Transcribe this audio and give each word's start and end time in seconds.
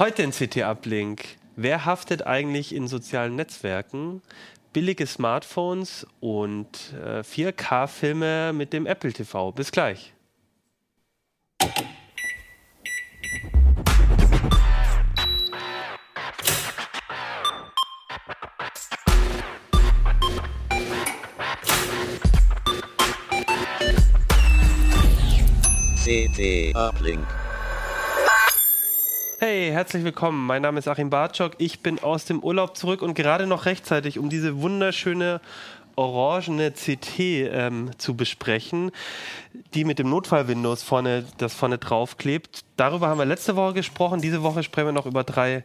Heute 0.00 0.22
in 0.22 0.30
CT 0.30 0.58
Uplink. 0.58 1.24
Wer 1.56 1.84
haftet 1.84 2.24
eigentlich 2.24 2.72
in 2.72 2.86
sozialen 2.86 3.34
Netzwerken? 3.34 4.22
Billige 4.72 5.04
Smartphones 5.08 6.06
und 6.20 6.94
äh, 6.94 7.22
4K-Filme 7.22 8.52
mit 8.52 8.72
dem 8.72 8.86
Apple 8.86 9.12
TV. 9.12 9.50
Bis 9.50 9.72
gleich. 9.72 10.14
CT 26.04 26.76
Uplink. 26.76 27.26
Hey, 29.40 29.70
herzlich 29.70 30.02
willkommen. 30.02 30.46
Mein 30.46 30.62
Name 30.62 30.80
ist 30.80 30.88
Achim 30.88 31.10
Bartschok. 31.10 31.52
Ich 31.58 31.78
bin 31.78 32.00
aus 32.00 32.24
dem 32.24 32.42
Urlaub 32.42 32.76
zurück 32.76 33.02
und 33.02 33.14
gerade 33.14 33.46
noch 33.46 33.66
rechtzeitig, 33.66 34.18
um 34.18 34.30
diese 34.30 34.60
wunderschöne 34.60 35.40
orangene 35.94 36.72
CT 36.72 37.18
ähm, 37.20 37.90
zu 37.98 38.16
besprechen, 38.16 38.90
die 39.74 39.84
mit 39.84 40.00
dem 40.00 40.10
Notfall-Windows 40.10 40.82
vorne, 40.82 41.24
das 41.36 41.54
vorne 41.54 41.78
draufklebt. 41.78 42.64
Darüber 42.76 43.06
haben 43.06 43.18
wir 43.18 43.26
letzte 43.26 43.54
Woche 43.54 43.74
gesprochen. 43.74 44.20
Diese 44.20 44.42
Woche 44.42 44.64
sprechen 44.64 44.88
wir 44.88 44.92
noch 44.92 45.06
über 45.06 45.22
drei 45.22 45.64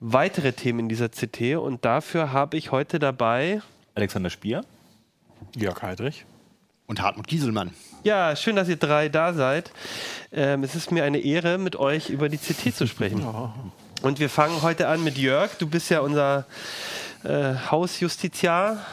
weitere 0.00 0.52
Themen 0.52 0.80
in 0.80 0.88
dieser 0.88 1.08
CT 1.08 1.58
und 1.62 1.84
dafür 1.84 2.32
habe 2.32 2.56
ich 2.56 2.72
heute 2.72 2.98
dabei 2.98 3.62
Alexander 3.94 4.30
Spier, 4.30 4.62
Jörg 5.54 5.80
Heidrich 5.80 6.24
und 6.88 7.00
Hartmut 7.00 7.28
Gieselmann. 7.28 7.70
Ja, 8.04 8.34
schön, 8.34 8.56
dass 8.56 8.68
ihr 8.68 8.76
drei 8.76 9.08
da 9.08 9.32
seid. 9.32 9.70
Ähm, 10.32 10.64
es 10.64 10.74
ist 10.74 10.90
mir 10.90 11.04
eine 11.04 11.20
Ehre, 11.20 11.56
mit 11.56 11.76
euch 11.76 12.10
über 12.10 12.28
die 12.28 12.36
CT 12.36 12.74
zu 12.74 12.88
sprechen. 12.88 13.24
Und 14.02 14.18
wir 14.18 14.28
fangen 14.28 14.60
heute 14.62 14.88
an 14.88 15.04
mit 15.04 15.16
Jörg. 15.16 15.54
Du 15.58 15.68
bist 15.68 15.88
ja 15.88 16.00
unser 16.00 16.44
äh, 17.22 17.54
Hausjustiziar. 17.70 18.84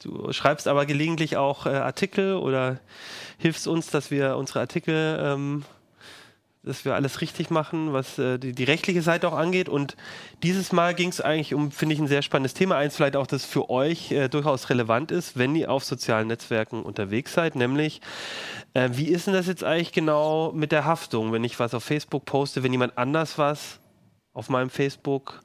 Du 0.00 0.32
schreibst 0.32 0.68
aber 0.68 0.86
gelegentlich 0.86 1.36
auch 1.36 1.66
äh, 1.66 1.70
Artikel 1.70 2.36
oder 2.36 2.78
hilfst 3.36 3.66
uns, 3.66 3.88
dass 3.90 4.12
wir 4.12 4.36
unsere 4.36 4.60
Artikel 4.60 5.18
ähm, 5.20 5.64
dass 6.66 6.84
wir 6.84 6.94
alles 6.94 7.20
richtig 7.20 7.50
machen, 7.50 7.92
was 7.92 8.18
äh, 8.18 8.38
die, 8.38 8.52
die, 8.52 8.64
rechtliche 8.64 9.00
Seite 9.00 9.28
auch 9.28 9.36
angeht. 9.36 9.68
Und 9.68 9.96
dieses 10.42 10.72
Mal 10.72 10.94
ging 10.94 11.08
es 11.08 11.20
eigentlich 11.20 11.54
um, 11.54 11.70
finde 11.70 11.94
ich, 11.94 12.00
ein 12.00 12.08
sehr 12.08 12.22
spannendes 12.22 12.54
Thema. 12.54 12.76
Eins 12.76 12.96
vielleicht 12.96 13.16
auch, 13.16 13.28
das 13.28 13.44
für 13.44 13.70
euch 13.70 14.10
äh, 14.10 14.28
durchaus 14.28 14.68
relevant 14.68 15.12
ist, 15.12 15.38
wenn 15.38 15.54
ihr 15.54 15.70
auf 15.70 15.84
sozialen 15.84 16.26
Netzwerken 16.26 16.82
unterwegs 16.82 17.32
seid, 17.32 17.54
nämlich 17.54 18.00
äh, 18.74 18.90
wie 18.92 19.06
ist 19.06 19.28
denn 19.28 19.34
das 19.34 19.46
jetzt 19.46 19.62
eigentlich 19.62 19.92
genau 19.92 20.52
mit 20.52 20.72
der 20.72 20.84
Haftung, 20.84 21.32
wenn 21.32 21.44
ich 21.44 21.58
was 21.60 21.72
auf 21.72 21.84
Facebook 21.84 22.24
poste, 22.24 22.64
wenn 22.64 22.72
jemand 22.72 22.98
anders 22.98 23.38
was 23.38 23.78
auf 24.34 24.48
meinem 24.48 24.68
Facebook 24.68 25.40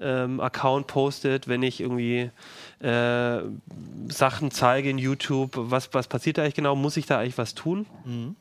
ähm, 0.00 0.40
Account 0.40 0.86
postet, 0.86 1.48
wenn 1.48 1.62
ich 1.62 1.80
irgendwie 1.80 2.30
äh, 2.80 3.40
Sachen 4.08 4.52
zeige 4.52 4.90
in 4.90 4.98
YouTube, 4.98 5.50
was, 5.54 5.92
was 5.92 6.06
passiert 6.06 6.38
da 6.38 6.42
eigentlich 6.42 6.54
genau? 6.54 6.76
Muss 6.76 6.96
ich 6.96 7.06
da 7.06 7.18
eigentlich 7.18 7.38
was 7.38 7.54
tun? 7.54 7.86
Mhm. 8.04 8.36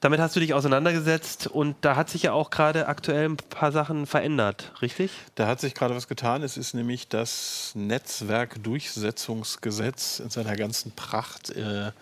Damit 0.00 0.20
hast 0.20 0.36
du 0.36 0.40
dich 0.40 0.54
auseinandergesetzt 0.54 1.46
und 1.46 1.76
da 1.80 1.96
hat 1.96 2.10
sich 2.10 2.24
ja 2.24 2.32
auch 2.32 2.50
gerade 2.50 2.88
aktuell 2.88 3.28
ein 3.28 3.36
paar 3.36 3.70
Sachen 3.72 4.06
verändert, 4.06 4.72
richtig? 4.82 5.12
Da 5.34 5.46
hat 5.46 5.60
sich 5.60 5.74
gerade 5.74 5.94
was 5.94 6.08
getan. 6.08 6.42
Es 6.42 6.56
ist 6.56 6.72
nämlich 6.74 7.08
das 7.08 7.72
Netzwerkdurchsetzungsgesetz 7.74 10.20
in 10.20 10.30
seiner 10.30 10.56
ganzen 10.56 10.92
Pracht 10.92 11.50
äh, 11.50 11.92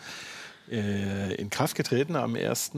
äh, 0.71 1.35
in 1.35 1.51
Kraft 1.51 1.75
getreten 1.75 2.17
am 2.17 2.37
1. 2.37 2.73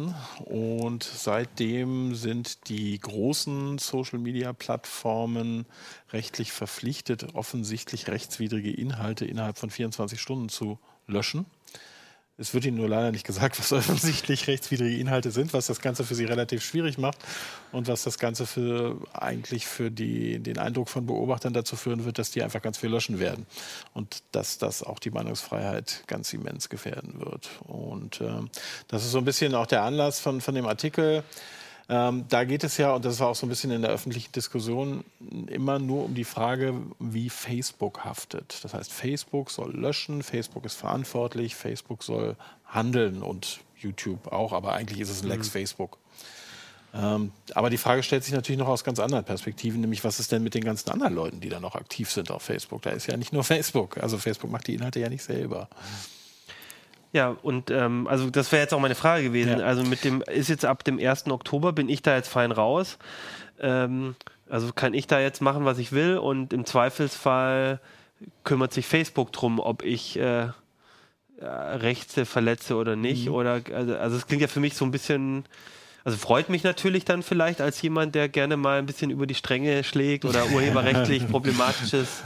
Und 0.47 1.05
seitdem 1.05 2.15
sind 2.15 2.69
die 2.69 2.99
großen 2.99 3.79
Social-Media-Plattformen 3.79 5.67
rechtlich 6.13 6.53
verpflichtet, 6.53 7.35
offensichtlich 7.35 8.09
rechtswidrige 8.09 8.73
Inhalte 8.73 9.27
innerhalb 9.27 9.59
von 9.59 9.71
24 9.71 10.21
Stunden 10.21 10.49
zu 10.49 10.79
löschen. 11.07 11.47
Es 12.43 12.55
wird 12.55 12.65
Ihnen 12.65 12.77
nur 12.77 12.89
leider 12.89 13.13
nicht 13.13 13.25
gesagt, 13.25 13.57
was 13.61 13.73
offensichtlich 13.73 14.49
rechtswidrige 14.49 14.99
Inhalte 14.99 15.31
sind, 15.31 15.53
was 15.53 15.69
das 15.69 15.81
Ganze 15.81 16.03
für 16.03 16.17
Sie 16.17 16.25
relativ 16.25 16.65
schwierig 16.65 16.99
macht 16.99 17.19
und 17.71 17.87
was 17.87 18.03
das 18.03 18.19
Ganze 18.19 18.47
für 18.47 19.01
eigentlich 19.13 19.65
für 19.67 19.93
die, 19.93 20.41
den 20.41 20.59
Eindruck 20.59 20.89
von 20.89 21.07
Beobachtern 21.07 21.53
dazu 21.53 21.77
führen 21.77 22.05
wird, 22.05 22.19
dass 22.19 22.33
die 22.33 22.43
einfach 22.43 22.61
ganz 22.61 22.79
viel 22.79 22.91
löschen 22.91 23.21
werden 23.21 23.47
und 23.95 24.25
dass 24.33 24.59
das 24.59 24.83
auch 24.83 24.99
die 24.99 25.11
Meinungsfreiheit 25.11 26.03
ganz 26.09 26.33
immens 26.33 26.69
gefährden 26.69 27.21
wird. 27.21 27.49
Und 27.61 28.21
äh, 28.21 28.41
das 28.89 29.05
ist 29.05 29.13
so 29.13 29.19
ein 29.19 29.25
bisschen 29.25 29.55
auch 29.55 29.67
der 29.67 29.85
Anlass 29.85 30.19
von, 30.19 30.41
von 30.41 30.57
dem 30.57 30.67
Artikel. 30.67 31.23
Ähm, 31.89 32.25
da 32.29 32.45
geht 32.45 32.65
es 32.65 32.77
ja, 32.77 32.95
und 32.95 33.05
das 33.05 33.21
war 33.21 33.29
auch 33.29 33.35
so 33.35 33.47
ein 33.47 33.49
bisschen 33.49 33.71
in 33.71 33.83
der 33.83 33.91
öffentlichen 33.91 34.33
Diskussion, 34.33 35.05
immer 35.49 35.79
nur 35.79 36.05
um 36.05 36.15
die 36.15 36.25
Frage, 36.25 36.75
wie 36.99 37.29
Facebook 37.29 38.05
haftet. 38.05 38.61
Das 38.63 38.75
heißt, 38.75 38.93
Facebook 38.93 39.51
soll 39.51 39.75
löschen, 39.75 40.23
Facebook 40.23 40.65
ist 40.65 40.75
verantwortlich, 40.75 41.55
Facebook 41.55 42.03
soll 42.03 42.37
handeln 42.67 43.23
und 43.23 43.61
YouTube 43.77 44.33
auch, 44.33 44.53
aber 44.53 44.73
eigentlich 44.73 45.01
ist 45.01 45.11
es 45.11 45.23
ein 45.23 45.29
Lex 45.29 45.49
mhm. 45.49 45.53
Facebook. 45.53 45.99
Ähm, 46.95 47.33
aber 47.55 47.71
die 47.71 47.79
Frage 47.79 48.03
stellt 48.03 48.23
sich 48.23 48.35
natürlich 48.35 48.59
noch 48.59 48.69
aus 48.69 48.85
ganz 48.85 48.99
anderen 49.01 49.25
Perspektiven, 49.25 49.81
nämlich 49.81 50.05
was 50.05 50.21
ist 50.21 50.31
denn 50.31 50.43
mit 50.43 50.55
den 50.55 50.65
ganzen 50.65 50.91
anderen 50.91 51.15
Leuten, 51.15 51.41
die 51.41 51.49
da 51.49 51.59
noch 51.59 51.75
aktiv 51.75 52.11
sind 52.11 52.31
auf 52.31 52.43
Facebook? 52.43 52.83
Da 52.83 52.91
ist 52.91 53.07
ja 53.07 53.17
nicht 53.17 53.33
nur 53.33 53.45
Facebook. 53.45 53.99
Also 53.99 54.19
Facebook 54.19 54.51
macht 54.51 54.67
die 54.67 54.75
Inhalte 54.75 55.01
ja 55.01 55.09
nicht 55.09 55.23
selber. 55.23 55.69
Mhm. 55.71 56.22
Ja, 57.13 57.37
und 57.43 57.71
ähm, 57.71 58.07
also 58.07 58.31
das 58.31 58.51
wäre 58.53 58.63
jetzt 58.63 58.73
auch 58.73 58.81
meine 58.81 58.95
Frage 58.95 59.25
gewesen. 59.25 59.59
Ja. 59.59 59.67
Also 59.67 59.83
mit 59.85 60.03
dem, 60.05 60.23
ist 60.23 60.49
jetzt 60.49 60.65
ab 60.65 60.83
dem 60.83 60.99
1. 60.99 61.27
Oktober, 61.29 61.73
bin 61.73 61.89
ich 61.89 62.01
da 62.03 62.17
jetzt 62.17 62.29
fein 62.29 62.53
raus. 62.53 62.99
Ähm, 63.61 64.17
also 64.49 64.73
kann 64.73 64.95
ich 64.95 65.07
da 65.07 65.21
jetzt 65.21 65.43
machen, 65.43 65.65
was 65.65 65.79
ich 65.79 65.93
will 65.93 66.17
und 66.17 66.53
im 66.53 66.65
Zweifelsfall 66.65 67.81
kümmert 68.45 68.73
sich 68.73 68.87
Facebook 68.87 69.33
drum, 69.33 69.61
ob 69.61 69.83
ich 69.85 70.19
äh, 70.19 70.49
Rechte 71.41 72.25
verletze 72.25 72.77
oder 72.77 72.97
nicht. 72.97 73.27
Mhm. 73.27 73.35
Oder 73.35 73.61
also, 73.75 73.97
also 73.97 74.17
es 74.17 74.27
klingt 74.27 74.43
ja 74.43 74.49
für 74.49 74.61
mich 74.61 74.75
so 74.75 74.85
ein 74.85 74.91
bisschen. 74.91 75.45
Also 76.05 76.19
freut 76.19 76.49
mich 76.49 76.65
natürlich 76.65 77.05
dann 77.05 77.23
vielleicht 77.23 77.61
als 77.61 77.81
jemand, 77.81 78.17
der 78.17 78.29
gerne 78.29 78.57
mal 78.57 78.79
ein 78.79 78.87
bisschen 78.87 79.11
über 79.11 79.27
die 79.27 79.37
Stränge 79.37 79.85
schlägt 79.85 80.25
oder 80.25 80.47
urheberrechtlich 80.53 81.29
problematisches 81.29 82.09
äh, 82.09 82.23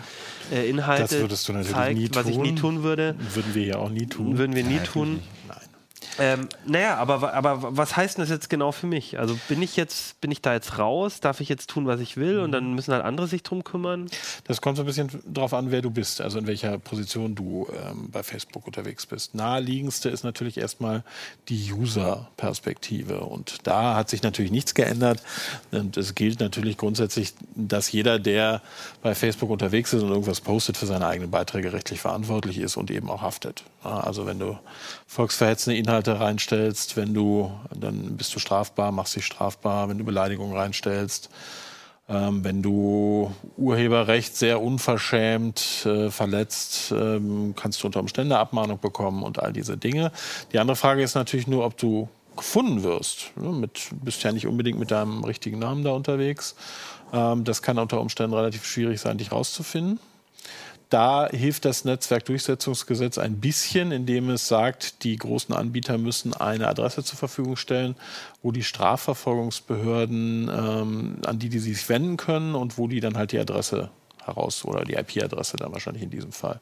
Inhalte 0.50 1.02
das 1.02 1.12
würdest 1.20 1.48
du 1.48 1.52
natürlich 1.52 1.76
zeigt, 1.76 1.98
nie 1.98 2.08
was 2.12 2.26
ich 2.26 2.38
nie 2.38 2.54
tun 2.54 2.82
würde. 2.82 3.14
Würden 3.34 3.54
wir 3.54 3.64
ja 3.64 3.76
auch 3.76 3.90
nie 3.90 4.06
tun. 4.06 4.38
Würden 4.38 4.54
wir 4.54 4.64
nie 4.64 4.76
Nein, 4.76 4.84
tun. 4.84 5.22
Nein. 5.48 5.58
Ähm, 6.18 6.48
naja, 6.66 6.96
aber, 6.96 7.34
aber 7.34 7.76
was 7.76 7.96
heißt 7.96 8.16
denn 8.16 8.22
das 8.22 8.30
jetzt 8.30 8.48
genau 8.48 8.72
für 8.72 8.86
mich? 8.86 9.18
Also 9.18 9.38
bin 9.48 9.60
ich 9.62 9.76
jetzt, 9.76 10.20
bin 10.20 10.30
ich 10.30 10.40
da 10.40 10.54
jetzt 10.54 10.78
raus? 10.78 11.20
Darf 11.20 11.40
ich 11.40 11.48
jetzt 11.48 11.68
tun, 11.68 11.86
was 11.86 12.00
ich 12.00 12.16
will? 12.16 12.40
Und 12.40 12.52
dann 12.52 12.74
müssen 12.74 12.92
halt 12.92 13.04
andere 13.04 13.26
sich 13.26 13.42
drum 13.42 13.64
kümmern? 13.64 14.08
Das 14.44 14.60
kommt 14.60 14.76
so 14.76 14.82
ein 14.82 14.86
bisschen 14.86 15.10
drauf 15.32 15.52
an, 15.54 15.70
wer 15.70 15.82
du 15.82 15.90
bist, 15.90 16.20
also 16.20 16.38
in 16.38 16.46
welcher 16.46 16.78
Position 16.78 17.34
du 17.34 17.68
ähm, 17.72 18.10
bei 18.10 18.22
Facebook 18.22 18.66
unterwegs 18.66 19.06
bist. 19.06 19.34
Naheliegendste 19.34 20.08
ist 20.08 20.24
natürlich 20.24 20.58
erstmal 20.58 21.04
die 21.48 21.72
User-Perspektive. 21.72 23.20
Und 23.20 23.66
da 23.66 23.94
hat 23.94 24.08
sich 24.08 24.22
natürlich 24.22 24.50
nichts 24.50 24.74
geändert. 24.74 25.22
Und 25.70 25.96
es 25.96 26.14
gilt 26.14 26.40
natürlich 26.40 26.76
grundsätzlich, 26.76 27.34
dass 27.54 27.92
jeder, 27.92 28.18
der 28.18 28.62
bei 29.02 29.14
Facebook 29.14 29.50
unterwegs 29.50 29.92
ist 29.92 30.02
und 30.02 30.10
irgendwas 30.10 30.40
postet, 30.40 30.76
für 30.76 30.86
seine 30.86 31.06
eigenen 31.06 31.30
Beiträge 31.30 31.72
rechtlich 31.72 32.00
verantwortlich 32.00 32.58
ist 32.58 32.76
und 32.76 32.90
eben 32.90 33.10
auch 33.10 33.22
haftet. 33.22 33.64
Also 33.86 34.26
wenn 34.26 34.38
du 34.38 34.58
volksverhetzende 35.06 35.78
Inhalte 35.78 36.18
reinstellst, 36.20 36.96
wenn 36.96 37.14
du, 37.14 37.52
dann 37.74 38.16
bist 38.16 38.34
du 38.34 38.38
strafbar, 38.38 38.92
machst 38.92 39.16
dich 39.16 39.24
strafbar, 39.24 39.88
wenn 39.88 39.98
du 39.98 40.04
Beleidigungen 40.04 40.56
reinstellst. 40.56 41.30
Ähm, 42.08 42.44
wenn 42.44 42.62
du 42.62 43.32
Urheberrecht 43.56 44.36
sehr 44.36 44.62
unverschämt 44.62 45.84
äh, 45.86 46.10
verletzt, 46.10 46.92
ähm, 46.92 47.54
kannst 47.56 47.82
du 47.82 47.88
unter 47.88 47.98
Umständen 47.98 48.32
eine 48.32 48.40
Abmahnung 48.40 48.78
bekommen 48.78 49.24
und 49.24 49.42
all 49.42 49.52
diese 49.52 49.76
Dinge. 49.76 50.12
Die 50.52 50.60
andere 50.60 50.76
Frage 50.76 51.02
ist 51.02 51.16
natürlich 51.16 51.48
nur, 51.48 51.64
ob 51.64 51.76
du 51.76 52.08
gefunden 52.36 52.84
wirst. 52.84 53.32
Du 53.34 53.50
ne, 53.50 53.68
bist 54.04 54.22
ja 54.22 54.30
nicht 54.30 54.46
unbedingt 54.46 54.78
mit 54.78 54.92
deinem 54.92 55.24
richtigen 55.24 55.58
Namen 55.58 55.82
da 55.82 55.92
unterwegs. 55.92 56.54
Ähm, 57.12 57.42
das 57.42 57.62
kann 57.62 57.78
unter 57.78 58.00
Umständen 58.00 58.34
relativ 58.34 58.64
schwierig 58.64 59.00
sein, 59.00 59.18
dich 59.18 59.32
rauszufinden. 59.32 59.98
Da 60.88 61.28
hilft 61.28 61.64
das 61.64 61.84
Netzwerkdurchsetzungsgesetz 61.84 63.18
ein 63.18 63.40
bisschen, 63.40 63.90
indem 63.90 64.30
es 64.30 64.46
sagt, 64.46 65.02
die 65.02 65.16
großen 65.16 65.52
Anbieter 65.54 65.98
müssen 65.98 66.32
eine 66.32 66.68
Adresse 66.68 67.02
zur 67.02 67.18
Verfügung 67.18 67.56
stellen, 67.56 67.96
wo 68.42 68.52
die 68.52 68.62
Strafverfolgungsbehörden, 68.62 70.48
ähm, 70.48 71.16
an 71.26 71.38
die 71.40 71.48
die 71.48 71.58
sich 71.58 71.88
wenden 71.88 72.16
können 72.16 72.54
und 72.54 72.78
wo 72.78 72.86
die 72.86 73.00
dann 73.00 73.16
halt 73.16 73.32
die 73.32 73.38
Adresse 73.40 73.90
heraus 74.24 74.64
oder 74.64 74.84
die 74.84 74.94
IP-Adresse 74.94 75.56
dann 75.56 75.72
wahrscheinlich 75.72 76.04
in 76.04 76.10
diesem 76.10 76.32
Fall. 76.32 76.60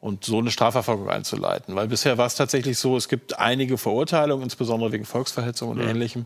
Und 0.00 0.24
so 0.24 0.38
eine 0.38 0.50
Strafverfolgung 0.50 1.10
einzuleiten. 1.10 1.74
Weil 1.74 1.88
bisher 1.88 2.16
war 2.16 2.26
es 2.26 2.36
tatsächlich 2.36 2.78
so, 2.78 2.96
es 2.96 3.08
gibt 3.08 3.38
einige 3.38 3.76
Verurteilungen, 3.76 4.44
insbesondere 4.44 4.92
wegen 4.92 5.04
Volksverhetzung 5.04 5.70
und 5.70 5.80
ja. 5.80 5.88
ähnlichem. 5.88 6.24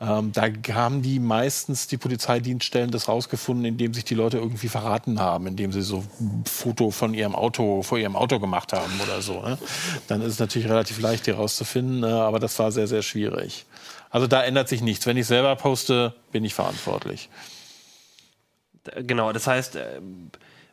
Ähm, 0.00 0.32
da 0.32 0.48
haben 0.74 1.02
die 1.02 1.20
meistens 1.20 1.86
die 1.86 1.96
Polizeidienststellen 1.96 2.90
das 2.90 3.08
rausgefunden, 3.08 3.64
indem 3.64 3.94
sich 3.94 4.04
die 4.04 4.14
Leute 4.14 4.38
irgendwie 4.38 4.68
verraten 4.68 5.20
haben, 5.20 5.46
indem 5.46 5.72
sie 5.72 5.82
so 5.82 6.04
ein 6.20 6.44
Foto 6.46 6.90
von 6.90 7.14
ihrem 7.14 7.34
Auto 7.34 7.82
vor 7.82 7.98
ihrem 7.98 8.16
Auto 8.16 8.40
gemacht 8.40 8.72
haben 8.72 8.92
oder 9.00 9.22
so. 9.22 9.40
Ne? 9.40 9.56
Dann 10.08 10.20
ist 10.20 10.32
es 10.32 10.38
natürlich 10.40 10.68
relativ 10.68 11.00
leicht, 11.00 11.26
die 11.26 11.30
rauszufinden, 11.30 12.02
äh, 12.02 12.06
aber 12.06 12.40
das 12.40 12.58
war 12.58 12.72
sehr, 12.72 12.88
sehr 12.88 13.02
schwierig. 13.02 13.66
Also 14.10 14.26
da 14.26 14.42
ändert 14.42 14.68
sich 14.68 14.82
nichts. 14.82 15.06
Wenn 15.06 15.16
ich 15.16 15.26
selber 15.26 15.54
poste, 15.56 16.14
bin 16.32 16.44
ich 16.44 16.54
verantwortlich. 16.54 17.28
Genau, 18.96 19.32
das 19.32 19.46
heißt, 19.46 19.76
äh, 19.76 20.00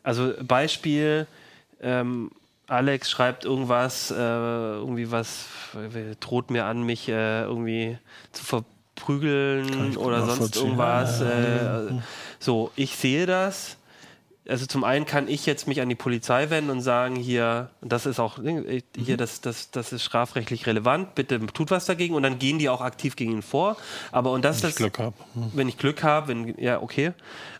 also 0.02 0.32
Beispiel, 0.42 1.28
ähm, 1.80 2.30
Alex 2.66 3.10
schreibt 3.10 3.44
irgendwas, 3.44 4.10
äh, 4.10 4.14
irgendwie 4.14 5.10
was, 5.10 5.46
droht 6.20 6.50
mir 6.50 6.64
an, 6.64 6.82
mich 6.82 7.08
äh, 7.08 7.42
irgendwie 7.42 7.98
zu 8.32 8.44
verprügeln 9.02 9.96
oder 9.96 10.26
sonst 10.26 10.56
irgendwas. 10.56 11.20
Äh, 11.20 12.00
so, 12.38 12.70
ich 12.76 12.96
sehe 12.96 13.26
das. 13.26 13.76
Also 14.48 14.66
zum 14.66 14.82
einen 14.82 15.06
kann 15.06 15.28
ich 15.28 15.46
jetzt 15.46 15.68
mich 15.68 15.80
an 15.80 15.88
die 15.88 15.94
Polizei 15.94 16.50
wenden 16.50 16.70
und 16.70 16.80
sagen, 16.80 17.14
hier, 17.14 17.70
das 17.80 18.06
ist 18.06 18.18
auch, 18.18 18.38
äh, 18.40 18.82
hier, 18.96 19.14
mhm. 19.14 19.18
das, 19.18 19.40
das, 19.40 19.70
das 19.70 19.92
ist 19.92 20.02
strafrechtlich 20.02 20.66
relevant, 20.66 21.14
bitte 21.14 21.38
tut 21.46 21.70
was 21.70 21.86
dagegen 21.86 22.14
und 22.14 22.24
dann 22.24 22.40
gehen 22.40 22.58
die 22.58 22.68
auch 22.68 22.80
aktiv 22.80 23.14
gegen 23.14 23.32
ihn 23.32 23.42
vor. 23.42 23.76
Aber 24.10 24.32
und 24.32 24.44
das, 24.44 24.62
wenn 24.62 24.70
ich 24.70 24.76
Glück 24.76 24.98
habe. 24.98 25.14
Hm. 25.34 25.52
Wenn 25.54 25.68
ich 25.68 25.78
Glück 25.78 26.02
habe, 26.02 26.28
wenn, 26.28 26.58
ja, 26.58 26.82
okay. 26.82 27.12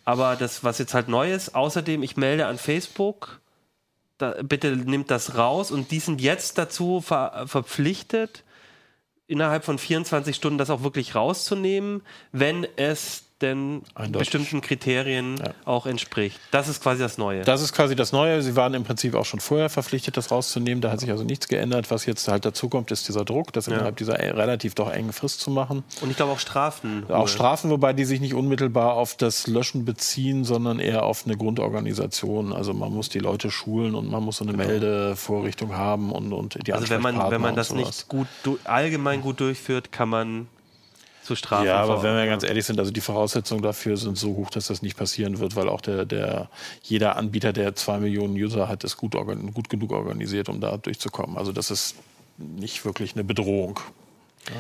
Aber 0.04 0.34
das, 0.34 0.64
was 0.64 0.78
jetzt 0.78 0.92
halt 0.92 1.06
neu 1.06 1.32
ist, 1.32 1.54
außerdem, 1.54 2.02
ich 2.02 2.16
melde 2.16 2.46
an 2.46 2.58
Facebook, 2.58 3.40
da, 4.18 4.34
bitte 4.42 4.76
nimmt 4.76 5.12
das 5.12 5.36
raus 5.36 5.70
und 5.70 5.92
die 5.92 6.00
sind 6.00 6.20
jetzt 6.20 6.58
dazu 6.58 7.00
ver 7.00 7.44
verpflichtet, 7.46 8.42
innerhalb 9.32 9.64
von 9.64 9.78
24 9.78 10.36
Stunden 10.36 10.58
das 10.58 10.70
auch 10.70 10.82
wirklich 10.82 11.14
rauszunehmen, 11.14 12.02
wenn 12.30 12.66
es 12.76 13.31
denn 13.42 13.82
bestimmten 14.10 14.60
Kriterien 14.60 15.36
ja. 15.36 15.52
auch 15.64 15.86
entspricht. 15.86 16.38
Das 16.50 16.68
ist 16.68 16.82
quasi 16.82 17.02
das 17.02 17.18
Neue. 17.18 17.42
Das 17.42 17.60
ist 17.60 17.72
quasi 17.72 17.96
das 17.96 18.12
Neue. 18.12 18.42
Sie 18.42 18.56
waren 18.56 18.74
im 18.74 18.84
Prinzip 18.84 19.14
auch 19.14 19.24
schon 19.24 19.40
vorher 19.40 19.68
verpflichtet, 19.68 20.16
das 20.16 20.30
rauszunehmen. 20.30 20.80
Da 20.80 20.90
hat 20.90 21.00
sich 21.00 21.10
also 21.10 21.24
nichts 21.24 21.48
geändert. 21.48 21.90
Was 21.90 22.06
jetzt 22.06 22.28
halt 22.28 22.44
dazu 22.44 22.68
kommt, 22.68 22.90
ist 22.90 23.08
dieser 23.08 23.24
Druck, 23.24 23.52
das 23.52 23.66
ja. 23.66 23.74
innerhalb 23.74 23.96
dieser 23.96 24.18
relativ 24.18 24.74
doch 24.74 24.90
engen 24.90 25.12
Frist 25.12 25.40
zu 25.40 25.50
machen. 25.50 25.84
Und 26.00 26.10
ich 26.10 26.16
glaube 26.16 26.32
auch 26.32 26.38
Strafen. 26.38 27.04
Auch 27.10 27.28
Strafen, 27.28 27.70
wobei 27.70 27.92
die 27.92 28.04
sich 28.04 28.20
nicht 28.20 28.34
unmittelbar 28.34 28.94
auf 28.94 29.16
das 29.16 29.46
Löschen 29.46 29.84
beziehen, 29.84 30.44
sondern 30.44 30.78
eher 30.78 31.04
auf 31.04 31.24
eine 31.26 31.36
Grundorganisation. 31.36 32.52
Also 32.52 32.72
man 32.72 32.92
muss 32.92 33.08
die 33.08 33.18
Leute 33.18 33.50
schulen 33.50 33.94
und 33.94 34.10
man 34.10 34.22
muss 34.22 34.38
so 34.38 34.44
eine 34.44 34.52
genau. 34.52 34.64
Meldevorrichtung 34.64 35.76
haben 35.76 36.12
und, 36.12 36.32
und 36.32 36.66
die 36.66 36.72
Also 36.72 36.88
wenn 36.88 37.02
man, 37.02 37.30
wenn 37.30 37.40
man 37.40 37.56
das 37.56 37.72
nicht 37.72 38.08
gut 38.08 38.28
allgemein 38.64 39.20
gut 39.20 39.40
durchführt, 39.40 39.92
kann 39.92 40.08
man 40.08 40.46
zu 41.22 41.36
strafen. 41.36 41.66
Ja, 41.66 41.76
aber 41.76 42.02
wenn 42.02 42.16
wir 42.16 42.26
ganz 42.26 42.42
ehrlich 42.42 42.64
sind, 42.64 42.78
also 42.78 42.90
die 42.90 43.00
Voraussetzungen 43.00 43.62
dafür 43.62 43.96
sind 43.96 44.18
so 44.18 44.34
hoch, 44.34 44.50
dass 44.50 44.66
das 44.66 44.82
nicht 44.82 44.96
passieren 44.96 45.38
wird, 45.38 45.56
weil 45.56 45.68
auch 45.68 45.80
der, 45.80 46.04
der 46.04 46.48
jeder 46.82 47.16
Anbieter, 47.16 47.52
der 47.52 47.74
zwei 47.74 47.98
Millionen 47.98 48.34
User 48.34 48.68
hat, 48.68 48.84
ist 48.84 48.96
gut, 48.96 49.14
gut 49.54 49.68
genug 49.68 49.92
organisiert, 49.92 50.48
um 50.48 50.60
da 50.60 50.76
durchzukommen. 50.76 51.38
Also 51.38 51.52
das 51.52 51.70
ist 51.70 51.96
nicht 52.38 52.84
wirklich 52.84 53.14
eine 53.14 53.24
Bedrohung. 53.24 53.78
Ja. 54.48 54.54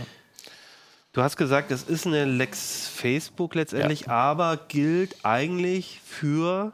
Du 1.12 1.20
hast 1.22 1.36
gesagt, 1.36 1.70
es 1.70 1.82
ist 1.82 2.06
eine 2.06 2.24
Lex 2.24 2.88
Facebook 2.88 3.54
letztendlich, 3.54 4.02
ja. 4.02 4.12
aber 4.12 4.56
gilt 4.68 5.16
eigentlich 5.24 6.00
für 6.04 6.72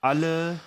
alle 0.00 0.60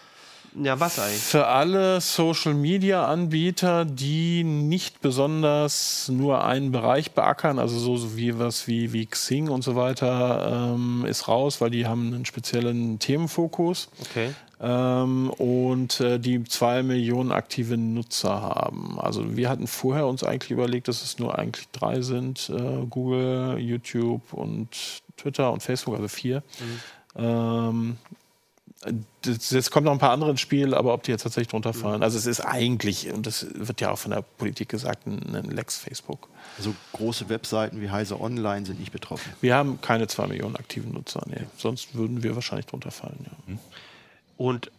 ja, 0.61 0.79
was 0.79 0.99
eigentlich? 0.99 1.21
Für 1.21 1.47
alle 1.47 2.01
Social-Media-Anbieter, 2.01 3.85
die 3.85 4.43
nicht 4.43 5.01
besonders 5.01 6.09
nur 6.09 6.43
einen 6.43 6.71
Bereich 6.71 7.11
beackern, 7.11 7.59
also 7.59 7.77
so, 7.77 7.97
so 7.97 8.17
wie 8.17 8.37
was 8.39 8.67
wie, 8.67 8.93
wie 8.93 9.05
Xing 9.05 9.49
und 9.49 9.63
so 9.63 9.75
weiter, 9.75 10.73
ähm, 10.73 11.05
ist 11.07 11.27
raus, 11.27 11.61
weil 11.61 11.69
die 11.69 11.85
haben 11.85 12.13
einen 12.13 12.25
speziellen 12.25 12.99
Themenfokus. 12.99 13.89
Okay. 14.01 14.33
Ähm, 14.59 15.29
und 15.29 15.99
äh, 15.99 16.19
die 16.19 16.43
zwei 16.45 16.81
Millionen 16.81 17.31
aktive 17.31 17.77
Nutzer 17.77 18.41
haben. 18.41 18.99
Also 18.99 19.37
wir 19.37 19.49
hatten 19.49 19.67
vorher 19.67 20.07
uns 20.07 20.23
eigentlich 20.23 20.51
überlegt, 20.51 20.87
dass 20.87 21.03
es 21.03 21.19
nur 21.19 21.37
eigentlich 21.37 21.67
drei 21.71 22.01
sind: 22.01 22.49
äh, 22.49 22.85
Google, 22.89 23.59
YouTube 23.59 24.33
und 24.33 24.69
Twitter 25.15 25.51
und 25.51 25.61
Facebook, 25.61 25.95
also 25.95 26.07
vier. 26.07 26.41
Mhm. 26.59 27.23
Ähm, 27.23 27.97
Jetzt 29.25 29.71
kommen 29.71 29.85
noch 29.85 29.91
ein 29.91 29.97
paar 29.97 30.11
andere 30.11 30.29
ins 30.31 30.41
Spiel, 30.41 30.73
aber 30.73 30.93
ob 30.93 31.03
die 31.03 31.11
jetzt 31.11 31.23
tatsächlich 31.23 31.47
drunter 31.47 31.73
fallen. 31.73 32.03
Also 32.03 32.17
es 32.17 32.27
ist 32.27 32.41
eigentlich, 32.41 33.11
und 33.11 33.25
das 33.25 33.47
wird 33.53 33.81
ja 33.81 33.91
auch 33.91 33.97
von 33.97 34.11
der 34.11 34.21
Politik 34.21 34.69
gesagt, 34.69 35.07
ein 35.07 35.49
Lex 35.49 35.77
Facebook. 35.77 36.29
Also 36.57 36.75
große 36.93 37.27
Webseiten 37.27 37.81
wie 37.81 37.89
Heise 37.89 38.21
Online 38.21 38.65
sind 38.65 38.79
nicht 38.79 38.91
betroffen. 38.91 39.33
Wir 39.41 39.55
haben 39.55 39.81
keine 39.81 40.07
zwei 40.07 40.27
Millionen 40.27 40.55
aktiven 40.55 40.93
Nutzer, 40.93 41.23
nee. 41.25 41.41
Sonst 41.57 41.95
würden 41.95 42.21
wir 42.21 42.35
wahrscheinlich 42.35 42.67
drunter 42.67 42.91
fallen, 42.91 43.25
ja. 43.25 43.53
Mhm. 43.53 43.59
Und 44.37 44.71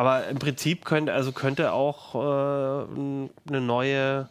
aber 0.00 0.28
im 0.28 0.38
Prinzip 0.38 0.86
könnte, 0.86 1.12
also 1.12 1.30
könnte 1.30 1.72
auch 1.72 2.14
äh, 2.14 2.18
eine 3.48 3.60
neue, 3.60 4.28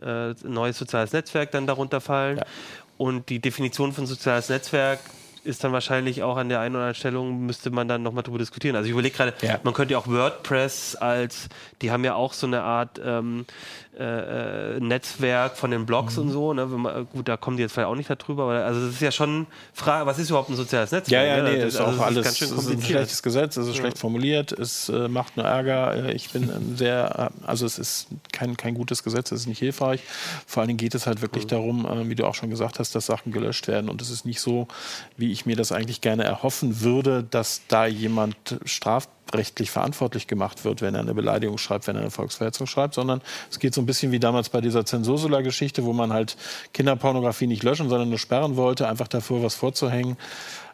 äh, 0.00 0.06
ein 0.06 0.36
neues 0.42 0.78
soziales 0.78 1.12
Netzwerk 1.12 1.50
dann 1.50 1.66
darunter 1.66 2.00
fallen. 2.00 2.38
Ja. 2.38 2.46
Und 2.96 3.28
die 3.28 3.38
Definition 3.38 3.92
von 3.92 4.06
soziales 4.06 4.48
Netzwerk 4.48 5.00
ist 5.44 5.64
dann 5.64 5.72
wahrscheinlich 5.72 6.22
auch 6.22 6.36
an 6.36 6.48
der 6.48 6.60
einen 6.60 6.74
oder 6.74 6.84
anderen 6.84 6.94
Stellung, 6.94 7.46
müsste 7.46 7.70
man 7.70 7.88
dann 7.88 8.02
nochmal 8.02 8.22
drüber 8.22 8.38
diskutieren. 8.38 8.76
Also 8.76 8.86
ich 8.86 8.92
überlege 8.92 9.16
gerade, 9.16 9.34
ja. 9.42 9.58
man 9.62 9.74
könnte 9.74 9.92
ja 9.92 9.98
auch 9.98 10.06
WordPress 10.06 10.96
als, 10.96 11.48
die 11.80 11.90
haben 11.90 12.04
ja 12.04 12.14
auch 12.14 12.32
so 12.32 12.46
eine 12.46 12.62
Art 12.62 13.00
ähm, 13.04 13.46
äh, 13.98 14.76
äh, 14.76 14.80
Netzwerk 14.80 15.58
von 15.58 15.70
den 15.70 15.84
Blogs 15.84 16.16
mhm. 16.16 16.22
und 16.22 16.30
so. 16.30 16.54
Ne? 16.54 16.64
Man, 16.64 17.06
gut, 17.12 17.28
da 17.28 17.36
kommen 17.36 17.58
die 17.58 17.62
jetzt 17.62 17.72
vielleicht 17.72 17.88
auch 17.88 17.94
nicht 17.94 18.08
darüber, 18.08 18.44
aber 18.44 18.64
also 18.64 18.86
das 18.86 18.94
ist 18.94 19.02
ja 19.02 19.12
schon 19.12 19.46
Frage, 19.74 20.06
was 20.06 20.18
ist 20.18 20.30
überhaupt 20.30 20.48
ein 20.48 20.56
soziales 20.56 20.92
Netzwerk? 20.92 21.26
Ja, 21.26 21.36
ja, 21.36 21.42
ne? 21.42 21.50
nee, 21.50 21.58
das 21.58 21.74
ist 21.74 21.80
also 21.80 22.00
auch 22.00 22.06
alles 22.06 22.40
ist, 22.40 22.52
ist 22.52 22.70
ein 22.70 22.80
schlechtes 22.80 23.22
Gesetz, 23.22 23.58
es 23.58 23.66
ist 23.66 23.74
ja. 23.74 23.80
schlecht 23.82 23.98
formuliert, 23.98 24.50
es 24.52 24.88
äh, 24.88 25.08
macht 25.08 25.36
nur 25.36 25.44
Ärger. 25.44 26.06
Äh, 26.06 26.12
ich 26.14 26.30
bin 26.30 26.50
sehr, 26.74 27.32
äh, 27.44 27.46
also 27.46 27.66
es 27.66 27.78
ist 27.78 28.06
kein, 28.32 28.56
kein 28.56 28.72
gutes 28.72 29.02
Gesetz, 29.02 29.30
es 29.30 29.42
ist 29.42 29.46
nicht 29.46 29.58
hilfreich. 29.58 30.00
Vor 30.46 30.62
allen 30.62 30.68
Dingen 30.68 30.78
geht 30.78 30.94
es 30.94 31.06
halt 31.06 31.20
wirklich 31.20 31.44
mhm. 31.44 31.48
darum, 31.48 31.84
äh, 31.84 32.08
wie 32.08 32.14
du 32.14 32.24
auch 32.24 32.34
schon 32.34 32.48
gesagt 32.48 32.78
hast, 32.78 32.94
dass 32.94 33.04
Sachen 33.04 33.30
gelöscht 33.30 33.68
werden 33.68 33.90
und 33.90 34.00
es 34.00 34.08
ist 34.08 34.24
nicht 34.24 34.40
so, 34.40 34.68
wie 35.18 35.32
ich 35.32 35.44
mir 35.44 35.56
das 35.56 35.70
eigentlich 35.70 36.00
gerne 36.00 36.24
erhoffen 36.24 36.80
würde, 36.80 37.24
dass 37.24 37.60
da 37.68 37.84
jemand 37.84 38.58
strafbar 38.64 39.21
rechtlich 39.32 39.70
verantwortlich 39.70 40.26
gemacht 40.26 40.64
wird, 40.64 40.82
wenn 40.82 40.94
er 40.94 41.00
eine 41.00 41.14
Beleidigung 41.14 41.58
schreibt, 41.58 41.86
wenn 41.86 41.96
er 41.96 42.02
eine 42.02 42.10
Volksverhetzung 42.10 42.66
schreibt, 42.66 42.94
sondern 42.94 43.22
es 43.50 43.58
geht 43.58 43.74
so 43.74 43.80
ein 43.80 43.86
bisschen 43.86 44.12
wie 44.12 44.20
damals 44.20 44.48
bei 44.48 44.60
dieser 44.60 44.84
Zensursula-Geschichte, 44.84 45.84
wo 45.84 45.92
man 45.92 46.12
halt 46.12 46.36
Kinderpornografie 46.74 47.46
nicht 47.46 47.62
löschen, 47.62 47.88
sondern 47.88 48.08
nur 48.08 48.18
sperren 48.18 48.56
wollte, 48.56 48.88
einfach 48.88 49.08
davor 49.08 49.42
was 49.42 49.54
vorzuhängen. 49.54 50.16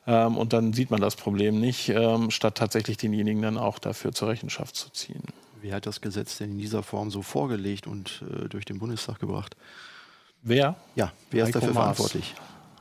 Ähm, 0.07 0.37
und 0.37 0.53
dann 0.53 0.73
sieht 0.73 0.91
man 0.91 1.01
das 1.01 1.17
Problem 1.17 1.61
nicht, 1.61 1.91
ähm, 1.91 2.31
statt 2.31 2.57
tatsächlich 2.57 2.97
denjenigen 2.97 3.43
dann 3.43 3.59
auch 3.59 3.79
dafür 3.79 4.13
zur 4.13 4.29
Rechenschaft 4.29 4.75
zu 4.75 4.91
ziehen. 4.91 5.23
Wer 5.61 5.75
hat 5.77 5.87
das 5.87 6.01
Gesetz 6.01 6.39
denn 6.39 6.53
in 6.53 6.59
dieser 6.59 6.83
Form 6.83 7.11
so 7.11 7.23
vorgelegt 7.23 7.87
und 7.87 8.23
äh, 8.23 8.49
durch 8.49 8.65
den 8.65 8.79
Bundestag 8.79 9.19
gebracht? 9.19 9.57
Wer? 10.43 10.77
Ja, 10.95 11.13
wer 11.31 11.45
Heiko 11.45 11.49
ist 11.49 11.55
dafür 11.57 11.75
Maas. 11.75 11.97
verantwortlich? 11.97 12.35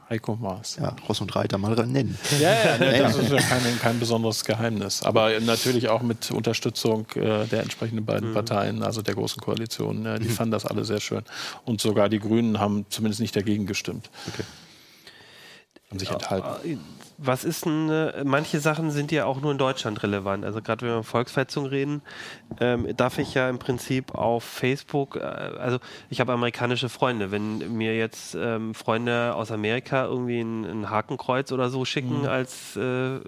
Heiko 0.09 0.35
Maas. 0.35 0.77
Ja, 0.79 0.95
Ross 1.07 1.19
und 1.19 1.35
Reiter 1.35 1.57
mal 1.57 1.75
nennen. 1.85 2.17
Ja, 2.39 2.53
ja, 2.53 2.77
ne, 2.77 2.99
das 2.99 3.17
ist 3.17 3.31
ja 3.31 3.39
kein, 3.39 3.79
kein, 3.79 3.99
besonderes 3.99 4.45
Geheimnis. 4.45 5.03
Aber 5.03 5.37
natürlich 5.41 5.89
auch 5.89 6.01
mit 6.01 6.31
Unterstützung 6.31 7.07
äh, 7.15 7.45
der 7.45 7.63
entsprechenden 7.63 8.05
beiden 8.05 8.29
mhm. 8.29 8.33
Parteien, 8.33 8.83
also 8.83 9.01
der 9.01 9.15
Großen 9.15 9.41
Koalition. 9.41 10.05
Ja, 10.05 10.17
die 10.17 10.29
mhm. 10.29 10.31
fanden 10.31 10.51
das 10.51 10.65
alle 10.65 10.85
sehr 10.85 11.01
schön. 11.01 11.23
Und 11.65 11.81
sogar 11.81 12.07
die 12.07 12.19
Grünen 12.19 12.59
haben 12.59 12.85
zumindest 12.89 13.19
nicht 13.19 13.35
dagegen 13.35 13.65
gestimmt. 13.65 14.09
Okay. 14.27 14.43
Haben 15.89 15.99
sich 15.99 16.09
enthalten. 16.09 16.79
Was 17.19 17.43
ist 17.43 17.65
denn, 17.65 17.89
äh, 17.89 18.23
manche 18.23 18.59
Sachen 18.59 18.91
sind 18.91 19.11
ja 19.11 19.25
auch 19.25 19.41
nur 19.41 19.51
in 19.51 19.57
Deutschland 19.57 20.03
relevant. 20.03 20.45
Also 20.45 20.61
gerade 20.61 20.81
wenn 20.81 20.89
wir 20.89 20.95
über 20.97 21.03
Volksverhetzung 21.03 21.65
reden, 21.65 22.03
ähm, 22.59 22.95
darf 22.95 23.17
ich 23.17 23.33
ja 23.33 23.49
im 23.49 23.57
Prinzip 23.57 24.13
auf 24.13 24.43
Facebook, 24.43 25.15
äh, 25.15 25.21
also 25.21 25.79
ich 26.09 26.19
habe 26.19 26.33
amerikanische 26.33 26.89
Freunde. 26.89 27.31
Wenn 27.31 27.75
mir 27.75 27.97
jetzt 27.97 28.35
ähm, 28.35 28.75
Freunde 28.75 29.33
aus 29.33 29.51
Amerika 29.51 30.05
irgendwie 30.05 30.41
ein, 30.41 30.63
ein, 30.65 30.89
Hakenkreuz 30.91 31.51
oder 31.51 31.69
so 31.69 31.85
schicken 31.85 32.21
mhm. 32.21 32.27
als 32.27 32.75
äh, 32.75 33.19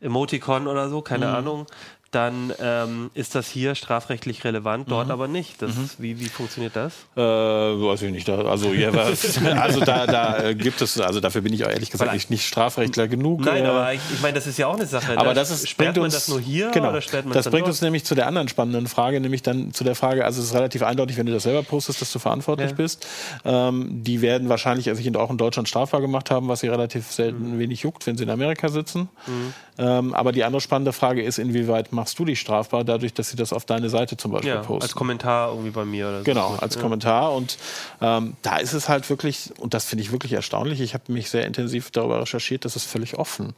Emoticon 0.00 0.66
oder 0.66 0.90
so, 0.90 1.00
keine 1.00 1.28
mhm. 1.28 1.34
Ahnung, 1.34 1.66
dann 2.10 2.52
ähm, 2.60 3.10
ist 3.14 3.34
das 3.34 3.48
hier 3.48 3.74
strafrechtlich 3.74 4.44
relevant, 4.44 4.90
dort 4.90 5.06
mhm. 5.06 5.12
aber 5.12 5.28
nicht. 5.28 5.60
Das, 5.60 5.74
mhm. 5.74 5.90
wie, 5.98 6.20
wie 6.20 6.28
funktioniert 6.28 6.76
das? 6.76 6.92
Äh, 7.16 7.20
weiß 7.20 8.02
ich 8.02 8.12
nicht. 8.12 8.28
Da, 8.28 8.38
also, 8.42 8.72
ja, 8.72 8.90
also 9.60 9.80
da, 9.80 10.06
da 10.06 10.42
äh, 10.42 10.54
gibt 10.54 10.80
es, 10.80 11.00
also 11.00 11.20
dafür 11.20 11.42
bin 11.42 11.52
ich 11.52 11.64
auch 11.64 11.70
ehrlich 11.70 11.90
gesagt 11.90 12.12
nicht, 12.12 12.30
nicht 12.30 12.46
Strafrechtler 12.46 13.08
genug. 13.08 13.40
Nein, 13.40 13.64
äh, 13.64 13.68
aber 13.68 13.92
ich, 13.92 14.00
ich 14.14 14.22
meine, 14.22 14.34
das 14.34 14.46
ist 14.46 14.58
ja 14.58 14.68
auch 14.68 14.76
eine 14.76 14.86
Sache. 14.86 15.18
Aber 15.18 15.34
das 15.34 15.50
ist, 15.50 15.68
sperrt 15.68 15.96
man 15.96 16.04
uns, 16.04 16.14
das 16.14 16.28
nur 16.28 16.40
hier 16.40 16.70
genau, 16.70 16.90
oder 16.90 17.00
sperrt 17.00 17.24
man 17.24 17.34
das? 17.34 17.44
Das 17.44 17.50
bringt 17.50 17.66
dort? 17.66 17.70
uns 17.70 17.82
nämlich 17.82 18.04
zu 18.04 18.14
der 18.14 18.26
anderen 18.26 18.48
spannenden 18.48 18.86
Frage, 18.86 19.20
nämlich 19.20 19.42
dann 19.42 19.74
zu 19.74 19.82
der 19.82 19.94
Frage, 19.94 20.24
also 20.24 20.40
es 20.40 20.48
ist 20.48 20.54
relativ 20.54 20.82
eindeutig, 20.82 21.16
wenn 21.16 21.26
du 21.26 21.32
das 21.32 21.42
selber 21.42 21.62
postest, 21.62 22.00
dass 22.00 22.12
du 22.12 22.18
verantwortlich 22.18 22.70
ja. 22.70 22.76
bist. 22.76 23.06
Ähm, 23.44 24.04
die 24.04 24.22
werden 24.22 24.48
wahrscheinlich 24.48 24.86
sich 24.86 25.16
auch 25.16 25.30
in 25.30 25.38
Deutschland 25.38 25.68
strafbar 25.68 26.00
gemacht 26.00 26.30
haben, 26.30 26.48
was 26.48 26.60
sie 26.60 26.68
relativ 26.68 27.10
selten 27.10 27.54
mhm. 27.54 27.58
wenig 27.58 27.82
juckt, 27.82 28.06
wenn 28.06 28.16
sie 28.16 28.24
in 28.24 28.30
Amerika 28.30 28.68
sitzen. 28.68 29.08
Mhm. 29.26 29.54
Ähm, 29.78 30.14
aber 30.14 30.32
die 30.32 30.44
andere 30.44 30.60
spannende 30.60 30.92
Frage 30.92 31.22
ist, 31.22 31.38
inwieweit 31.38 31.92
machst 31.96 32.16
du 32.20 32.24
dich 32.24 32.38
strafbar, 32.38 32.84
dadurch, 32.84 33.12
dass 33.14 33.30
sie 33.30 33.36
das 33.36 33.52
auf 33.52 33.64
deine 33.64 33.90
Seite 33.90 34.16
zum 34.16 34.30
Beispiel 34.30 34.50
Ja, 34.50 34.62
posten. 34.62 34.82
als 34.82 34.94
Kommentar 34.94 35.48
irgendwie 35.50 35.70
bei 35.70 35.84
mir 35.84 36.06
oder 36.08 36.18
so. 36.18 36.24
Genau, 36.24 36.54
als 36.54 36.76
Ja. 36.76 36.80
Kommentar. 36.80 37.32
Und 37.34 37.58
ähm, 38.00 38.36
da 38.42 38.58
ist 38.58 38.72
es 38.72 38.88
halt 38.88 39.10
wirklich, 39.10 39.52
und 39.58 39.74
das 39.74 39.84
finde 39.86 40.02
ich 40.04 40.12
wirklich 40.12 40.32
erstaunlich, 40.34 40.80
ich 40.80 40.94
habe 40.94 41.12
mich 41.12 41.28
sehr 41.30 41.44
intensiv 41.46 41.90
darüber 41.90 42.20
recherchiert, 42.20 42.64
das 42.64 42.76
ist 42.76 42.84
völlig 42.84 43.18
offen. 43.18 43.54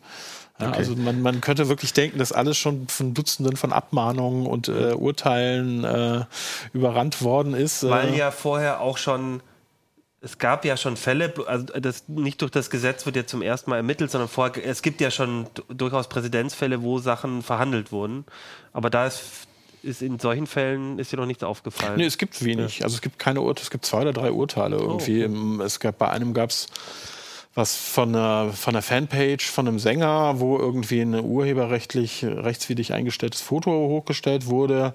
Ja, 0.60 0.70
Also 0.72 0.96
man, 0.96 1.20
man 1.22 1.40
könnte 1.40 1.68
wirklich 1.68 1.92
denken, 1.92 2.18
dass 2.18 2.32
alles 2.32 2.56
schon 2.56 2.88
von 2.88 3.14
Dutzenden 3.14 3.56
von 3.56 3.72
Abmahnungen 3.72 4.46
und 4.46 4.66
äh, 4.68 4.92
Urteilen 4.94 5.84
äh, 5.84 6.24
überrannt 6.72 7.22
worden 7.22 7.54
ist. 7.54 7.84
äh, 7.84 7.90
Weil 7.90 8.14
ja 8.14 8.30
vorher 8.32 8.80
auch 8.80 8.98
schon, 8.98 9.40
es 10.20 10.38
gab 10.38 10.64
ja 10.64 10.76
schon 10.76 10.96
Fälle, 10.96 11.32
also 11.46 11.66
das 11.80 12.08
nicht 12.08 12.42
durch 12.42 12.50
das 12.50 12.70
Gesetz 12.70 13.06
wird 13.06 13.16
ja 13.16 13.26
zum 13.26 13.40
ersten 13.40 13.70
Mal 13.70 13.76
ermittelt, 13.76 14.10
sondern 14.10 14.28
vorher, 14.28 14.64
es 14.66 14.82
gibt 14.82 15.00
ja 15.00 15.10
schon 15.10 15.46
durchaus 15.68 16.08
Präzedenzfälle, 16.08 16.82
wo 16.82 16.98
Sachen 16.98 17.42
verhandelt 17.42 17.92
wurden. 17.92 18.24
Aber 18.72 18.90
da 18.90 19.06
ist, 19.06 19.22
ist 19.82 20.02
in 20.02 20.18
solchen 20.18 20.48
Fällen 20.48 20.98
ist 20.98 21.12
dir 21.12 21.18
noch 21.18 21.26
nichts 21.26 21.44
aufgefallen. 21.44 21.96
Nee, 21.96 22.06
es 22.06 22.18
gibt 22.18 22.44
wenig. 22.44 22.82
Also 22.82 22.96
es 22.96 23.00
gibt 23.00 23.20
keine 23.20 23.42
Urteile, 23.42 23.62
es 23.64 23.70
gibt 23.70 23.84
zwei 23.86 24.00
oder 24.02 24.12
drei 24.12 24.32
Urteile 24.32 24.76
irgendwie. 24.76 25.22
Ähm, 25.22 25.60
Es 25.60 25.78
gab 25.78 25.98
bei 25.98 26.08
einem 26.08 26.34
gab 26.34 26.50
es 26.50 26.66
was 27.58 27.74
von 27.74 28.14
einer, 28.14 28.52
von 28.52 28.74
einer 28.74 28.82
Fanpage 28.82 29.50
von 29.50 29.66
einem 29.66 29.80
Sänger, 29.80 30.38
wo 30.38 30.56
irgendwie 30.56 31.00
ein 31.00 31.14
urheberrechtlich 31.14 32.24
rechtswidrig 32.24 32.92
eingestelltes 32.92 33.40
Foto 33.40 33.72
hochgestellt 33.72 34.46
wurde, 34.46 34.94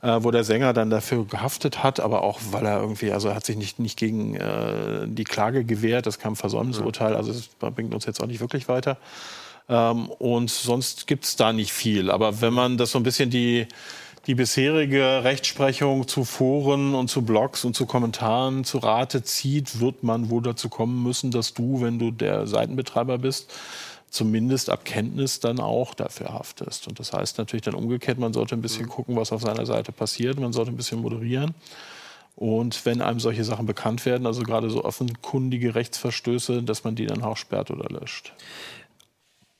äh, 0.00 0.18
wo 0.20 0.30
der 0.30 0.44
Sänger 0.44 0.72
dann 0.72 0.90
dafür 0.90 1.26
gehaftet 1.26 1.82
hat, 1.82 1.98
aber 1.98 2.22
auch 2.22 2.38
weil 2.52 2.66
er 2.66 2.80
irgendwie, 2.80 3.10
also 3.10 3.28
er 3.28 3.34
hat 3.34 3.44
sich 3.44 3.56
nicht, 3.56 3.80
nicht 3.80 3.98
gegen 3.98 4.36
äh, 4.36 5.06
die 5.06 5.24
Klage 5.24 5.64
gewehrt, 5.64 6.06
das 6.06 6.20
kam 6.20 6.36
Versäumnisurteil, 6.36 7.16
also 7.16 7.32
das 7.32 7.48
bringt 7.74 7.92
uns 7.92 8.06
jetzt 8.06 8.22
auch 8.22 8.28
nicht 8.28 8.40
wirklich 8.40 8.68
weiter. 8.68 8.96
Ähm, 9.68 10.08
und 10.08 10.50
sonst 10.50 11.08
gibt 11.08 11.24
es 11.24 11.34
da 11.34 11.52
nicht 11.52 11.72
viel. 11.72 12.12
Aber 12.12 12.40
wenn 12.40 12.52
man 12.52 12.76
das 12.76 12.92
so 12.92 12.98
ein 13.00 13.02
bisschen 13.02 13.30
die, 13.30 13.66
die 14.26 14.34
bisherige 14.34 15.22
Rechtsprechung 15.22 16.08
zu 16.08 16.24
Foren 16.24 16.94
und 16.94 17.08
zu 17.08 17.22
Blogs 17.22 17.64
und 17.64 17.76
zu 17.76 17.86
Kommentaren 17.86 18.64
zu 18.64 18.78
Rate 18.78 19.22
zieht, 19.22 19.80
wird 19.80 20.02
man 20.02 20.30
wohl 20.30 20.42
dazu 20.42 20.68
kommen 20.68 21.02
müssen, 21.02 21.30
dass 21.30 21.52
du, 21.52 21.82
wenn 21.82 21.98
du 21.98 22.10
der 22.10 22.46
Seitenbetreiber 22.46 23.18
bist, 23.18 23.52
zumindest 24.08 24.70
ab 24.70 24.84
Kenntnis 24.84 25.40
dann 25.40 25.60
auch 25.60 25.92
dafür 25.92 26.32
haftest. 26.32 26.88
Und 26.88 26.98
das 26.98 27.12
heißt 27.12 27.36
natürlich 27.38 27.62
dann 27.62 27.74
umgekehrt, 27.74 28.18
man 28.18 28.32
sollte 28.32 28.54
ein 28.54 28.62
bisschen 28.62 28.88
gucken, 28.88 29.16
was 29.16 29.32
auf 29.32 29.42
seiner 29.42 29.66
Seite 29.66 29.92
passiert, 29.92 30.38
man 30.38 30.52
sollte 30.52 30.70
ein 30.70 30.76
bisschen 30.76 31.00
moderieren. 31.00 31.54
Und 32.36 32.84
wenn 32.86 33.02
einem 33.02 33.20
solche 33.20 33.44
Sachen 33.44 33.66
bekannt 33.66 34.06
werden, 34.06 34.26
also 34.26 34.42
gerade 34.42 34.70
so 34.70 34.84
offenkundige 34.84 35.74
Rechtsverstöße, 35.74 36.62
dass 36.62 36.82
man 36.82 36.94
die 36.96 37.06
dann 37.06 37.22
auch 37.22 37.36
sperrt 37.36 37.70
oder 37.70 37.88
löscht. 37.88 38.32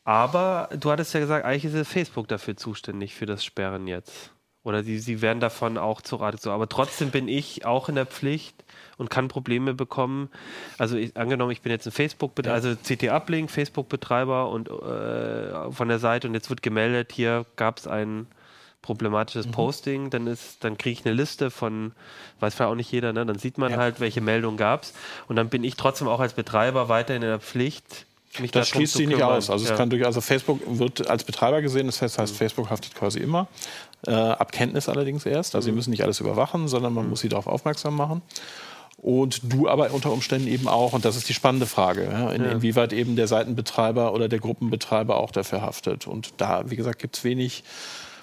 Aber 0.05 0.69
du 0.79 0.91
hattest 0.91 1.15
ja 1.15 1.21
gesagt, 1.21 1.45
eigentlich 1.45 1.73
ist 1.73 1.89
Facebook 1.89 2.29
dafür 2.29 2.57
zuständig, 2.57 3.15
für 3.15 3.27
das 3.27 3.45
Sperren 3.45 3.87
jetzt. 3.87 4.34
Oder 4.65 4.83
sie, 4.83 4.99
sie 4.99 5.21
werden 5.23 5.41
davon 5.41 5.79
auch 5.79 6.01
zu 6.01 6.17
Rate 6.17 6.39
gezogen. 6.39 6.55
Aber 6.55 6.69
trotzdem 6.69 7.11
bin 7.11 7.29
ich 7.29 7.65
auch 7.67 7.89
in 7.89 7.95
der 7.95 8.07
Pflicht 8.07 8.65
und 8.97 9.11
kann 9.11 9.29
Probleme 9.29 9.75
bekommen. 9.75 10.31
Also 10.79 10.97
ich, 10.97 11.17
angenommen, 11.17 11.53
ich 11.53 11.61
bin 11.61 11.71
jetzt 11.71 11.87
ein 11.87 11.93
Facebook, 11.93 12.33
also 12.47 12.75
CT 12.75 13.11
Uplink, 13.11 13.51
Facebook-Betreiber 13.51 14.49
und 14.49 14.69
äh, 14.71 15.71
von 15.71 15.89
der 15.89 15.99
Seite 15.99 16.29
und 16.29 16.35
jetzt 16.35 16.49
wird 16.49 16.63
gemeldet, 16.63 17.13
hier 17.13 17.45
gab 17.57 17.79
es 17.79 17.87
ein 17.87 18.27
problematisches 18.81 19.47
Posting, 19.47 20.11
dann 20.11 20.27
ist, 20.27 20.63
dann 20.63 20.77
kriege 20.77 21.01
ich 21.01 21.07
eine 21.07 21.15
Liste 21.15 21.51
von, 21.51 21.93
weiß 22.41 22.55
vielleicht 22.55 22.71
auch 22.71 22.75
nicht 22.75 22.93
jeder, 22.93 23.15
ne? 23.15 23.25
dann 23.25 23.39
sieht 23.39 23.57
man 23.57 23.77
halt, 23.77 23.99
welche 23.99 24.21
Meldung 24.21 24.59
gab 24.59 24.83
es 24.83 24.93
und 25.27 25.37
dann 25.37 25.49
bin 25.49 25.65
ich 25.65 25.77
trotzdem 25.77 26.07
auch 26.07 26.21
als 26.21 26.35
Betreiber 26.35 26.91
weiterhin 26.91 27.23
in 27.23 27.29
der 27.29 27.41
Pflicht, 27.41 28.05
mich 28.41 28.51
Das 28.51 28.69
schließt 28.69 28.95
sich 28.95 29.07
nicht 29.07 29.23
aus. 29.23 29.49
Also, 29.49 29.65
Ja. 29.65 29.73
es 29.73 29.77
kann 29.79 29.91
durch, 29.91 30.05
also 30.05 30.21
Facebook 30.21 30.61
wird 30.67 31.09
als 31.09 31.25
Betreiber 31.25 31.63
gesehen, 31.63 31.87
das 31.87 32.03
heißt, 32.03 32.19
heißt 32.19 32.37
Facebook 32.37 32.69
haftet 32.69 32.95
quasi 32.95 33.21
immer. 33.21 33.49
Äh, 34.07 34.13
ab 34.13 34.53
Kenntnis 34.53 34.89
allerdings 34.89 35.25
erst. 35.25 35.55
Also 35.55 35.67
sie 35.67 35.73
müssen 35.73 35.91
nicht 35.91 36.03
alles 36.03 36.21
überwachen, 36.21 36.69
sondern 36.69 36.93
man 36.93 37.09
muss 37.09 37.21
sie 37.21 37.29
darauf 37.29 37.47
aufmerksam 37.47 37.97
machen. 37.97 38.23
Und 38.99 39.53
du 39.53 39.69
aber 39.69 39.93
unter 39.93 40.13
Umständen 40.13 40.49
eben 40.49 40.69
auch, 40.69 40.93
und 40.93 41.05
das 41.05 41.17
ist 41.17 41.29
die 41.29 41.35
spannende 41.35 41.67
Frage, 41.67 42.05
ja, 42.05 42.31
in, 42.31 42.45
inwieweit 42.45 42.93
eben 42.93 43.17
der 43.17 43.27
Seitenbetreiber 43.27 44.15
oder 44.15 44.29
der 44.29 44.39
Gruppenbetreiber 44.39 45.17
auch 45.17 45.31
dafür 45.31 45.63
haftet. 45.63 46.07
Und 46.07 46.35
da, 46.39 46.71
wie 46.71 46.77
gesagt, 46.77 47.01
gibt 47.01 47.17
es 47.17 47.25
wenig 47.25 47.65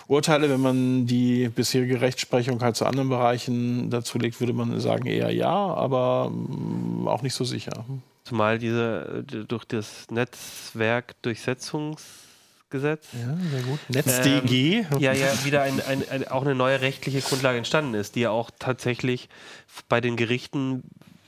Urteile. 0.07 0.50
Wenn 0.50 0.61
man 0.61 1.05
die 1.05 1.50
bisherige 1.50 2.01
Rechtsprechung 2.01 2.61
halt 2.61 2.75
zu 2.75 2.85
anderen 2.85 3.09
Bereichen 3.09 3.89
dazu 3.89 4.17
legt, 4.17 4.39
würde 4.39 4.53
man 4.53 4.79
sagen 4.79 5.05
eher 5.05 5.31
ja, 5.31 5.50
aber 5.50 6.31
mm, 6.31 7.07
auch 7.07 7.21
nicht 7.21 7.33
so 7.33 7.43
sicher. 7.43 7.85
Zumal 8.23 8.59
diese 8.59 9.23
äh, 9.31 9.45
durch 9.45 9.65
das 9.65 10.07
Netzwerkdurchsetzungsgesetz 12.71 13.07
Ja, 13.13 13.35
sehr 13.49 13.61
gut. 13.63 13.79
ähm, 13.89 13.95
NetzDG. 13.95 14.85
ja, 14.99 15.13
ja 15.13 15.45
wieder 15.45 15.61
ein, 15.61 15.81
ein, 15.81 16.03
ein, 16.09 16.27
auch 16.27 16.41
eine 16.43 16.55
neue 16.55 16.81
rechtliche 16.81 17.21
Grundlage 17.21 17.57
entstanden 17.57 17.93
ist, 17.93 18.15
die 18.15 18.21
ja 18.21 18.31
auch 18.31 18.51
tatsächlich 18.57 19.29
bei 19.89 20.01
den 20.01 20.15
Gerichten 20.15 20.83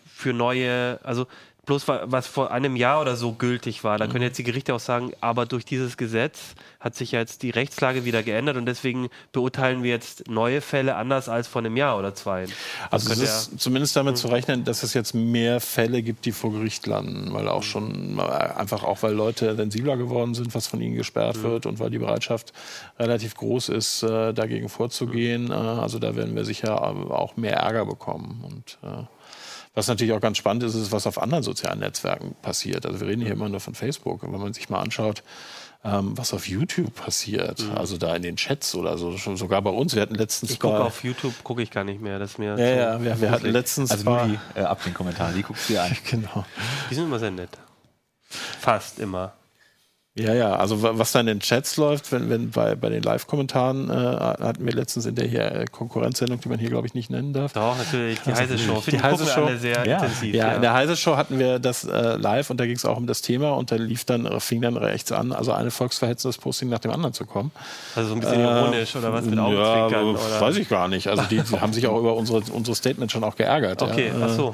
für 0.06 0.34
neue, 0.34 1.00
also 1.04 1.28
bloß 1.66 1.88
wa- 1.88 2.02
was 2.06 2.28
vor 2.28 2.52
einem 2.52 2.76
Jahr 2.76 3.00
oder 3.00 3.16
so 3.16 3.32
gültig 3.34 3.84
war, 3.86 3.98
da 3.98 4.08
können 4.08 4.24
jetzt 4.24 4.38
die 4.38 4.44
Gerichte 4.44 4.74
auch 4.76 4.80
sagen, 4.82 5.12
aber 5.22 5.46
durch 5.46 5.64
dieses 5.64 5.96
Gesetz 5.96 6.40
hat 6.80 6.96
sich 6.96 7.14
ja 7.14 7.20
jetzt 7.20 7.42
die 7.42 7.52
Rechtslage 7.52 8.04
wieder 8.04 8.22
geändert 8.22 8.58
und 8.58 8.66
deswegen 8.66 9.10
beurteilen 9.32 9.82
wir 9.82 9.92
jetzt 9.92 10.30
neue 10.30 10.60
Fälle 10.60 10.96
anders 10.96 11.30
als 11.30 11.48
vor 11.48 11.62
einem 11.62 11.78
Jahr 11.78 11.98
oder 11.98 12.14
zwei. 12.16 12.48
Also 12.92 13.12
es 13.14 13.20
ist 13.20 13.60
zumindest 13.62 13.96
damit 13.96 14.18
zu 14.18 14.28
rechnen, 14.28 14.66
dass 14.66 14.84
es 14.84 14.94
jetzt 14.94 15.14
mehr 15.16 15.62
Fälle 15.62 16.02
gibt, 16.02 16.26
die 16.26 16.34
vor 16.34 16.52
Gericht 16.52 16.86
landen, 16.86 17.34
weil 17.34 17.48
auch 17.48 17.64
schon 17.64 18.20
äh, 18.20 18.22
einfach 18.22 18.84
auch 18.84 19.02
weil 19.02 19.14
Leute 19.14 19.56
sensibler 19.56 19.96
geworden 19.96 20.34
sind, 20.34 20.54
was 20.54 20.68
von 20.68 20.82
ihnen 20.82 20.96
gesperrt 20.96 21.42
wird 21.44 21.66
und 21.66 21.80
weil 21.80 21.90
die 21.90 22.00
Bereitschaft 22.00 22.52
relativ 23.00 23.36
groß 23.36 23.70
ist, 23.70 24.04
äh, 24.04 24.34
dagegen 24.34 24.68
vorzugehen. 24.68 25.50
Äh, 25.50 25.54
Also 25.54 25.98
da 26.00 26.16
werden 26.16 26.36
wir 26.36 26.44
sicher 26.44 26.82
auch 26.84 27.38
mehr 27.38 27.58
Ärger 27.58 27.86
bekommen 27.86 28.44
und 28.46 28.78
was 29.74 29.88
natürlich 29.88 30.14
auch 30.14 30.22
ganz 30.22 30.38
spannend 30.38 30.64
ist, 30.64 30.76
ist, 30.76 30.92
was 30.92 31.08
auf 31.08 31.22
anderen 31.22 31.44
sozialen 31.44 31.80
Netzwerken 31.80 32.36
passiert. 32.42 32.86
Also 32.86 33.00
wir 33.00 33.08
reden 33.08 33.22
hier 33.22 33.32
immer 33.32 33.50
nur 33.50 33.60
von 33.60 33.74
Facebook. 33.74 34.24
Und 34.24 34.32
wenn 34.32 34.40
man 34.40 34.54
sich 34.54 34.70
mal 34.70 34.80
anschaut, 34.80 35.24
ähm, 35.84 36.18
was 36.18 36.34
auf 36.34 36.48
YouTube 36.48 36.96
passiert, 36.96 37.62
also 37.76 37.98
da 37.98 38.16
in 38.16 38.22
den 38.22 38.38
Chats 38.38 38.76
oder 38.76 38.98
so, 38.98 39.18
schon 39.18 39.36
sogar 39.36 39.62
bei 39.62 39.72
uns. 39.72 39.96
Wir 39.96 40.02
hatten 40.02 40.16
letztens 40.16 40.52
Ich 40.52 40.60
gucke 40.60 40.80
auf 40.80 41.04
YouTube, 41.04 41.34
gucke 41.44 41.62
ich 41.62 41.72
gar 41.72 41.84
nicht 41.84 42.02
mehr. 42.02 42.20
Das 42.20 42.32
ist 42.32 42.38
mir 42.38 42.58
ja, 42.58 42.76
ja, 42.76 43.04
wir, 43.04 43.20
wir 43.20 43.32
hatten 43.32 43.50
letztens 43.50 43.92
Also 43.92 44.10
nur 44.10 44.24
die 44.26 44.60
äh, 44.60 44.64
ab 44.64 44.84
den 44.84 44.94
Kommentaren, 44.94 45.36
die 45.36 45.44
guckst 45.44 45.70
du 45.70 45.74
dir 45.74 45.84
an. 45.84 45.98
Genau. 46.10 46.46
Die 46.90 46.96
sind 46.96 47.06
immer 47.06 47.20
sehr 47.20 47.32
nett. 47.32 47.50
Fast 48.30 49.00
immer. 49.00 49.34
Ja, 50.16 50.32
ja, 50.36 50.56
also 50.58 50.84
wa- 50.84 50.92
was 50.94 51.12
da 51.12 51.22
in 51.22 51.26
den 51.26 51.40
Chats 51.40 51.76
läuft, 51.78 52.12
wenn, 52.12 52.30
wenn 52.30 52.52
bei, 52.52 52.76
bei 52.76 52.90
den 52.90 53.02
Live-Kommentaren 53.02 53.90
äh, 53.90 53.94
hatten 53.94 54.64
wir 54.64 54.72
letztens 54.74 55.08
in 55.08 55.16
der 55.16 55.26
hier 55.26 55.52
äh, 55.52 55.66
Konkurrenzsendung, 55.66 56.40
die 56.40 56.50
man 56.50 56.60
hier, 56.60 56.70
glaube 56.70 56.86
ich, 56.86 56.94
nicht 56.94 57.10
nennen 57.10 57.34
darf. 57.34 57.54
Doch, 57.54 57.76
natürlich. 57.76 58.20
Die 58.22 58.32
heiße 58.36 58.60
Show. 58.60 58.84
Die 58.86 58.92
Die 58.92 59.02
wir 59.02 59.18
Show. 59.26 59.46
alle 59.46 59.58
sehr 59.58 59.88
Ja. 59.88 59.96
intensiv. 59.96 60.36
Ja, 60.36 60.52
in 60.54 60.62
der 60.62 60.74
Heise 60.76 60.96
Show 60.98 61.18
hatten 61.18 61.40
wir 61.40 61.58
das 61.58 61.84
äh, 61.86 62.16
live 62.18 62.52
und 62.52 62.60
da 62.60 62.68
ging 62.68 62.76
es 62.76 62.86
auch 62.86 62.98
um 62.98 63.08
das 63.08 63.24
Thema 63.24 63.54
und 63.54 63.72
da 63.72 63.76
lief 63.78 64.06
dann, 64.06 64.28
äh, 64.28 64.40
fing 64.40 64.62
dann 64.62 64.78
rechts 64.78 65.12
an, 65.12 65.32
also 65.32 65.52
eine 65.52 65.72
volksverhetzendes 65.72 66.38
Posting 66.38 66.70
nach 66.70 66.78
dem 66.78 66.92
anderen 66.92 67.14
zu 67.16 67.26
kommen. 67.26 67.50
Also 67.96 68.10
so 68.10 68.14
ein 68.14 68.20
bisschen 68.22 68.40
ironisch 68.40 68.96
oder 68.96 69.12
was 69.14 69.26
mit 69.26 69.34
ja, 69.40 69.46
Augenzwinkern? 69.46 69.94
aber 69.96 70.10
oder? 70.12 70.42
weiß 70.42 70.58
ich 70.58 70.70
gar 70.70 70.90
nicht. 70.90 71.08
Also 71.08 71.24
die, 71.24 71.42
die 71.42 71.60
haben 71.60 71.74
sich 71.74 71.88
auch 71.88 71.98
über 71.98 72.14
unsere, 72.16 72.42
unsere 72.52 72.76
Statements 72.76 73.14
schon 73.14 73.24
auch 73.24 73.36
geärgert. 73.36 73.82
Okay, 73.82 74.10
ja. 74.16 74.28
ach 74.28 74.30
so. 74.30 74.54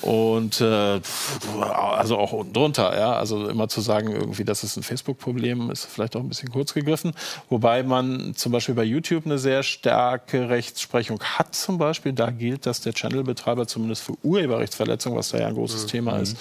Und 0.00 0.58
äh, 0.62 1.00
pff, 1.00 1.38
also 1.60 2.16
auch 2.16 2.32
unten 2.32 2.54
drunter, 2.54 2.98
ja. 2.98 3.12
Also 3.12 3.46
immer 3.50 3.68
zu 3.68 3.82
sagen, 3.82 4.10
irgendwie, 4.10 4.53
das 4.62 4.70
ist 4.70 4.76
ein 4.76 4.82
Facebook-Problem, 4.82 5.70
ist 5.70 5.86
vielleicht 5.86 6.14
auch 6.14 6.20
ein 6.20 6.28
bisschen 6.28 6.50
kurz 6.50 6.74
gegriffen. 6.74 7.12
Wobei 7.48 7.82
man 7.82 8.34
zum 8.36 8.52
Beispiel 8.52 8.74
bei 8.74 8.84
YouTube 8.84 9.26
eine 9.26 9.38
sehr 9.38 9.62
starke 9.62 10.48
Rechtsprechung 10.48 11.20
hat, 11.22 11.54
zum 11.54 11.78
Beispiel. 11.78 12.12
Da 12.12 12.30
gilt, 12.30 12.66
dass 12.66 12.80
der 12.80 12.92
Channel-Betreiber 12.92 13.66
zumindest 13.66 14.02
für 14.02 14.14
Urheberrechtsverletzung, 14.22 15.16
was 15.16 15.30
da 15.30 15.38
ja 15.38 15.48
ein 15.48 15.54
großes 15.54 15.86
Thema 15.86 16.18
ist, 16.18 16.36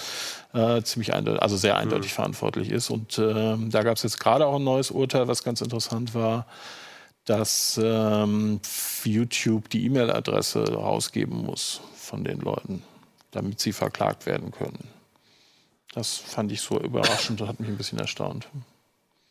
äh, 0.54 0.82
ziemlich 0.84 1.14
eindeutig, 1.14 1.42
also 1.42 1.58
sehr 1.58 1.78
eindeutig 1.78 2.14
verantwortlich 2.14 2.70
ist. 2.70 2.92
Und 2.92 3.18
ähm, 3.18 3.72
da 3.72 3.82
gab 3.82 3.98
es 3.98 4.04
jetzt 4.04 4.20
gerade 4.20 4.46
auch 4.46 4.58
ein 4.58 4.64
neues 4.64 4.92
Urteil, 4.92 5.28
was 5.28 5.44
ganz 5.44 5.62
interessant 5.62 6.14
war 6.14 6.46
dass 7.26 7.80
ähm, 7.82 8.60
YouTube 9.06 9.70
die 9.70 9.86
E-Mail-Adresse 9.86 10.74
rausgeben 10.74 11.46
muss 11.46 11.80
von 11.96 12.26
den 12.26 12.40
Leuten, 12.40 12.84
damit 13.32 13.62
sie 13.62 13.72
verklagt 13.72 14.26
werden 14.26 14.52
können. 14.52 14.90
Das 15.94 16.18
fand 16.18 16.52
ich 16.52 16.62
so 16.62 16.80
überraschend 16.80 17.42
und 17.42 17.48
hat 17.48 17.60
mich 17.60 17.70
ein 17.70 17.78
bisschen 17.78 18.00
erstaunt. 18.00 18.48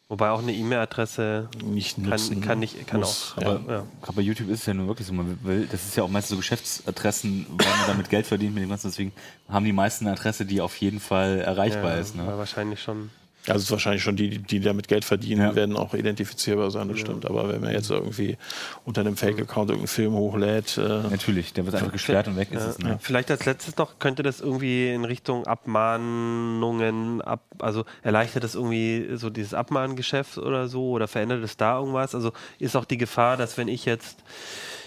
Wobei 0.08 0.30
auch 0.30 0.40
eine 0.42 0.52
E-Mail-Adresse 0.52 1.48
Nicht 1.64 1.96
nutzen. 1.96 2.34
kann, 2.40 2.48
kann, 2.48 2.58
nicht, 2.58 2.86
kann 2.86 3.00
muss. 3.00 3.32
auch. 3.36 3.42
Aber 3.42 3.72
ja. 3.72 3.86
gerade 4.02 4.12
bei 4.16 4.20
YouTube 4.20 4.50
ist 4.50 4.60
es 4.60 4.66
ja 4.66 4.74
nun 4.74 4.86
wirklich 4.86 5.06
so, 5.06 5.14
man 5.14 5.42
will, 5.42 5.66
das 5.72 5.86
ist 5.86 5.96
ja 5.96 6.02
auch 6.02 6.08
meistens 6.10 6.30
so 6.30 6.36
Geschäftsadressen, 6.36 7.46
weil 7.48 7.66
man 7.78 7.86
damit 7.86 8.10
Geld 8.10 8.26
verdient 8.26 8.54
mit 8.54 8.62
dem 8.62 8.68
Ganzen. 8.68 8.88
Deswegen 8.88 9.12
haben 9.48 9.64
die 9.64 9.72
meisten 9.72 10.06
eine 10.06 10.14
Adresse, 10.14 10.44
die 10.44 10.60
auf 10.60 10.76
jeden 10.76 11.00
Fall 11.00 11.40
erreichbar 11.40 11.94
Ja, 11.94 12.00
ist. 12.00 12.14
Ne? 12.14 12.24
ja, 12.26 12.36
wahrscheinlich 12.36 12.82
schon. 12.82 13.10
Also 13.48 13.58
es 13.58 13.64
ist 13.64 13.70
wahrscheinlich 13.72 14.02
schon 14.04 14.14
die, 14.14 14.38
die 14.38 14.60
damit 14.60 14.86
Geld 14.86 15.04
verdienen, 15.04 15.40
Ja. 15.40 15.54
werden 15.56 15.76
auch 15.76 15.94
identifizierbar 15.94 16.70
sein, 16.70 16.88
das 16.88 17.00
stimmt. 17.00 17.26
Aber 17.26 17.48
wenn 17.48 17.60
man 17.60 17.72
jetzt 17.72 17.90
irgendwie 17.90 18.36
unter 18.84 19.00
einem 19.00 19.16
Fake-Account 19.16 19.70
irgendeinen 19.70 19.88
Film 19.88 20.12
hochlädt, 20.14 20.78
äh, 20.78 21.08
Natürlich, 21.10 21.52
der 21.52 21.66
wird 21.66 21.74
einfach 21.74 21.90
gesperrt 21.90 22.28
und 22.28 22.36
weg 22.36 22.52
ist 22.52 22.62
es. 22.62 22.78
Ne? 22.78 22.98
Vielleicht 23.00 23.30
als 23.32 23.44
letztes 23.44 23.76
noch, 23.76 23.98
könnte 23.98 24.22
das 24.22 24.40
irgendwie 24.40 24.92
in 24.92 25.04
Richtung 25.04 25.44
Abmahnungen, 25.46 27.20
ab, 27.20 27.42
also 27.58 27.84
erleichtert 28.02 28.44
das 28.44 28.54
irgendwie 28.54 29.16
so 29.16 29.30
dieses 29.30 29.54
Abmahngeschäft 29.54 30.38
oder 30.38 30.68
so 30.68 30.90
oder 30.90 31.08
verändert 31.08 31.42
es 31.42 31.56
da 31.56 31.78
irgendwas? 31.78 32.14
Also 32.14 32.32
ist 32.58 32.76
auch 32.76 32.84
die 32.84 32.98
Gefahr, 32.98 33.36
dass 33.36 33.58
wenn 33.58 33.68
ich 33.68 33.84
jetzt 33.84 34.18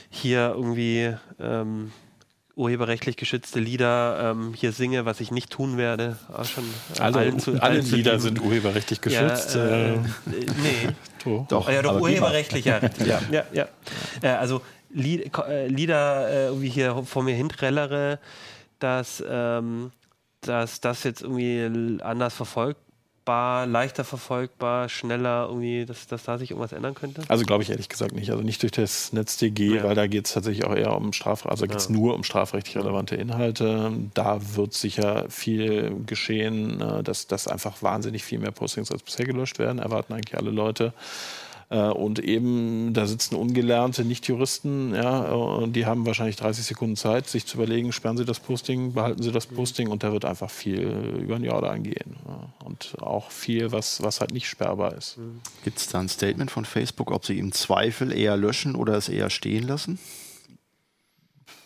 hier 0.09 0.53
irgendwie 0.55 1.13
ähm, 1.39 1.91
urheberrechtlich 2.55 3.17
geschützte 3.17 3.59
Lieder 3.59 4.31
ähm, 4.31 4.53
hier 4.55 4.71
singe, 4.71 5.05
was 5.05 5.19
ich 5.19 5.31
nicht 5.31 5.49
tun 5.51 5.77
werde, 5.77 6.17
auch 6.31 6.45
schon 6.45 6.63
äh, 6.97 7.01
alle, 7.01 7.17
allen 7.19 7.39
zu- 7.39 7.51
alle 7.51 7.61
allen 7.61 7.85
Lieder 7.85 8.19
sind 8.19 8.41
urheberrechtlich 8.41 8.99
Ja, 9.05 9.27
geschützt. 9.27 9.55
äh, 9.55 9.93
äh, 9.93 9.95
äh, 9.95 9.99
nee. 10.63 10.89
Doch. 11.49 11.67
Ja, 11.69 11.81
doch, 11.81 11.89
aber 11.91 12.01
urheberrechtlich, 12.01 12.65
ja. 12.65 12.79
ja, 13.03 13.19
ja, 13.31 13.43
ja. 13.51 13.67
Äh, 14.21 14.27
also 14.29 14.61
Lied, 14.91 15.35
äh, 15.39 15.67
Lieder, 15.67 16.29
äh, 16.29 16.45
irgendwie 16.47 16.69
hier 16.69 17.03
vor 17.03 17.23
mir 17.23 17.33
hinträllere, 17.35 18.19
dass, 18.79 19.23
ähm, 19.27 19.91
dass 20.41 20.79
das 20.81 21.03
jetzt 21.03 21.23
irgendwie 21.23 21.99
anders 22.03 22.35
verfolgbar, 23.25 23.65
leichter 23.65 24.03
verfolgbar, 24.03 24.87
schneller 24.89 25.47
irgendwie, 25.49 25.85
dass, 25.85 26.05
dass 26.07 26.23
da 26.23 26.37
sich 26.37 26.51
irgendwas 26.51 26.73
ändern 26.73 26.93
könnte? 26.93 27.23
Also 27.27 27.43
glaube 27.43 27.63
ich 27.63 27.69
ehrlich 27.71 27.89
gesagt 27.89 28.13
nicht. 28.13 28.29
Also 28.31 28.43
nicht 28.43 28.61
durch 28.61 28.71
das 28.71 29.13
NetzDG, 29.13 29.75
Ja. 29.77 29.83
weil 29.83 29.95
da 29.95 30.05
geht 30.07 30.27
es 30.27 30.33
tatsächlich 30.33 30.65
auch 30.65 30.75
eher 30.75 30.95
um 30.95 31.11
Straf, 31.11 31.45
also 31.45 31.65
geht 31.65 31.77
es 31.77 31.89
nur 31.89 32.13
um 32.13 32.23
strafrechtlich 32.23 32.77
relevante 32.77 33.15
Inhalte. 33.15 33.91
Da 34.13 34.39
wird 34.55 34.73
sicher 34.73 35.25
viel 35.29 35.95
geschehen, 36.05 36.81
äh, 36.81 37.01
dass, 37.03 37.25
dass 37.27 37.47
einfach 37.47 37.81
wahnsinnig 37.81 38.23
viel 38.23 38.39
mehr 38.39 38.51
Postings 38.51 38.91
als 38.91 39.01
bisher 39.01 39.25
gelöscht 39.25 39.57
werden, 39.59 39.79
erwarten 39.79 40.13
eigentlich 40.13 40.37
alle 40.37 40.51
Leute. 40.51 40.93
Äh, 41.69 41.89
Und 41.89 42.19
eben, 42.19 42.93
da 42.93 43.07
sitzen 43.07 43.35
ungelernte 43.35 44.05
Nicht-Juristen, 44.05 44.93
ja, 44.93 45.31
und 45.31 45.75
die 45.75 45.85
haben 45.85 46.05
wahrscheinlich 46.05 46.35
30 46.35 46.65
Sekunden 46.65 46.95
Zeit, 46.95 47.27
sich 47.27 47.45
zu 47.45 47.57
überlegen, 47.57 47.91
sperren 47.91 48.17
sie 48.17 48.25
das 48.25 48.39
Posting, 48.39 48.93
behalten 48.93 49.23
sie 49.23 49.31
das 49.31 49.47
Posting 49.47 49.89
und 49.89 50.03
da 50.03 50.11
wird 50.11 50.25
einfach 50.25 50.49
viel 50.49 50.81
über 51.19 51.39
da 51.39 51.69
angehen. 51.69 52.15
Ja. 52.27 52.49
Und 52.65 52.95
auch 53.01 53.31
viel, 53.31 53.71
was, 53.71 54.01
was 54.01 54.21
halt 54.21 54.31
nicht 54.31 54.47
sperrbar 54.47 54.93
ist. 54.93 55.17
Gibt 55.63 55.77
es 55.77 55.87
da 55.87 55.99
ein 55.99 56.09
Statement 56.09 56.51
von 56.51 56.65
Facebook, 56.65 57.11
ob 57.11 57.25
sie 57.25 57.39
im 57.39 57.51
Zweifel 57.51 58.11
eher 58.11 58.37
löschen 58.37 58.75
oder 58.75 58.95
es 58.95 59.09
eher 59.09 59.29
stehen 59.29 59.67
lassen? 59.67 59.99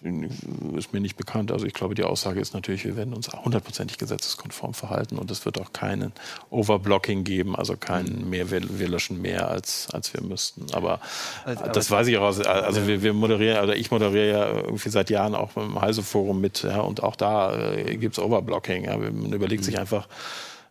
Ist 0.01 0.93
mir 0.93 0.99
nicht 1.01 1.17
bekannt. 1.17 1.51
Also 1.51 1.65
ich 1.65 1.73
glaube, 1.73 1.93
die 1.95 2.03
Aussage 2.03 2.39
ist 2.39 2.53
natürlich, 2.53 2.85
wir 2.85 2.95
werden 2.95 3.13
uns 3.13 3.27
hundertprozentig 3.29 3.97
gesetzeskonform 3.97 4.73
verhalten 4.73 5.17
und 5.17 5.29
es 5.31 5.45
wird 5.45 5.59
auch 5.59 5.73
keinen 5.73 6.13
Overblocking 6.49 7.23
geben, 7.23 7.55
also 7.55 7.75
keinen 7.75 8.29
mehr, 8.29 8.49
wir, 8.51 8.61
wir 8.79 8.87
löschen 8.87 9.21
mehr 9.21 9.49
als, 9.49 9.87
als 9.91 10.13
wir 10.13 10.21
müssten. 10.21 10.65
Aber 10.73 10.99
Also, 11.45 11.63
aber- 11.63 11.71
das 11.73 11.91
weiß 11.91 12.07
ich 12.07 12.17
auch. 12.17 12.23
aus- 12.23 12.39
Also 12.39 12.87
wir, 12.87 13.03
wir 13.03 13.13
moderieren, 13.13 13.63
oder 13.63 13.75
ich 13.75 13.91
moderiere 13.91 14.29
ja 14.29 14.47
irgendwie 14.61 14.89
seit 14.89 15.09
Jahren 15.09 15.35
auch 15.35 15.51
beim 15.51 15.79
Heise-Forum 15.81 16.39
mit, 16.39 16.63
ja, 16.63 16.79
und 16.81 17.03
auch 17.03 17.15
da 17.15 17.73
äh, 17.73 17.97
gibt 17.97 18.17
es 18.17 18.23
Overblocking. 18.23 18.85
Ja. 18.85 18.97
Man 18.97 19.33
überlegt 19.33 19.63
sich 19.63 19.77
einfach, 19.79 20.07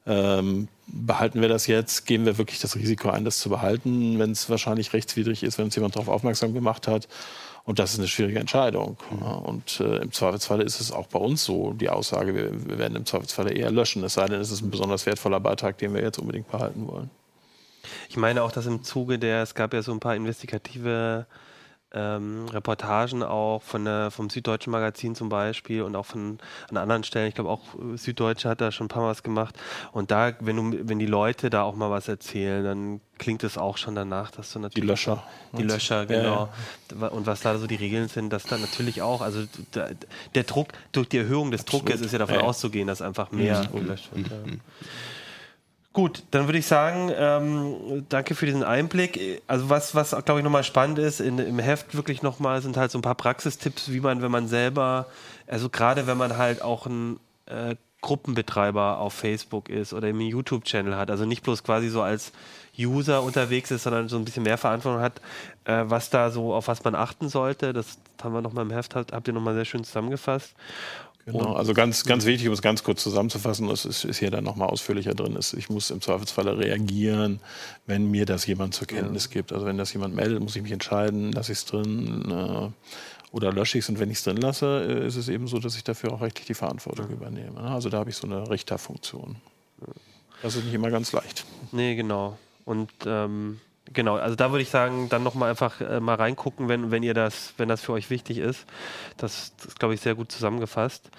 ähm, 0.07 0.69
behalten 0.87 1.43
wir 1.43 1.49
das 1.49 1.67
jetzt? 1.67 2.07
Gehen 2.07 2.25
wir 2.25 2.39
wirklich 2.39 2.61
das 2.61 2.77
Risiko 2.77 3.11
ein, 3.11 3.27
das 3.27 3.39
zu 3.41 3.51
behalten, 3.51 4.19
wenn 4.19 4.31
es 4.31 4.49
wahrscheinlich 4.49 4.95
rechtswidrig 4.95 5.43
ist, 5.43 5.59
wenn 5.59 5.67
uns 5.67 5.75
jemand 5.75 5.97
darauf 5.97 6.09
aufmerksam 6.09 6.55
gemacht 6.55 6.89
hat? 6.89 7.09
Und 7.65 7.79
das 7.79 7.93
ist 7.93 7.99
eine 7.99 8.09
schwierige 8.09 8.38
Entscheidung. 8.38 8.97
Und 9.45 9.81
äh, 9.81 9.99
im 9.99 10.11
Zweifelsfalle 10.11 10.65
ist 10.65 10.81
es 10.81 10.91
auch 10.91 11.07
bei 11.07 11.19
uns 11.19 11.45
so, 11.45 11.73
die 11.73 11.91
Aussage, 11.91 12.35
wir, 12.35 12.69
wir 12.69 12.79
werden 12.79 12.97
im 12.97 13.05
Zweifelsfalle 13.05 13.53
eher 13.53 13.71
löschen, 13.71 14.03
es 14.05 14.15
sei 14.15 14.27
denn, 14.27 14.41
es 14.41 14.50
ist 14.50 14.62
ein 14.62 14.71
besonders 14.71 15.05
wertvoller 15.05 15.41
Beitrag, 15.41 15.77
den 15.79 15.93
wir 15.93 16.03
jetzt 16.03 16.19
unbedingt 16.19 16.50
behalten 16.50 16.87
wollen. 16.87 17.11
Ich 18.09 18.17
meine 18.17 18.43
auch, 18.43 18.53
dass 18.53 18.67
im 18.67 18.83
Zuge 18.83 19.19
der, 19.19 19.43
es 19.43 19.55
gab 19.55 19.75
ja 19.75 19.83
so 19.83 19.93
ein 19.93 20.00
paar 20.00 20.17
investigative 20.17 21.27
ähm, 21.95 22.47
Reportagen 22.50 23.23
auch 23.23 23.62
von 23.62 23.85
der, 23.85 24.11
vom 24.11 24.28
Süddeutschen 24.28 24.71
Magazin 24.71 25.14
zum 25.14 25.28
Beispiel 25.30 25.83
und 25.83 25.97
auch 25.97 26.04
von 26.07 26.38
an 26.71 26.76
anderen 26.76 27.02
Stellen. 27.02 27.28
Ich 27.28 27.35
glaube 27.35 27.49
auch 27.50 27.62
äh, 27.75 27.97
Süddeutsche 27.97 28.49
hat 28.49 28.61
da 28.61 28.71
schon 28.71 28.87
ein 28.87 28.88
paar 28.88 29.02
Mal 29.02 29.09
was 29.11 29.23
gemacht. 29.23 29.54
Und 29.92 30.11
da, 30.11 30.33
wenn 30.40 30.57
du, 30.57 30.88
wenn 30.88 30.99
die 30.99 31.07
Leute 31.07 31.49
da 31.49 31.62
auch 31.62 31.75
mal 31.75 31.90
was 31.90 32.07
erzählen, 32.09 32.62
dann 32.62 33.00
klingt 33.16 33.42
es 33.42 33.57
auch 33.57 33.78
schon 33.78 33.95
danach, 33.95 34.30
dass 34.30 34.52
du 34.52 34.59
natürlich 34.59 34.88
Löscher. 34.88 35.23
die 35.57 35.62
Löscher, 35.62 36.00
Ja, 36.00 36.04
genau. 36.04 36.49
Und 37.11 37.26
was 37.26 37.40
da 37.40 37.57
so 37.59 37.66
die 37.66 37.75
Regeln 37.76 38.09
sind, 38.09 38.30
dass 38.33 38.45
da 38.45 38.59
natürlich 38.59 39.02
auch, 39.02 39.23
also 39.23 39.45
da, 39.73 39.88
der 40.35 40.42
Druck, 40.45 40.68
durch 40.92 41.09
die 41.09 41.18
Erhöhung 41.18 41.50
des 41.50 41.64
Druckes 41.64 42.00
ist 42.00 42.12
ja 42.12 42.18
davon 42.18 42.37
Ja. 42.37 42.40
auszugehen, 42.42 42.87
dass 42.87 43.00
einfach 43.02 43.30
mehr 43.33 43.66
gelöscht 43.73 44.11
wird. 44.14 44.30
Gut, 45.99 46.23
dann 46.31 46.47
würde 46.47 46.61
ich 46.61 46.67
sagen, 46.69 47.11
ähm, 47.12 48.07
danke 48.09 48.37
für 48.37 48.47
diesen 48.47 48.62
Einblick. 48.62 49.43
Also 49.49 49.69
was, 49.69 49.97
was 49.97 50.11
glaube 50.25 50.38
ich 50.38 50.45
nochmal 50.45 50.62
spannend 50.62 51.00
ist, 51.00 51.19
in, 51.19 51.40
im 51.40 51.59
Heft 51.59 51.97
wirklich 51.97 52.23
nochmal 52.23 52.62
sind 52.62 52.76
halt 52.76 52.93
so 52.93 53.00
ein 53.00 53.02
paar 53.02 53.17
Praxistipps, 53.17 53.90
wie 53.90 53.99
man, 53.99 54.23
wenn 54.23 54.31
man 54.31 54.47
selber, 54.47 55.07
also 55.49 55.69
gerade 55.69 56.07
wenn 56.07 56.17
man 56.17 56.38
halt 56.38 56.62
auch 56.62 56.87
ein 56.87 57.19
äh, 57.47 57.75
Gruppenbetreiber 58.00 58.99
auf 58.99 59.12
Facebook 59.12 59.69
ist 59.69 59.93
oder 59.93 60.07
einen 60.07 60.21
YouTube-Channel 60.21 60.97
hat, 60.97 61.11
also 61.11 61.25
nicht 61.25 61.43
bloß 61.43 61.64
quasi 61.64 61.88
so 61.88 62.00
als 62.00 62.31
User 62.78 63.25
unterwegs 63.25 63.73
ist, 63.73 63.83
sondern 63.83 64.09
so 64.09 64.19
ein 64.19 64.25
bisschen 64.25 64.45
mehr 64.45 64.57
Verantwortung 64.57 65.02
hat, 65.02 65.21
äh, 65.64 65.83
was 65.87 66.11
da 66.11 66.31
so, 66.31 66.55
auf 66.55 66.68
was 66.68 66.85
man 66.85 66.94
achten 66.94 67.29
sollte. 67.29 67.73
Das 67.73 67.99
haben 68.23 68.35
wir 68.35 68.40
nochmal 68.40 68.64
im 68.64 68.70
Heft, 68.70 68.94
habt 68.94 69.27
ihr 69.27 69.35
nochmal 69.35 69.55
sehr 69.55 69.64
schön 69.64 69.83
zusammengefasst. 69.83 70.55
Genau, 71.31 71.53
also 71.53 71.75
ganz, 71.75 72.05
ganz 72.05 72.25
wichtig, 72.25 72.49
um 72.49 72.55
es 72.55 72.62
ganz 72.62 72.83
kurz 72.83 73.03
zusammenzufassen, 73.03 73.69
das 73.69 73.85
ist, 73.85 74.05
ist 74.05 74.19
hier 74.19 74.31
dann 74.31 74.45
nochmal 74.45 74.69
ausführlicher 74.69 75.14
drin, 75.14 75.37
ist, 75.37 75.53
ich 75.53 75.69
muss 75.69 75.91
im 75.91 76.01
Zweifelsfalle 76.01 76.57
reagieren, 76.57 77.41
wenn 77.87 78.11
mir 78.11 78.25
das 78.25 78.47
jemand 78.47 78.75
zur 78.75 78.87
Kenntnis 78.87 79.29
gibt. 79.29 79.53
Also 79.53 79.67
wenn 79.67 79.77
das 79.77 79.93
jemand 79.93 80.14
meldet, 80.14 80.41
muss 80.41 80.57
ich 80.57 80.62
mich 80.62 80.73
entscheiden, 80.73 81.33
lasse 81.33 81.53
ich 81.53 81.59
es 81.59 81.64
drin 81.67 82.31
äh, 82.31 82.71
oder 83.31 83.53
lösche 83.53 83.77
ich 83.77 83.85
es. 83.85 83.91
Und 83.91 84.01
wenn 84.01 84.11
ich 84.11 84.19
es 84.19 84.25
drin 84.25 84.38
lasse, 84.38 84.87
äh, 84.88 85.07
ist 85.07 85.17
es 85.17 85.29
eben 85.29 85.49
so, 85.49 85.59
dass 85.59 85.77
ich 85.77 85.85
dafür 85.85 86.14
auch 86.14 86.23
rechtlich 86.23 86.47
die 86.47 86.55
Verantwortung 86.55 87.11
übernehme. 87.11 87.61
ne? 87.61 87.69
Also 87.69 87.91
da 87.91 87.99
habe 87.99 88.09
ich 88.09 88.17
so 88.17 88.27
eine 88.27 88.49
Richterfunktion. 88.49 89.37
Das 90.43 90.57
ist 90.57 90.64
nicht 90.64 90.75
immer 90.75 90.91
ganz 90.91 91.12
leicht. 91.12 91.45
Nee, 91.73 91.95
genau. 91.95 92.38
Und 92.64 92.91
ähm, 93.05 93.61
genau, 93.92 94.16
also 94.16 94.37
da 94.37 94.51
würde 94.51 94.62
ich 94.62 94.70
sagen, 94.70 95.09
dann 95.09 95.22
nochmal 95.22 95.51
einfach 95.51 95.81
äh, 95.81 96.01
mal 96.01 96.14
reingucken, 96.14 96.68
wenn, 96.68 96.90
wenn 96.90 97.03
ihr 97.03 97.14
das, 97.14 97.55
wenn 97.57 97.68
das 97.68 97.83
für 97.83 97.92
euch 97.92 98.11
wichtig 98.11 98.38
ist. 98.38 98.66
Das, 99.16 99.55
das 99.57 99.66
ist, 99.66 99.79
glaube 99.79 99.94
ich, 99.94 100.01
sehr 100.01 100.14
gut 100.14 100.33
zusammengefasst. 100.33 101.11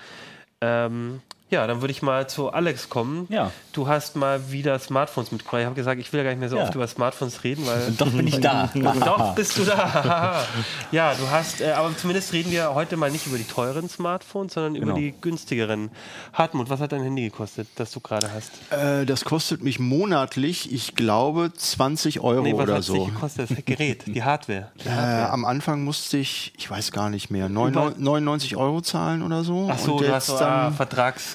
Ähm, 0.62 1.22
ja, 1.50 1.66
dann 1.68 1.82
würde 1.82 1.92
ich 1.92 2.02
mal 2.02 2.30
zu 2.30 2.52
Alex 2.52 2.90
kommen. 2.90 3.26
Ja. 3.30 3.52
Du 3.74 3.88
hast 3.88 4.16
mal 4.16 4.52
wieder 4.52 4.78
Smartphones 4.80 5.32
mitgebracht. 5.32 5.60
Ich 5.62 5.66
habe 5.66 5.76
gesagt, 5.76 6.00
ich 6.00 6.12
will 6.14 6.20
ja 6.20 6.24
gar 6.24 6.30
nicht 6.32 6.40
mehr 6.40 6.50
so 6.50 6.58
Ja. 6.58 6.64
oft 6.64 6.76
über 6.76 6.88
Smartphones 6.88 7.44
reden, 7.44 7.66
weil. 7.66 7.92
Doch 7.98 8.10
bin 8.12 8.28
ich 8.28 8.40
da. 8.40 8.70
Doch, 9.06 9.36
bist 9.36 9.58
du 9.58 9.64
da. 9.64 10.46
ja, 10.92 11.14
du 11.16 11.30
hast, 11.30 11.62
äh, 11.62 11.72
aber 11.72 11.96
zumindest 11.98 12.34
reden 12.34 12.52
wir 12.52 12.74
heute 12.76 12.98
mal 12.98 13.10
nicht 13.12 13.26
über 13.28 13.38
die 13.38 13.44
teuren 13.46 13.90
Smartphones, 13.90 14.54
sondern 14.54 14.76
über 14.76 14.86
Genau. 14.88 14.98
die 14.98 15.14
günstigeren. 15.20 15.90
Hartmut, 16.34 16.70
was 16.70 16.80
hat 16.80 16.92
dein 16.92 17.04
Handy 17.04 17.24
gekostet, 17.24 17.68
das 17.76 17.92
du 17.92 18.00
gerade 18.00 18.30
hast? 18.34 18.52
Äh, 18.72 19.06
das 19.06 19.24
kostet 19.26 19.64
mich 19.64 19.80
monatlich, 19.80 20.72
ich 20.72 20.96
glaube, 20.96 21.52
20 21.56 22.20
Euro 22.22 22.42
Nee, 22.44 22.54
was 22.54 22.60
oder 22.64 22.76
hat 22.76 22.84
so. 22.84 22.94
dich 23.06 23.14
gekostet? 23.14 23.50
Das 23.52 23.66
Gerät, 23.66 24.04
die 24.08 24.24
Hardware. 24.24 24.72
Die 24.84 24.88
Äh, 24.88 24.92
Hardware. 24.92 25.30
am 25.32 25.46
Anfang 25.46 25.84
musste 25.84 26.18
ich, 26.18 26.54
ich 26.58 26.70
weiß 26.70 26.92
gar 26.92 27.10
nicht 27.10 27.30
mehr, 27.32 27.50
99 27.50 28.00
99 28.00 28.56
Euro 28.58 28.82
zahlen 28.82 29.22
oder 29.24 29.44
so. 29.44 29.70
Ach 29.72 29.78
so, 29.80 29.96
Und 29.96 30.02
du 30.08 30.14
hast 30.14 30.28
so 30.28 30.36
ah, 30.36 30.66
dann- 30.66 30.76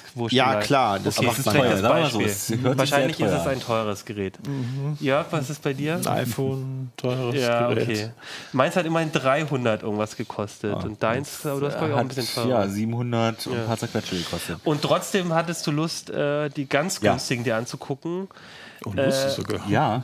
Vertragswurst. 0.05 0.33
Ja, 0.33 0.55
klar, 0.59 0.99
das 0.99 1.17
Okay, 1.17 1.27
macht 1.27 1.39
das 1.39 1.47
ist 1.47 1.53
man 1.53 1.55
ein 1.55 1.81
ja. 1.83 1.89
mal 1.89 2.09
so, 2.09 2.19
Wahrscheinlich 2.77 3.19
ist 3.19 3.29
teuer 3.29 3.39
es 3.41 3.47
ein 3.47 3.59
teures 3.59 4.05
Gerät. 4.05 4.37
Jörg, 4.99 5.27
was 5.31 5.49
ist 5.49 5.61
bei 5.61 5.73
dir? 5.73 5.95
Ein 5.95 6.07
iPhone, 6.07 6.91
teures 6.97 7.35
Ja, 7.35 7.67
Gerät. 7.69 7.83
okay. 7.89 8.09
Meins 8.53 8.75
hat 8.75 8.85
immerhin 8.85 9.11
300 9.11 9.83
irgendwas 9.83 10.15
gekostet. 10.15 10.73
und 10.83 11.01
deins, 11.03 11.45
aber 11.45 11.59
du 11.59 11.65
hast 11.67 11.73
glaube 11.77 11.89
ich 11.89 11.93
auch 11.95 11.99
ein 11.99 12.07
bisschen 12.07 12.27
teurer. 12.33 12.49
ja, 12.65 12.67
700 12.67 13.47
und 13.47 13.57
ein 13.57 13.65
paar 13.65 13.77
zerquetsche 13.77 14.15
gekostet. 14.17 14.57
Und 14.63 14.81
trotzdem 14.81 15.33
hattest 15.33 15.65
du 15.67 15.71
Lust, 15.71 16.09
äh, 16.09 16.49
die 16.49 16.67
ganz 16.67 16.99
Ja. 17.01 17.11
günstigen 17.11 17.43
dir 17.43 17.55
anzugucken. 17.57 18.27
Und 18.83 18.97
Lust 18.97 19.31
sogar. 19.31 19.67
Ja. 19.69 20.03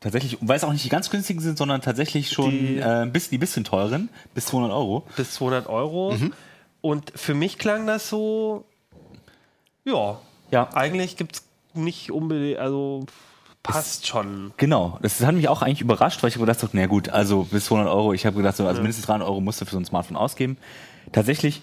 Tatsächlich, 0.00 0.36
weil 0.40 0.56
es 0.56 0.64
auch 0.64 0.72
nicht 0.72 0.84
die 0.84 0.88
ganz 0.88 1.10
günstigen 1.10 1.38
sind, 1.40 1.56
sondern 1.56 1.80
tatsächlich 1.80 2.30
schon 2.32 2.50
Die- 2.50 2.78
äh, 2.78 2.82
ein 3.02 3.12
bisschen, 3.12 3.30
die 3.30 3.38
bisschen 3.38 3.62
teuren, 3.62 4.08
bis 4.34 4.46
200 4.46 4.72
Euro. 4.72 5.06
bis 5.16 5.30
200 5.34 5.68
Euro. 5.68 6.16
Und 6.80 7.12
für 7.14 7.34
mich 7.34 7.58
klang 7.58 7.86
das 7.86 8.08
so, 8.08 8.64
ja, 9.84 10.18
Ja. 10.50 10.68
eigentlich 10.74 11.16
gibt 11.16 11.36
es 11.36 11.44
nicht 11.74 12.10
unbedingt, 12.10 12.58
also 12.58 13.06
passt 13.62 14.06
schon. 14.06 14.52
Genau, 14.56 14.98
das 15.02 15.20
hat 15.24 15.34
mich 15.34 15.48
auch 15.48 15.62
eigentlich 15.62 15.80
überrascht, 15.80 16.22
weil 16.22 16.28
ich 16.28 16.36
habe 16.36 16.46
gedacht, 16.46 16.68
na 16.72 16.86
gut, 16.86 17.08
also 17.08 17.44
bis 17.44 17.66
200 17.66 17.92
Euro, 17.92 18.12
ich 18.12 18.26
habe 18.26 18.36
gedacht, 18.36 18.56
so, 18.56 18.66
also 18.66 18.80
mindestens 18.80 19.06
300 19.06 19.28
Euro 19.28 19.40
musst 19.40 19.60
du 19.60 19.64
für 19.64 19.72
so 19.72 19.78
ein 19.78 19.84
Smartphone 19.84 20.16
ausgeben. 20.16 20.56
Tatsächlich 21.12 21.62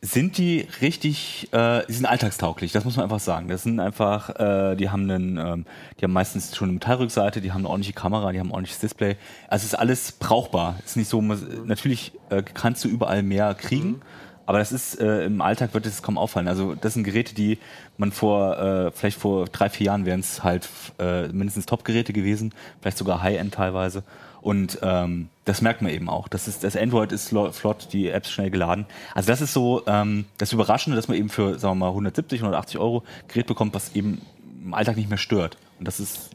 sind 0.00 0.38
die 0.38 0.68
richtig, 0.80 1.48
äh, 1.52 1.84
die 1.88 1.92
sind 1.92 2.06
alltagstauglich, 2.06 2.70
das 2.70 2.84
muss 2.84 2.96
man 2.96 3.04
einfach 3.04 3.18
sagen. 3.18 3.48
Das 3.48 3.64
sind 3.64 3.80
einfach, 3.80 4.28
äh, 4.38 4.76
die 4.76 4.90
haben 4.90 5.10
einen, 5.10 5.38
ähm, 5.38 5.66
die 5.98 6.04
haben 6.04 6.12
meistens 6.12 6.54
schon 6.54 6.66
eine 6.68 6.74
Metallrückseite, 6.74 7.40
die 7.40 7.50
haben 7.50 7.62
eine 7.62 7.68
ordentliche 7.70 7.94
Kamera, 7.94 8.30
die 8.30 8.38
haben 8.38 8.48
ein 8.48 8.52
ordentliches 8.52 8.78
Display. 8.78 9.16
Also 9.48 9.64
es 9.64 9.72
ist 9.72 9.78
alles 9.78 10.12
brauchbar. 10.12 10.76
Es 10.84 10.90
ist 10.92 10.96
nicht 10.98 11.08
so, 11.08 11.20
natürlich 11.20 12.12
äh, 12.30 12.42
kannst 12.42 12.84
du 12.84 12.88
überall 12.88 13.24
mehr 13.24 13.54
kriegen, 13.54 14.00
Aber 14.48 14.60
das 14.60 14.72
ist 14.72 14.98
äh, 14.98 15.26
im 15.26 15.42
Alltag 15.42 15.74
wird 15.74 15.84
es 15.84 16.02
kaum 16.02 16.16
auffallen. 16.16 16.48
Also 16.48 16.74
das 16.74 16.94
sind 16.94 17.04
Geräte, 17.04 17.34
die 17.34 17.58
man 17.98 18.12
vor 18.12 18.58
äh, 18.58 18.90
vielleicht 18.92 19.18
vor 19.18 19.44
drei 19.44 19.68
vier 19.68 19.88
Jahren 19.88 20.06
wären 20.06 20.20
es 20.20 20.42
halt 20.42 20.66
äh, 20.98 21.28
mindestens 21.28 21.66
Top-Geräte 21.66 22.14
gewesen, 22.14 22.54
vielleicht 22.80 22.96
sogar 22.96 23.20
High-End 23.22 23.52
teilweise. 23.52 24.04
Und 24.40 24.78
ähm, 24.80 25.28
das 25.44 25.60
merkt 25.60 25.82
man 25.82 25.92
eben 25.92 26.08
auch. 26.08 26.28
Das, 26.28 26.48
ist, 26.48 26.64
das 26.64 26.76
Android 26.76 27.12
ist 27.12 27.28
flott, 27.28 27.88
die 27.92 28.08
Apps 28.08 28.30
schnell 28.30 28.48
geladen. 28.48 28.86
Also 29.14 29.26
das 29.26 29.42
ist 29.42 29.52
so 29.52 29.82
ähm, 29.86 30.24
das 30.38 30.54
Überraschende, 30.54 30.96
dass 30.96 31.08
man 31.08 31.18
eben 31.18 31.28
für 31.28 31.58
sagen 31.58 31.78
wir 31.78 31.84
mal 31.84 31.88
170, 31.88 32.40
180 32.40 32.78
Euro 32.78 33.02
Gerät 33.28 33.46
bekommt, 33.46 33.74
was 33.74 33.94
eben 33.94 34.22
im 34.64 34.72
Alltag 34.72 34.96
nicht 34.96 35.10
mehr 35.10 35.18
stört. 35.18 35.58
Und 35.78 35.86
das 35.86 36.00
ist 36.00 36.30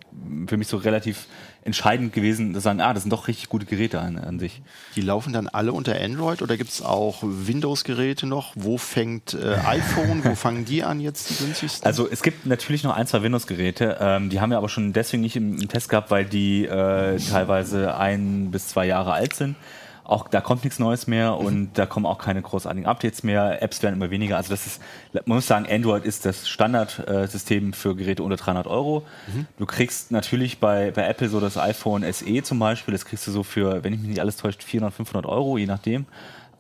für 0.46 0.58
mich 0.58 0.68
so 0.68 0.78
relativ 0.78 1.26
entscheidend 1.66 2.14
gewesen, 2.14 2.54
zu 2.54 2.60
sagen, 2.60 2.82
ah, 2.82 2.94
das 2.94 3.04
sind 3.04 3.12
doch 3.12 3.28
richtig 3.28 3.50
gute 3.50 3.66
Geräte 3.66 4.00
an, 4.00 4.18
an 4.18 4.40
sich. 4.40 4.62
Die 4.96 5.02
laufen 5.02 5.34
dann 5.34 5.48
alle 5.48 5.74
unter 5.74 6.00
Android 6.00 6.42
oder 6.42 6.58
gibt 6.58 6.70
es 6.72 6.82
auch 6.82 7.20
Windows-Geräte 7.22 8.26
noch? 8.26 8.54
Wo 8.56 8.78
fängt 8.78 9.34
äh, 9.34 9.56
iPhone, 9.66 10.24
wo 10.24 10.36
fangen 10.36 10.66
die 10.66 10.84
an 10.84 11.00
jetzt 11.00 11.30
die 11.30 11.44
günstigsten? 11.44 11.86
Also 11.86 12.10
es 12.10 12.22
gibt 12.22 12.46
natürlich 12.46 12.84
noch 12.84 12.96
ein, 12.96 13.08
zwei 13.08 13.24
Windows-Geräte, 13.24 13.98
ähm, 14.00 14.30
die 14.30 14.42
haben 14.42 14.50
wir 14.50 14.58
aber 14.58 14.70
schon 14.70 14.94
deswegen 14.94 15.22
nicht 15.22 15.36
im, 15.36 15.60
im 15.60 15.68
Test 15.68 15.90
gehabt, 15.90 16.12
weil 16.12 16.26
die 16.26 16.66
äh, 16.66 17.18
teilweise 17.18 17.96
ein 17.98 18.52
bis 18.52 18.68
zwei 18.68 18.86
Jahre 18.86 19.14
alt 19.14 19.34
sind 19.34 19.56
auch 20.06 20.28
da 20.28 20.42
kommt 20.42 20.64
nichts 20.64 20.80
Neues 20.80 21.08
mehr 21.08 21.38
und 21.38 21.56
mhm. 21.56 21.70
da 21.74 21.86
kommen 21.86 22.06
auch 22.06 22.18
keine 22.18 22.42
großartigen 22.42 22.86
Updates 22.86 23.24
mehr. 23.24 23.62
Apps 23.62 23.82
werden 23.82 23.96
immer 23.96 24.12
weniger. 24.12 24.36
Also 24.36 24.50
das 24.50 24.68
ist, 24.68 24.82
man 25.14 25.38
muss 25.38 25.48
sagen, 25.48 25.66
Android 25.70 26.04
ist 26.04 26.26
das 26.26 26.50
Standardsystem 26.50 27.72
für 27.72 27.96
Geräte 27.96 28.22
unter 28.22 28.36
300 28.36 28.68
Euro. 28.68 29.06
Mhm. 29.28 29.48
Du 29.58 29.66
kriegst 29.66 30.12
natürlich 30.12 30.60
bei, 30.60 30.92
bei 30.92 31.08
Apple 31.08 31.30
so 31.30 31.40
das 31.40 31.58
iPhone 31.58 32.04
SE 32.12 32.44
zum 32.44 32.60
Beispiel, 32.60 32.92
das 32.92 33.06
kriegst 33.06 33.26
du 33.28 33.32
so 33.32 33.44
für, 33.44 33.84
wenn 33.84 33.94
ich 33.94 34.00
mich 34.00 34.10
nicht 34.10 34.20
alles 34.20 34.36
täuscht, 34.36 34.64
400, 34.64 34.94
500 34.94 35.26
Euro, 35.26 35.58
je 35.58 35.68
nachdem. 35.68 36.06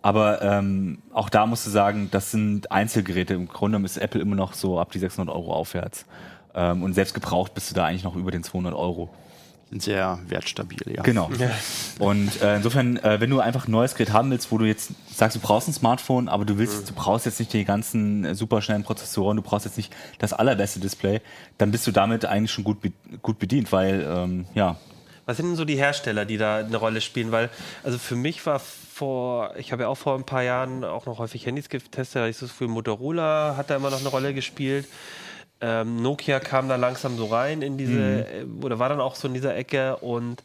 Aber 0.01 0.41
ähm, 0.41 1.01
auch 1.13 1.29
da 1.29 1.45
musst 1.45 1.65
du 1.65 1.69
sagen, 1.69 2.09
das 2.11 2.31
sind 2.31 2.71
Einzelgeräte. 2.71 3.33
Im 3.33 3.47
Grunde 3.47 3.79
ist 3.79 3.97
Apple 3.97 4.21
immer 4.21 4.35
noch 4.35 4.53
so 4.53 4.79
ab 4.79 4.91
die 4.91 4.99
600 4.99 5.33
Euro 5.33 5.53
aufwärts. 5.53 6.05
Ähm, 6.55 6.83
und 6.83 6.93
selbst 6.93 7.13
gebraucht 7.13 7.53
bist 7.53 7.71
du 7.71 7.75
da 7.75 7.85
eigentlich 7.85 8.03
noch 8.03 8.15
über 8.15 8.31
den 8.31 8.43
200 8.43 8.73
Euro 8.73 9.09
sehr 9.79 10.19
wertstabil, 10.27 10.79
ja. 10.85 11.03
Genau. 11.03 11.29
Ja. 11.37 11.49
Und 11.99 12.41
äh, 12.41 12.57
insofern, 12.57 12.97
äh, 12.97 13.19
wenn 13.19 13.29
du 13.29 13.39
einfach 13.39 13.67
ein 13.67 13.71
neues 13.71 13.95
Gerät 13.95 14.13
haben 14.13 14.31
willst, 14.31 14.51
wo 14.51 14.57
du 14.57 14.65
jetzt 14.65 14.91
sagst, 15.13 15.35
du 15.35 15.39
brauchst 15.39 15.67
ein 15.67 15.73
Smartphone, 15.73 16.27
aber 16.27 16.45
du 16.45 16.57
willst, 16.57 16.81
mhm. 16.81 16.85
du 16.87 16.93
brauchst 16.93 17.25
jetzt 17.25 17.39
nicht 17.39 17.53
die 17.53 17.65
ganzen 17.65 18.25
äh, 18.25 18.35
superschnellen 18.35 18.83
Prozessoren, 18.83 19.37
du 19.37 19.43
brauchst 19.43 19.65
jetzt 19.65 19.77
nicht 19.77 19.93
das 20.19 20.33
allerbeste 20.33 20.79
Display, 20.79 21.21
dann 21.57 21.71
bist 21.71 21.87
du 21.87 21.91
damit 21.91 22.25
eigentlich 22.25 22.51
schon 22.51 22.63
gut, 22.63 22.77
gut 23.21 23.39
bedient, 23.39 23.71
weil 23.71 24.05
ähm, 24.07 24.45
ja. 24.53 24.77
Was 25.25 25.37
sind 25.37 25.47
denn 25.47 25.55
so 25.55 25.65
die 25.65 25.77
Hersteller, 25.77 26.25
die 26.25 26.37
da 26.37 26.57
eine 26.57 26.77
Rolle 26.77 26.99
spielen? 26.99 27.31
Weil, 27.31 27.49
also 27.83 27.97
für 27.97 28.15
mich 28.15 28.45
war 28.45 28.59
vor, 28.59 29.55
ich 29.57 29.71
habe 29.71 29.83
ja 29.83 29.89
auch 29.89 29.95
vor 29.95 30.15
ein 30.15 30.25
paar 30.25 30.43
Jahren 30.43 30.83
auch 30.83 31.05
noch 31.05 31.17
häufig 31.17 31.45
Handys 31.45 31.69
getestet, 31.69 32.15
da 32.15 32.27
ist 32.27 32.39
so 32.39 32.47
viel 32.47 32.67
Motorola, 32.67 33.55
hat 33.57 33.69
da 33.69 33.77
immer 33.77 33.89
noch 33.89 33.99
eine 33.99 34.09
Rolle 34.09 34.33
gespielt. 34.33 34.87
Ähm, 35.65 36.01
Nokia 36.01 36.41
kam 36.41 36.67
da 36.67 36.75
langsam 36.75 37.15
so 37.15 37.27
rein 37.27 37.61
in 37.61 37.77
diese, 37.77 37.93
mhm. 37.93 38.59
Äh, 38.61 38.65
oder 38.65 38.79
war 38.79 38.89
dann 38.89 38.99
auch 38.99 39.15
so 39.15 39.29
in 39.29 39.33
dieser 39.33 39.55
Ecke 39.55 39.95
und 39.97 40.43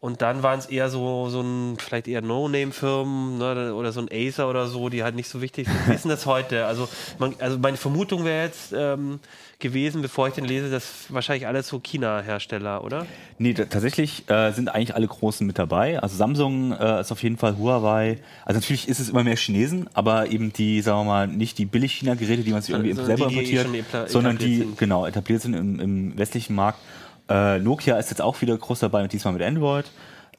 und 0.00 0.20
dann 0.20 0.42
waren 0.42 0.58
es 0.58 0.66
eher 0.66 0.90
so, 0.90 1.30
so 1.30 1.40
ein, 1.40 1.78
vielleicht 1.78 2.06
eher 2.06 2.20
No-Name-Firmen 2.20 3.38
ne, 3.38 3.74
oder 3.74 3.92
so 3.92 4.00
ein 4.00 4.08
Acer 4.12 4.48
oder 4.48 4.66
so, 4.66 4.90
die 4.90 5.02
halt 5.02 5.16
nicht 5.16 5.28
so 5.28 5.40
wichtig 5.40 5.66
sind. 5.66 5.88
Wie 5.88 5.94
ist 5.94 6.04
denn 6.04 6.10
das 6.10 6.26
heute? 6.26 6.66
Also, 6.66 6.86
man, 7.18 7.34
also 7.38 7.58
meine 7.58 7.78
Vermutung 7.78 8.24
wäre 8.24 8.44
jetzt 8.44 8.74
ähm, 8.76 9.20
gewesen, 9.58 10.02
bevor 10.02 10.28
ich 10.28 10.34
den 10.34 10.44
lese, 10.44 10.70
dass 10.70 11.06
wahrscheinlich 11.08 11.46
alles 11.46 11.68
so 11.68 11.80
China-Hersteller, 11.80 12.84
oder? 12.84 13.06
Nee, 13.38 13.54
tatsächlich 13.54 14.28
äh, 14.28 14.52
sind 14.52 14.68
eigentlich 14.68 14.94
alle 14.94 15.06
Großen 15.06 15.46
mit 15.46 15.58
dabei. 15.58 15.98
Also 15.98 16.14
Samsung 16.14 16.72
äh, 16.72 17.00
ist 17.00 17.10
auf 17.10 17.22
jeden 17.22 17.38
Fall 17.38 17.56
Huawei. 17.56 18.18
Also 18.44 18.60
natürlich 18.60 18.88
ist 18.88 19.00
es 19.00 19.08
immer 19.08 19.24
mehr 19.24 19.36
Chinesen, 19.36 19.88
aber 19.94 20.30
eben 20.30 20.52
die, 20.52 20.82
sagen 20.82 21.00
wir 21.00 21.04
mal, 21.04 21.26
nicht 21.26 21.56
die 21.56 21.64
Billig-China-Geräte, 21.64 22.42
die 22.42 22.52
man 22.52 22.60
sich 22.60 22.70
irgendwie 22.70 22.90
also 22.90 23.04
selber 23.04 23.28
die, 23.28 23.34
importiert, 23.34 23.66
die 23.72 24.12
sondern 24.12 24.36
die, 24.36 24.58
sind. 24.58 24.78
genau, 24.78 25.06
etabliert 25.06 25.40
sind 25.40 25.54
im, 25.54 25.80
im 25.80 26.18
westlichen 26.18 26.54
Markt. 26.54 26.80
Äh, 27.28 27.58
Nokia 27.58 27.96
ist 27.98 28.10
jetzt 28.10 28.22
auch 28.22 28.40
wieder 28.40 28.56
groß 28.56 28.80
dabei 28.80 29.02
und 29.02 29.12
diesmal 29.12 29.34
mit 29.34 29.42
Android. 29.42 29.86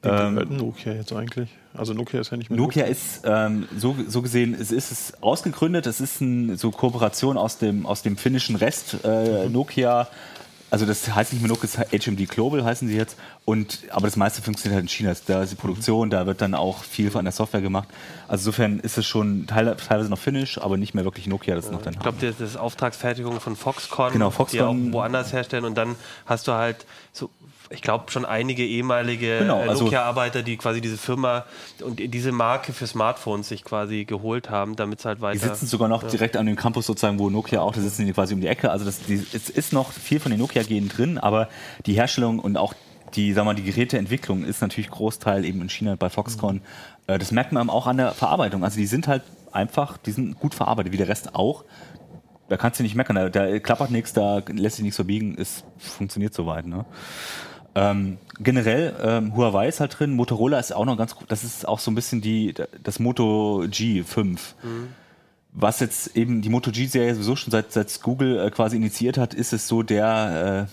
Ähm, 0.02 0.34
Nokia 0.56 0.92
jetzt 0.92 1.12
eigentlich? 1.12 1.50
Also 1.74 1.92
Nokia 1.92 2.20
ist 2.20 2.30
ja 2.30 2.36
nicht 2.36 2.50
mehr. 2.50 2.58
Nokia, 2.58 2.82
Nokia. 2.82 2.92
ist 2.92 3.22
ähm, 3.24 3.68
so, 3.76 3.96
so 4.06 4.22
gesehen, 4.22 4.54
es 4.54 4.70
ist 4.70 4.92
es 4.92 5.22
ausgegründet. 5.22 5.86
Es 5.86 6.00
ist 6.00 6.22
eine 6.22 6.56
so 6.56 6.70
Kooperation 6.70 7.36
aus 7.36 7.58
dem 7.58 7.84
aus 7.84 8.02
dem 8.02 8.16
finnischen 8.16 8.56
Rest 8.56 8.98
äh, 9.04 9.46
mhm. 9.46 9.52
Nokia. 9.52 10.08
Also 10.70 10.84
das 10.84 11.14
heißt 11.14 11.32
nicht 11.32 11.40
mehr 11.40 11.48
Nokia, 11.48 11.68
HMD 11.68 12.28
Global 12.28 12.64
heißen 12.64 12.88
sie 12.88 12.96
jetzt. 12.96 13.16
Und 13.44 13.84
aber 13.90 14.06
das 14.06 14.16
meiste 14.16 14.42
funktioniert 14.42 14.74
halt 14.74 14.84
in 14.84 14.88
China. 14.88 15.14
Da 15.26 15.42
ist 15.42 15.50
die 15.50 15.56
Produktion, 15.56 16.10
da 16.10 16.26
wird 16.26 16.42
dann 16.42 16.54
auch 16.54 16.82
viel 16.84 17.10
von 17.10 17.24
der 17.24 17.32
Software 17.32 17.62
gemacht. 17.62 17.88
Also 18.26 18.42
insofern 18.42 18.78
ist 18.80 18.98
es 18.98 19.06
schon 19.06 19.46
teilweise 19.46 20.10
noch 20.10 20.18
Finnisch, 20.18 20.58
aber 20.60 20.76
nicht 20.76 20.94
mehr 20.94 21.04
wirklich 21.04 21.26
Nokia, 21.26 21.54
das 21.54 21.66
ja. 21.66 21.72
noch 21.72 21.82
dann. 21.82 21.94
Ich 21.94 22.00
glaube, 22.00 22.18
das 22.20 22.40
ist 22.40 22.56
Auftragsfertigung 22.56 23.40
von 23.40 23.56
Foxconn, 23.56 24.12
genau, 24.12 24.30
Foxconn, 24.30 24.84
die 24.84 24.90
auch 24.90 24.92
woanders 24.92 25.32
herstellen. 25.32 25.64
Und 25.64 25.76
dann 25.76 25.96
hast 26.26 26.46
du 26.46 26.52
halt 26.52 26.84
so 27.12 27.30
ich 27.70 27.82
glaube, 27.82 28.10
schon 28.10 28.24
einige 28.24 28.64
ehemalige 28.64 29.40
genau, 29.40 29.60
also 29.60 29.84
Nokia-Arbeiter, 29.84 30.42
die 30.42 30.56
quasi 30.56 30.80
diese 30.80 30.96
Firma 30.96 31.44
und 31.82 31.98
diese 31.98 32.32
Marke 32.32 32.72
für 32.72 32.86
Smartphones 32.86 33.48
sich 33.48 33.64
quasi 33.64 34.04
geholt 34.04 34.50
haben, 34.50 34.76
damit 34.76 35.00
es 35.00 35.04
halt 35.04 35.20
weiter. 35.20 35.38
Die 35.38 35.44
sitzen 35.44 35.66
sogar 35.66 35.88
noch 35.88 36.02
ja. 36.02 36.08
direkt 36.08 36.36
an 36.36 36.46
dem 36.46 36.56
Campus 36.56 36.86
sozusagen, 36.86 37.18
wo 37.18 37.30
Nokia 37.30 37.60
auch, 37.60 37.72
da 37.72 37.80
sitzen 37.80 38.06
die 38.06 38.12
quasi 38.12 38.34
um 38.34 38.40
die 38.40 38.46
Ecke. 38.46 38.70
Also 38.70 38.84
das, 38.84 39.00
die, 39.00 39.22
es 39.32 39.50
ist 39.50 39.72
noch 39.72 39.92
viel 39.92 40.20
von 40.20 40.30
den 40.30 40.40
Nokia-Genen 40.40 40.88
drin, 40.88 41.18
aber 41.18 41.48
die 41.86 41.94
Herstellung 41.94 42.38
und 42.38 42.56
auch 42.56 42.74
die, 43.14 43.32
sag 43.32 43.44
mal, 43.44 43.54
die 43.54 43.64
Geräteentwicklung 43.64 44.44
ist 44.44 44.60
natürlich 44.60 44.90
Großteil 44.90 45.44
eben 45.44 45.62
in 45.62 45.68
China 45.68 45.96
bei 45.96 46.10
Foxconn. 46.10 46.56
Mhm. 46.56 47.14
Äh, 47.14 47.18
das 47.18 47.32
merkt 47.32 47.52
man 47.52 47.70
auch 47.70 47.86
an 47.86 47.98
der 47.98 48.12
Verarbeitung. 48.12 48.64
Also 48.64 48.76
die 48.78 48.86
sind 48.86 49.08
halt 49.08 49.22
einfach, 49.52 49.96
die 49.96 50.12
sind 50.12 50.38
gut 50.38 50.54
verarbeitet, 50.54 50.92
wie 50.92 50.98
der 50.98 51.08
Rest 51.08 51.34
auch 51.34 51.64
da 52.48 52.56
kannst 52.56 52.78
du 52.78 52.82
nicht 52.82 52.94
meckern, 52.94 53.16
da, 53.16 53.28
da 53.28 53.58
klappert 53.58 53.90
nichts, 53.90 54.12
da 54.12 54.42
lässt 54.48 54.76
sich 54.76 54.82
nichts 54.82 54.96
verbiegen, 54.96 55.36
es 55.38 55.64
funktioniert 55.76 56.34
soweit. 56.34 56.66
Ne? 56.66 56.84
Ähm, 57.74 58.18
generell, 58.40 58.94
ähm, 59.02 59.36
Huawei 59.36 59.68
ist 59.68 59.80
halt 59.80 59.98
drin, 59.98 60.14
Motorola 60.14 60.58
ist 60.58 60.74
auch 60.74 60.84
noch 60.84 60.96
ganz 60.96 61.14
gut, 61.14 61.30
das 61.30 61.44
ist 61.44 61.66
auch 61.66 61.78
so 61.78 61.90
ein 61.90 61.94
bisschen 61.94 62.20
die, 62.20 62.54
das 62.82 62.98
Moto 62.98 63.64
G5. 63.66 64.38
Mhm. 64.62 64.88
Was 65.52 65.80
jetzt 65.80 66.16
eben 66.16 66.42
die 66.42 66.50
Moto 66.50 66.70
G-Serie 66.70 67.14
sowieso 67.14 67.36
schon 67.36 67.50
seit, 67.50 67.72
seit 67.72 68.02
Google 68.02 68.38
äh, 68.38 68.50
quasi 68.50 68.76
initiiert 68.76 69.18
hat, 69.18 69.34
ist 69.34 69.52
es 69.52 69.66
so 69.66 69.82
der, 69.82 70.68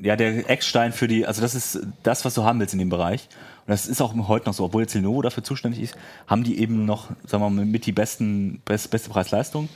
äh, 0.00 0.06
ja, 0.06 0.16
der 0.16 0.50
Eckstein 0.50 0.92
für 0.92 1.08
die, 1.08 1.26
also 1.26 1.40
das 1.40 1.54
ist 1.54 1.80
das, 2.02 2.24
was 2.24 2.34
du 2.34 2.44
haben 2.44 2.60
willst 2.60 2.74
in 2.74 2.78
dem 2.78 2.90
Bereich. 2.90 3.28
Und 3.66 3.70
das 3.70 3.86
ist 3.86 4.02
auch 4.02 4.14
heute 4.28 4.46
noch 4.46 4.54
so, 4.54 4.64
obwohl 4.64 4.82
jetzt 4.82 4.94
Lenovo 4.94 5.22
dafür 5.22 5.42
zuständig 5.42 5.80
ist, 5.80 5.96
haben 6.26 6.44
die 6.44 6.58
eben 6.58 6.84
noch, 6.84 7.08
sagen 7.26 7.42
wir 7.42 7.50
mal, 7.50 7.64
mit 7.64 7.86
die 7.86 7.92
besten, 7.92 8.60
best, 8.64 8.90
beste 8.90 9.08
Preis-Leistung. 9.08 9.68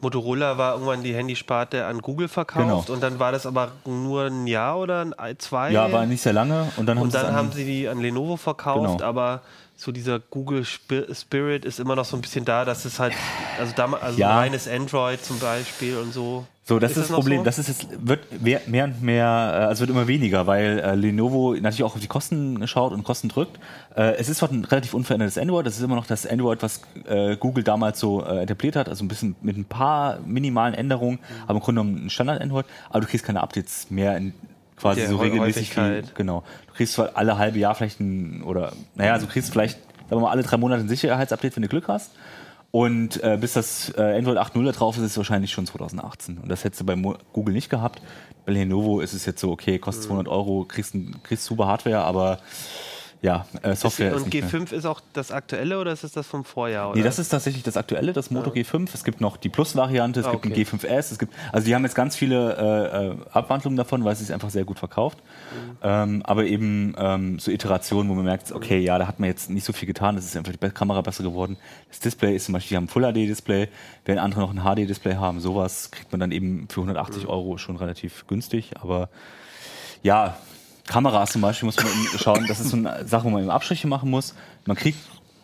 Motorola 0.00 0.58
war 0.58 0.74
irgendwann 0.74 1.02
die 1.02 1.14
Handysparte 1.14 1.86
an 1.86 2.00
Google 2.00 2.28
verkauft 2.28 2.86
genau. 2.86 2.94
und 2.94 3.02
dann 3.02 3.18
war 3.18 3.32
das 3.32 3.46
aber 3.46 3.72
nur 3.84 4.24
ein 4.26 4.46
Jahr 4.46 4.78
oder 4.78 5.06
ein, 5.16 5.38
zwei. 5.38 5.70
Ja, 5.70 5.90
war 5.92 6.06
nicht 6.06 6.22
sehr 6.22 6.32
lange 6.32 6.68
und 6.76 6.86
dann 6.86 6.98
haben, 6.98 7.04
und 7.04 7.14
dann 7.14 7.34
haben 7.34 7.52
sie 7.52 7.64
die 7.64 7.88
an 7.88 8.00
Lenovo 8.00 8.36
verkauft, 8.36 8.98
genau. 8.98 9.04
aber 9.08 9.42
so 9.76 9.90
dieser 9.90 10.20
Google 10.20 10.64
Spirit 10.64 11.64
ist 11.64 11.80
immer 11.80 11.96
noch 11.96 12.04
so 12.04 12.16
ein 12.16 12.22
bisschen 12.22 12.44
da, 12.44 12.64
dass 12.64 12.84
es 12.84 12.98
halt, 12.98 13.14
also, 13.58 13.72
da, 13.74 13.92
also 13.92 14.18
ja. 14.18 14.36
reines 14.36 14.68
Android 14.68 15.24
zum 15.24 15.38
Beispiel 15.38 15.96
und 15.96 16.12
so. 16.12 16.46
So, 16.64 16.78
das 16.78 16.92
ist, 16.92 16.98
ist 16.98 17.10
das, 17.10 17.16
Problem. 17.16 17.38
So? 17.38 17.44
Das 17.44 17.58
ist 17.58 17.68
jetzt, 17.68 17.88
wird 18.06 18.40
mehr, 18.40 18.60
mehr 18.66 18.84
und 18.84 19.02
mehr, 19.02 19.24
äh, 19.24 19.64
also 19.64 19.80
wird 19.80 19.90
immer 19.90 20.06
weniger, 20.06 20.46
weil 20.46 20.78
äh, 20.78 20.94
Lenovo 20.94 21.54
natürlich 21.54 21.82
auch 21.82 21.96
auf 21.96 22.00
die 22.00 22.06
Kosten 22.06 22.64
schaut 22.68 22.92
und 22.92 23.02
Kosten 23.02 23.28
drückt. 23.28 23.58
Äh, 23.96 24.14
es 24.14 24.28
ist 24.28 24.38
zwar 24.38 24.50
ein 24.50 24.64
relativ 24.64 24.94
unverändertes 24.94 25.38
Android, 25.38 25.66
das 25.66 25.76
ist 25.76 25.82
immer 25.82 25.96
noch 25.96 26.06
das 26.06 26.24
Android, 26.24 26.62
was 26.62 26.82
äh, 27.08 27.36
Google 27.36 27.64
damals 27.64 27.98
so 27.98 28.24
äh, 28.24 28.42
etabliert 28.42 28.76
hat, 28.76 28.88
also 28.88 29.04
ein 29.04 29.08
bisschen 29.08 29.34
mit 29.42 29.56
ein 29.56 29.64
paar 29.64 30.20
minimalen 30.24 30.74
Änderungen, 30.74 31.18
mhm. 31.18 31.42
aber 31.42 31.54
im 31.54 31.60
Grunde 31.60 31.80
genommen 31.80 32.06
ein 32.06 32.10
Standard-Android, 32.10 32.66
aber 32.90 33.00
du 33.00 33.06
kriegst 33.08 33.26
keine 33.26 33.42
Updates 33.42 33.90
mehr 33.90 34.16
in 34.16 34.32
quasi 34.82 35.06
so 35.06 35.16
regelmäßig 35.16 35.76
wie, 35.76 36.02
genau. 36.14 36.42
Du 36.66 36.74
kriegst 36.74 36.98
alle 36.98 37.38
halbe 37.38 37.58
Jahr 37.58 37.74
vielleicht 37.74 38.00
ein, 38.00 38.42
oder, 38.42 38.72
naja, 38.94 39.14
also 39.14 39.26
du 39.26 39.32
kriegst 39.32 39.50
vielleicht, 39.50 39.78
sagen 40.08 40.10
wir 40.10 40.20
mal, 40.20 40.30
alle 40.30 40.42
drei 40.42 40.56
Monate 40.56 40.82
ein 40.82 40.88
Sicherheitsupdate, 40.88 41.56
wenn 41.56 41.62
du 41.62 41.68
Glück 41.68 41.88
hast. 41.88 42.10
Und 42.72 43.22
äh, 43.22 43.36
bis 43.38 43.52
das 43.52 43.92
äh, 43.96 44.16
Android 44.16 44.38
8.0 44.38 44.64
da 44.64 44.72
drauf 44.72 44.96
ist, 44.96 45.02
ist 45.02 45.10
es 45.12 45.16
wahrscheinlich 45.18 45.52
schon 45.52 45.66
2018. 45.66 46.38
Und 46.38 46.48
das 46.48 46.64
hättest 46.64 46.80
du 46.80 46.86
bei 46.86 46.96
Mo 46.96 47.16
Google 47.34 47.54
nicht 47.54 47.68
gehabt. 47.68 48.00
Bei 48.46 48.52
Lenovo 48.52 49.00
ist 49.00 49.12
es 49.12 49.26
jetzt 49.26 49.40
so, 49.40 49.52
okay, 49.52 49.78
kostet 49.78 50.04
200 50.04 50.26
mhm. 50.26 50.32
Euro, 50.32 50.64
kriegst, 50.64 50.94
kriegst 51.22 51.44
super 51.44 51.66
Hardware, 51.66 52.00
aber 52.00 52.38
ja, 53.22 53.46
äh, 53.62 53.76
Software 53.76 54.10
ist, 54.10 54.24
Und 54.24 54.34
ist 54.34 54.44
G5 54.44 54.58
mehr. 54.58 54.72
ist 54.72 54.84
auch 54.84 55.00
das 55.12 55.30
aktuelle 55.30 55.78
oder 55.78 55.92
ist 55.92 56.02
es 56.02 56.10
das 56.10 56.26
vom 56.26 56.44
Vorjahr? 56.44 56.88
Oder? 56.88 56.98
Nee, 56.98 57.04
das 57.04 57.20
ist 57.20 57.28
tatsächlich 57.28 57.62
das 57.62 57.76
aktuelle, 57.76 58.12
das 58.12 58.32
Moto 58.32 58.52
ja. 58.52 58.62
G5. 58.62 58.88
Es 58.92 59.04
gibt 59.04 59.20
noch 59.20 59.36
die 59.36 59.48
Plus-Variante, 59.48 60.18
es 60.20 60.26
ah, 60.26 60.32
gibt 60.32 60.46
okay. 60.46 60.54
ein 60.54 60.80
G5S, 60.80 61.12
es 61.12 61.18
gibt, 61.20 61.32
also 61.52 61.64
die 61.64 61.72
haben 61.72 61.84
jetzt 61.84 61.94
ganz 61.94 62.16
viele 62.16 62.56
äh, 62.56 63.06
äh, 63.10 63.16
Abwandlungen 63.30 63.76
davon, 63.76 64.04
weil 64.04 64.14
es 64.14 64.18
sich 64.18 64.32
einfach 64.32 64.50
sehr 64.50 64.64
gut 64.64 64.80
verkauft. 64.80 65.18
Mhm. 65.18 65.76
Ähm, 65.82 66.22
aber 66.24 66.46
eben 66.46 66.96
ähm, 66.98 67.38
so 67.38 67.52
Iterationen, 67.52 68.10
wo 68.10 68.14
man 68.14 68.24
merkt, 68.24 68.50
okay, 68.50 68.80
ja, 68.80 68.98
da 68.98 69.06
hat 69.06 69.20
man 69.20 69.28
jetzt 69.28 69.50
nicht 69.50 69.64
so 69.64 69.72
viel 69.72 69.86
getan, 69.86 70.16
das 70.16 70.24
ist 70.24 70.36
einfach 70.36 70.52
die 70.52 70.70
Kamera 70.70 71.00
besser 71.00 71.22
geworden. 71.22 71.58
Das 71.90 72.00
Display 72.00 72.34
ist 72.34 72.46
zum 72.46 72.54
Beispiel, 72.54 72.70
die 72.70 72.76
haben 72.76 72.84
ein 72.84 72.88
Full-HD-Display, 72.88 73.68
während 74.04 74.20
andere 74.20 74.40
noch 74.40 74.50
ein 74.50 74.64
HD-Display 74.64 75.14
haben, 75.14 75.38
sowas 75.38 75.92
kriegt 75.92 76.10
man 76.10 76.18
dann 76.18 76.32
eben 76.32 76.66
für 76.68 76.80
180 76.80 77.22
mhm. 77.22 77.30
Euro 77.30 77.56
schon 77.56 77.76
relativ 77.76 78.26
günstig, 78.26 78.72
aber 78.80 79.10
ja, 80.02 80.36
Kameras 80.86 81.32
zum 81.32 81.42
Beispiel 81.42 81.66
muss 81.66 81.76
man 81.76 81.86
schauen, 82.18 82.46
das 82.48 82.60
ist 82.60 82.70
so 82.70 82.76
eine 82.76 83.06
Sache, 83.06 83.24
wo 83.24 83.30
man 83.30 83.42
eben 83.42 83.50
Abstriche 83.50 83.86
machen 83.86 84.10
muss. 84.10 84.34
Man 84.66 84.76
kriegt 84.76 84.98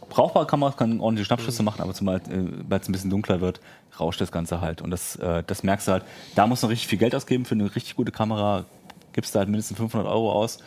brauchbare 0.09 0.47
Kamera, 0.47 0.73
kann 0.73 1.01
ordentliche 1.01 1.27
Schnappschüsse 1.27 1.63
machen, 1.63 1.83
aber 1.83 1.95
zumal 1.95 2.17
äh, 2.17 2.75
es 2.81 2.89
ein 2.89 2.93
bisschen 2.93 3.11
dunkler 3.11 3.41
wird, 3.41 3.61
rauscht 3.99 4.21
das 4.21 4.33
Ganze 4.33 4.61
halt. 4.61 4.83
Und 4.83 4.91
das, 4.91 5.17
äh, 5.17 5.43
das 5.47 5.63
merkst 5.63 5.89
du 5.89 5.93
halt. 5.93 6.05
Da 6.35 6.43
du 6.63 6.67
noch 6.67 6.73
richtig 6.73 6.89
viel 6.89 6.99
Geld 6.99 7.15
ausgeben 7.15 7.45
für 7.45 7.55
eine 7.55 7.75
richtig 7.75 7.97
gute 7.97 8.13
Kamera. 8.13 8.65
Gibst 9.13 9.35
du 9.35 9.39
halt 9.39 9.49
mindestens 9.49 9.77
500 9.77 10.09
Euro 10.09 10.33
aus. 10.33 10.59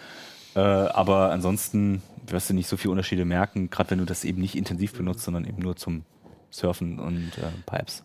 Äh, 0.55 0.59
aber 0.59 1.31
ansonsten 1.31 2.01
wirst 2.27 2.49
du 2.49 2.53
nicht 2.53 2.67
so 2.67 2.77
viele 2.77 2.91
Unterschiede 2.91 3.25
merken, 3.25 3.69
gerade 3.69 3.91
wenn 3.91 3.99
du 3.99 4.05
das 4.05 4.23
eben 4.23 4.41
nicht 4.41 4.55
intensiv 4.55 4.93
benutzt, 4.93 5.23
sondern 5.23 5.45
eben 5.45 5.61
nur 5.61 5.75
zum 5.75 6.03
Surfen 6.49 6.99
und 6.99 7.31
äh, 7.37 7.65
ein. 7.65 8.03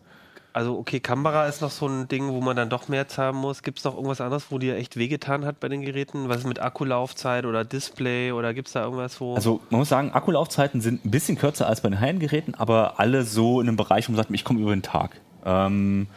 Also 0.57 0.75
okay, 0.75 0.99
Kamera 0.99 1.45
ist 1.45 1.61
noch 1.61 1.69
so 1.69 1.87
ein 1.87 2.07
Ding, 2.07 2.29
wo 2.29 2.41
man 2.41 2.55
dann 2.55 2.67
doch 2.67 2.87
mehr 2.87 3.07
zahlen 3.07 3.35
muss. 3.35 3.61
Gibt 3.61 3.77
es 3.77 3.85
noch 3.85 3.93
irgendwas 3.93 4.21
anderes, 4.21 4.45
wo 4.49 4.57
dir 4.57 4.75
echt 4.75 4.97
wehgetan 4.97 5.45
hat 5.45 5.59
bei 5.59 5.69
den 5.69 5.83
Geräten? 5.83 6.29
Was 6.29 6.37
ist 6.37 6.47
mit 6.47 6.57
Akkulaufzeit 6.57 7.45
oder 7.45 7.63
Display 7.63 8.31
oder 8.31 8.55
gibt 8.55 8.65
es 8.65 8.73
da 8.73 8.83
irgendwas, 8.83 9.21
wo... 9.21 9.35
Also 9.35 9.61
man 9.69 9.81
muss 9.81 9.89
sagen, 9.89 10.13
Akkulaufzeiten 10.13 10.81
sind 10.81 11.05
ein 11.05 11.11
bisschen 11.11 11.37
kürzer 11.37 11.67
als 11.67 11.81
bei 11.81 11.89
den 11.89 11.99
High-End-Geräten, 11.99 12.55
aber 12.55 12.99
alle 12.99 13.23
so 13.23 13.61
in 13.61 13.67
einem 13.67 13.77
Bereich, 13.77 14.07
wo 14.07 14.13
man 14.13 14.17
sagt, 14.17 14.31
ich 14.31 14.43
komme 14.43 14.59
über 14.59 14.71
den 14.71 14.81
Tag. 14.81 15.21
Ähm, 15.45 16.07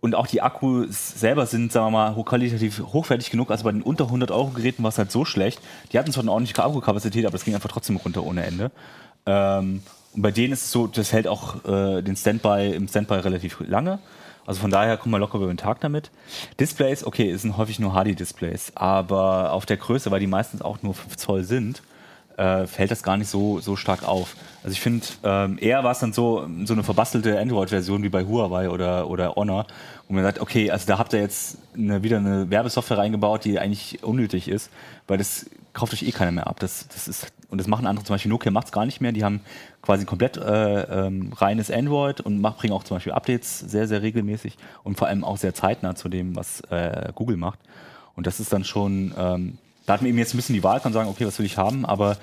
und 0.00 0.14
auch 0.14 0.26
die 0.26 0.42
Akkus 0.42 1.18
selber 1.18 1.46
sind, 1.46 1.72
sagen 1.72 1.86
wir 1.86 1.90
mal, 1.90 2.16
hochqualitativ 2.16 2.82
hochwertig 2.92 3.30
genug. 3.30 3.50
Also 3.50 3.64
bei 3.64 3.72
den 3.72 3.80
unter 3.80 4.04
100 4.04 4.30
Euro 4.30 4.48
Geräten 4.48 4.82
war 4.82 4.90
es 4.90 4.98
halt 4.98 5.10
so 5.10 5.24
schlecht. 5.24 5.62
Die 5.90 5.98
hatten 5.98 6.12
zwar 6.12 6.24
eine 6.24 6.32
ordentliche 6.32 6.62
Akkukapazität, 6.62 7.24
aber 7.24 7.32
das 7.32 7.46
ging 7.46 7.54
einfach 7.54 7.70
trotzdem 7.70 7.96
runter 7.96 8.24
ohne 8.24 8.44
Ende. 8.44 8.70
Ähm, 9.24 9.80
und 10.14 10.22
bei 10.22 10.30
denen 10.30 10.52
ist 10.52 10.64
es 10.64 10.70
so, 10.70 10.86
das 10.86 11.12
hält 11.12 11.26
auch 11.26 11.64
äh, 11.64 12.02
den 12.02 12.16
Standby 12.16 12.72
im 12.74 12.88
Standby 12.88 13.14
relativ 13.14 13.58
lange. 13.60 13.98
Also 14.46 14.60
von 14.60 14.70
daher 14.70 14.96
kommen 14.96 15.14
wir 15.14 15.18
locker 15.18 15.38
über 15.38 15.46
den 15.46 15.56
Tag 15.56 15.80
damit. 15.80 16.10
Displays, 16.60 17.04
okay, 17.04 17.34
sind 17.36 17.56
häufig 17.56 17.78
nur 17.78 17.92
HD-Displays, 17.92 18.72
aber 18.74 19.52
auf 19.52 19.66
der 19.66 19.78
Größe, 19.78 20.10
weil 20.10 20.20
die 20.20 20.26
meistens 20.26 20.60
auch 20.62 20.82
nur 20.82 20.94
5 20.94 21.16
Zoll 21.16 21.44
sind, 21.44 21.82
äh, 22.36 22.66
fällt 22.66 22.90
das 22.90 23.02
gar 23.02 23.16
nicht 23.16 23.28
so, 23.28 23.60
so 23.60 23.76
stark 23.76 24.06
auf. 24.06 24.36
Also 24.62 24.72
ich 24.72 24.80
finde, 24.80 25.06
ähm, 25.22 25.56
eher 25.60 25.82
war 25.84 25.92
es 25.92 26.00
dann 26.00 26.12
so, 26.12 26.46
so 26.64 26.74
eine 26.74 26.82
verbastelte 26.82 27.38
Android-Version 27.38 28.02
wie 28.02 28.08
bei 28.08 28.24
Huawei 28.24 28.68
oder, 28.68 29.08
oder 29.08 29.34
Honor, 29.36 29.66
wo 30.08 30.14
man 30.14 30.24
sagt, 30.24 30.40
okay, 30.40 30.70
also 30.70 30.86
da 30.86 30.98
habt 30.98 31.12
ihr 31.12 31.20
jetzt 31.20 31.58
eine, 31.74 32.02
wieder 32.02 32.18
eine 32.18 32.50
Werbesoftware 32.50 32.98
reingebaut, 32.98 33.44
die 33.44 33.58
eigentlich 33.58 34.02
unnötig 34.02 34.48
ist, 34.48 34.70
weil 35.06 35.18
das 35.18 35.46
kauft 35.72 35.92
euch 35.92 36.02
eh 36.02 36.12
keiner 36.12 36.32
mehr 36.32 36.46
ab. 36.46 36.60
Das, 36.60 36.88
das 36.88 37.08
ist, 37.08 37.26
und 37.48 37.58
das 37.58 37.66
machen 37.66 37.86
andere, 37.86 38.04
zum 38.04 38.14
Beispiel 38.14 38.30
Nokia 38.30 38.50
macht 38.50 38.66
es 38.66 38.72
gar 38.72 38.86
nicht 38.86 39.00
mehr, 39.00 39.12
die 39.12 39.24
haben 39.24 39.40
quasi 39.82 40.04
komplett 40.04 40.36
äh, 40.36 41.06
ähm, 41.06 41.32
reines 41.34 41.70
Android 41.70 42.20
und 42.20 42.40
mach, 42.40 42.56
bringen 42.56 42.72
auch 42.72 42.84
zum 42.84 42.96
Beispiel 42.96 43.12
Updates 43.12 43.58
sehr, 43.60 43.86
sehr 43.86 44.02
regelmäßig 44.02 44.56
und 44.82 44.98
vor 44.98 45.08
allem 45.08 45.24
auch 45.24 45.36
sehr 45.36 45.54
zeitnah 45.54 45.94
zu 45.94 46.08
dem, 46.08 46.36
was 46.36 46.60
äh, 46.70 47.12
Google 47.14 47.36
macht. 47.36 47.58
Und 48.16 48.26
das 48.26 48.40
ist 48.40 48.52
dann 48.52 48.64
schon 48.64 49.12
ähm, 49.16 49.58
da 49.86 49.94
hat 49.94 50.02
man 50.02 50.08
eben 50.08 50.18
jetzt 50.18 50.34
ein 50.34 50.38
bisschen 50.38 50.54
die 50.54 50.62
Wahl, 50.62 50.80
kann 50.80 50.92
sagen, 50.92 51.08
okay, 51.08 51.26
was 51.26 51.38
will 51.38 51.46
ich 51.46 51.58
haben, 51.58 51.84
aber 51.84 52.16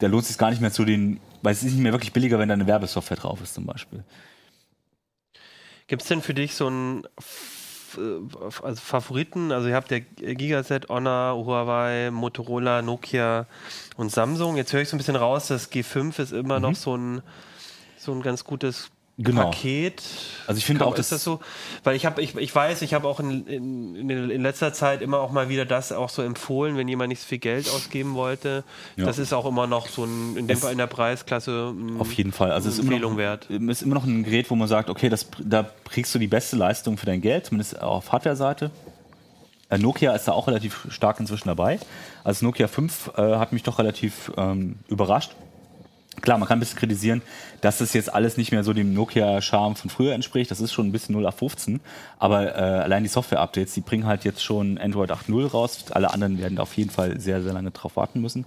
der 0.00 0.08
lohnt 0.08 0.26
sich 0.26 0.38
gar 0.38 0.50
nicht 0.50 0.60
mehr 0.60 0.72
zu 0.72 0.84
den, 0.84 1.20
weil 1.42 1.52
es 1.52 1.62
ist 1.62 1.72
nicht 1.72 1.82
mehr 1.82 1.92
wirklich 1.92 2.12
billiger, 2.12 2.38
wenn 2.38 2.48
da 2.48 2.54
eine 2.54 2.66
Werbesoftware 2.66 3.16
drauf 3.16 3.40
ist 3.42 3.54
zum 3.54 3.66
Beispiel. 3.66 4.04
Gibt 5.86 6.02
es 6.02 6.08
denn 6.08 6.20
für 6.20 6.34
dich 6.34 6.54
so 6.54 6.66
einen 6.66 7.04
also 7.96 8.80
Favoriten? 8.80 9.52
Also 9.52 9.68
ihr 9.68 9.74
habt 9.74 9.90
ja 9.90 9.98
Gigaset, 9.98 10.88
Honor, 10.88 11.36
Huawei, 11.36 12.10
Motorola, 12.10 12.82
Nokia 12.82 13.46
und 13.96 14.10
Samsung. 14.10 14.56
Jetzt 14.56 14.72
höre 14.72 14.82
ich 14.82 14.88
so 14.88 14.96
ein 14.96 14.98
bisschen 14.98 15.16
raus, 15.16 15.48
das 15.48 15.70
G5 15.70 16.20
ist 16.20 16.32
immer 16.32 16.56
mhm. 16.56 16.62
noch 16.62 16.74
so 16.74 16.96
ein, 16.96 17.22
so 17.96 18.12
ein 18.12 18.22
ganz 18.22 18.44
gutes 18.44 18.90
genau. 19.18 19.50
Paket. 19.50 20.02
Also 20.46 20.58
ich 20.58 20.64
finde 20.64 20.86
auch, 20.86 20.96
ist 20.96 21.12
das 21.12 21.24
so, 21.24 21.40
weil 21.84 21.96
ich 21.96 22.06
habe, 22.06 22.22
ich, 22.22 22.34
ich 22.36 22.54
weiß, 22.54 22.82
ich 22.82 22.94
habe 22.94 23.06
auch 23.08 23.20
in, 23.20 23.46
in, 23.46 24.10
in, 24.10 24.42
letzter 24.42 24.72
Zeit 24.72 25.02
immer 25.02 25.18
auch 25.18 25.32
mal 25.32 25.48
wieder 25.48 25.66
das 25.66 25.92
auch 25.92 26.08
so 26.08 26.22
empfohlen, 26.22 26.76
wenn 26.76 26.88
jemand 26.88 27.08
nicht 27.08 27.20
so 27.20 27.26
viel 27.26 27.38
Geld 27.38 27.68
ausgeben 27.68 28.14
wollte. 28.14 28.64
Ja. 28.96 29.04
Das 29.04 29.18
ist 29.18 29.32
auch 29.32 29.44
immer 29.44 29.66
noch 29.66 29.88
so 29.88 30.04
ein, 30.04 30.36
in 30.36 30.46
dem 30.46 30.58
in 30.70 30.78
der 30.78 30.86
Preisklasse. 30.86 31.72
Mh, 31.74 32.00
auf 32.00 32.12
jeden 32.12 32.32
Fall, 32.32 32.52
also 32.52 32.68
es 32.68 32.78
ist 32.78 32.84
immer 32.84 32.98
noch, 32.98 33.16
wert. 33.16 33.50
ist 33.50 33.82
immer 33.82 33.96
noch 33.96 34.04
ein 34.04 34.22
Gerät, 34.22 34.50
wo 34.50 34.54
man 34.54 34.68
sagt, 34.68 34.88
okay, 34.88 35.08
das, 35.08 35.26
da 35.38 35.68
kriegst 35.90 36.14
du 36.14 36.18
die 36.18 36.28
beste 36.28 36.56
Leistung 36.56 36.96
für 36.96 37.06
dein 37.06 37.20
Geld, 37.20 37.46
zumindest 37.46 37.82
auf 37.82 38.12
Hardware-Seite. 38.12 38.70
Äh, 39.70 39.78
Nokia 39.78 40.12
ist 40.12 40.26
da 40.26 40.32
auch 40.32 40.46
relativ 40.46 40.86
stark 40.90 41.20
inzwischen 41.20 41.48
dabei. 41.48 41.78
Also 42.24 42.46
Nokia 42.46 42.68
5 42.68 43.12
äh, 43.16 43.36
hat 43.36 43.52
mich 43.52 43.64
doch 43.64 43.78
relativ 43.78 44.32
ähm, 44.36 44.76
überrascht 44.88 45.32
Klar, 46.20 46.38
man 46.38 46.48
kann 46.48 46.58
ein 46.58 46.60
bisschen 46.60 46.78
kritisieren, 46.78 47.22
dass 47.60 47.78
das 47.78 47.92
jetzt 47.92 48.12
alles 48.12 48.36
nicht 48.36 48.50
mehr 48.50 48.64
so 48.64 48.72
dem 48.72 48.92
Nokia-Charme 48.92 49.76
von 49.76 49.90
früher 49.90 50.14
entspricht. 50.14 50.50
Das 50.50 50.60
ist 50.60 50.72
schon 50.72 50.88
ein 50.88 50.92
bisschen 50.92 51.14
0 51.14 51.26
auf 51.26 51.36
15. 51.36 51.80
Aber 52.18 52.56
äh, 52.56 52.60
allein 52.60 53.02
die 53.02 53.08
Software-Updates, 53.08 53.74
die 53.74 53.80
bringen 53.80 54.06
halt 54.06 54.24
jetzt 54.24 54.42
schon 54.42 54.78
Android 54.78 55.10
8.0 55.10 55.50
raus. 55.50 55.84
Alle 55.90 56.12
anderen 56.12 56.38
werden 56.38 56.58
auf 56.58 56.76
jeden 56.76 56.90
Fall 56.90 57.20
sehr, 57.20 57.42
sehr 57.42 57.52
lange 57.52 57.70
drauf 57.70 57.96
warten 57.96 58.20
müssen. 58.20 58.44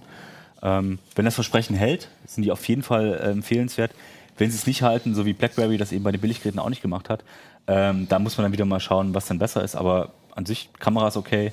Ähm, 0.62 0.98
wenn 1.14 1.24
das 1.24 1.34
Versprechen 1.34 1.74
hält, 1.74 2.08
sind 2.26 2.44
die 2.44 2.52
auf 2.52 2.66
jeden 2.68 2.82
Fall 2.82 3.14
äh, 3.14 3.30
empfehlenswert. 3.30 3.92
Wenn 4.38 4.50
sie 4.50 4.56
es 4.56 4.66
nicht 4.66 4.82
halten, 4.82 5.14
so 5.14 5.26
wie 5.26 5.32
BlackBerry 5.32 5.76
das 5.76 5.92
eben 5.92 6.04
bei 6.04 6.12
den 6.12 6.20
Billiggeräten 6.20 6.58
auch 6.58 6.70
nicht 6.70 6.82
gemacht 6.82 7.10
hat, 7.10 7.24
ähm, 7.66 8.06
da 8.08 8.18
muss 8.18 8.36
man 8.36 8.44
dann 8.44 8.52
wieder 8.52 8.64
mal 8.64 8.80
schauen, 8.80 9.14
was 9.14 9.26
dann 9.26 9.38
besser 9.38 9.62
ist. 9.62 9.76
Aber 9.76 10.10
an 10.34 10.46
sich, 10.46 10.70
Kamera 10.78 11.08
ist 11.08 11.16
okay. 11.16 11.52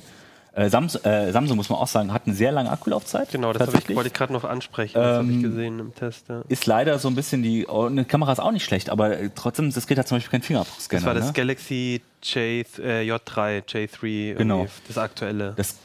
Äh, 0.54 0.70
Samsung, 0.70 1.04
äh, 1.04 1.32
Samsung, 1.32 1.58
muss 1.58 1.70
man 1.70 1.80
auch 1.80 1.88
sagen, 1.88 2.12
hat 2.12 2.24
eine 2.26 2.36
sehr 2.36 2.52
lange 2.52 2.72
Akkulaufzeit. 2.72 3.32
Genau, 3.32 3.54
das 3.54 3.74
ich, 3.74 3.96
wollte 3.96 4.08
ich 4.08 4.14
gerade 4.14 4.34
noch 4.34 4.44
ansprechen. 4.44 4.96
Das 4.96 5.20
ähm, 5.20 5.28
habe 5.28 5.32
ich 5.32 5.44
gesehen 5.44 5.80
im 5.80 5.96
Test. 5.96 6.28
Ja. 6.30 6.42
Ist 6.48 6.66
leider 6.66 6.98
so 7.00 7.08
ein 7.08 7.16
bisschen 7.16 7.44
die. 7.44 7.68
Oh, 7.68 7.86
eine 7.86 8.06
Kamera 8.06 8.32
ist 8.32 8.40
auch 8.40 8.52
nicht 8.52 8.66
schlecht, 8.66 8.90
aber 8.90 9.18
äh, 9.18 9.30
trotzdem, 9.34 9.72
das 9.72 9.86
Gerät 9.86 10.00
hat 10.00 10.08
zum 10.08 10.18
Beispiel 10.18 10.32
keinen 10.32 10.42
Fingerabdruckscanner. 10.42 11.02
Das 11.02 11.08
war 11.08 11.14
das 11.14 11.28
ne? 11.28 11.34
Galaxy 11.34 12.02
J, 12.24 12.66
äh, 12.80 13.02
J3, 13.04 13.64
J3, 13.64 14.34
genau. 14.36 14.68
das 14.88 14.98
aktuelle. 14.98 15.54
Das 15.56 15.76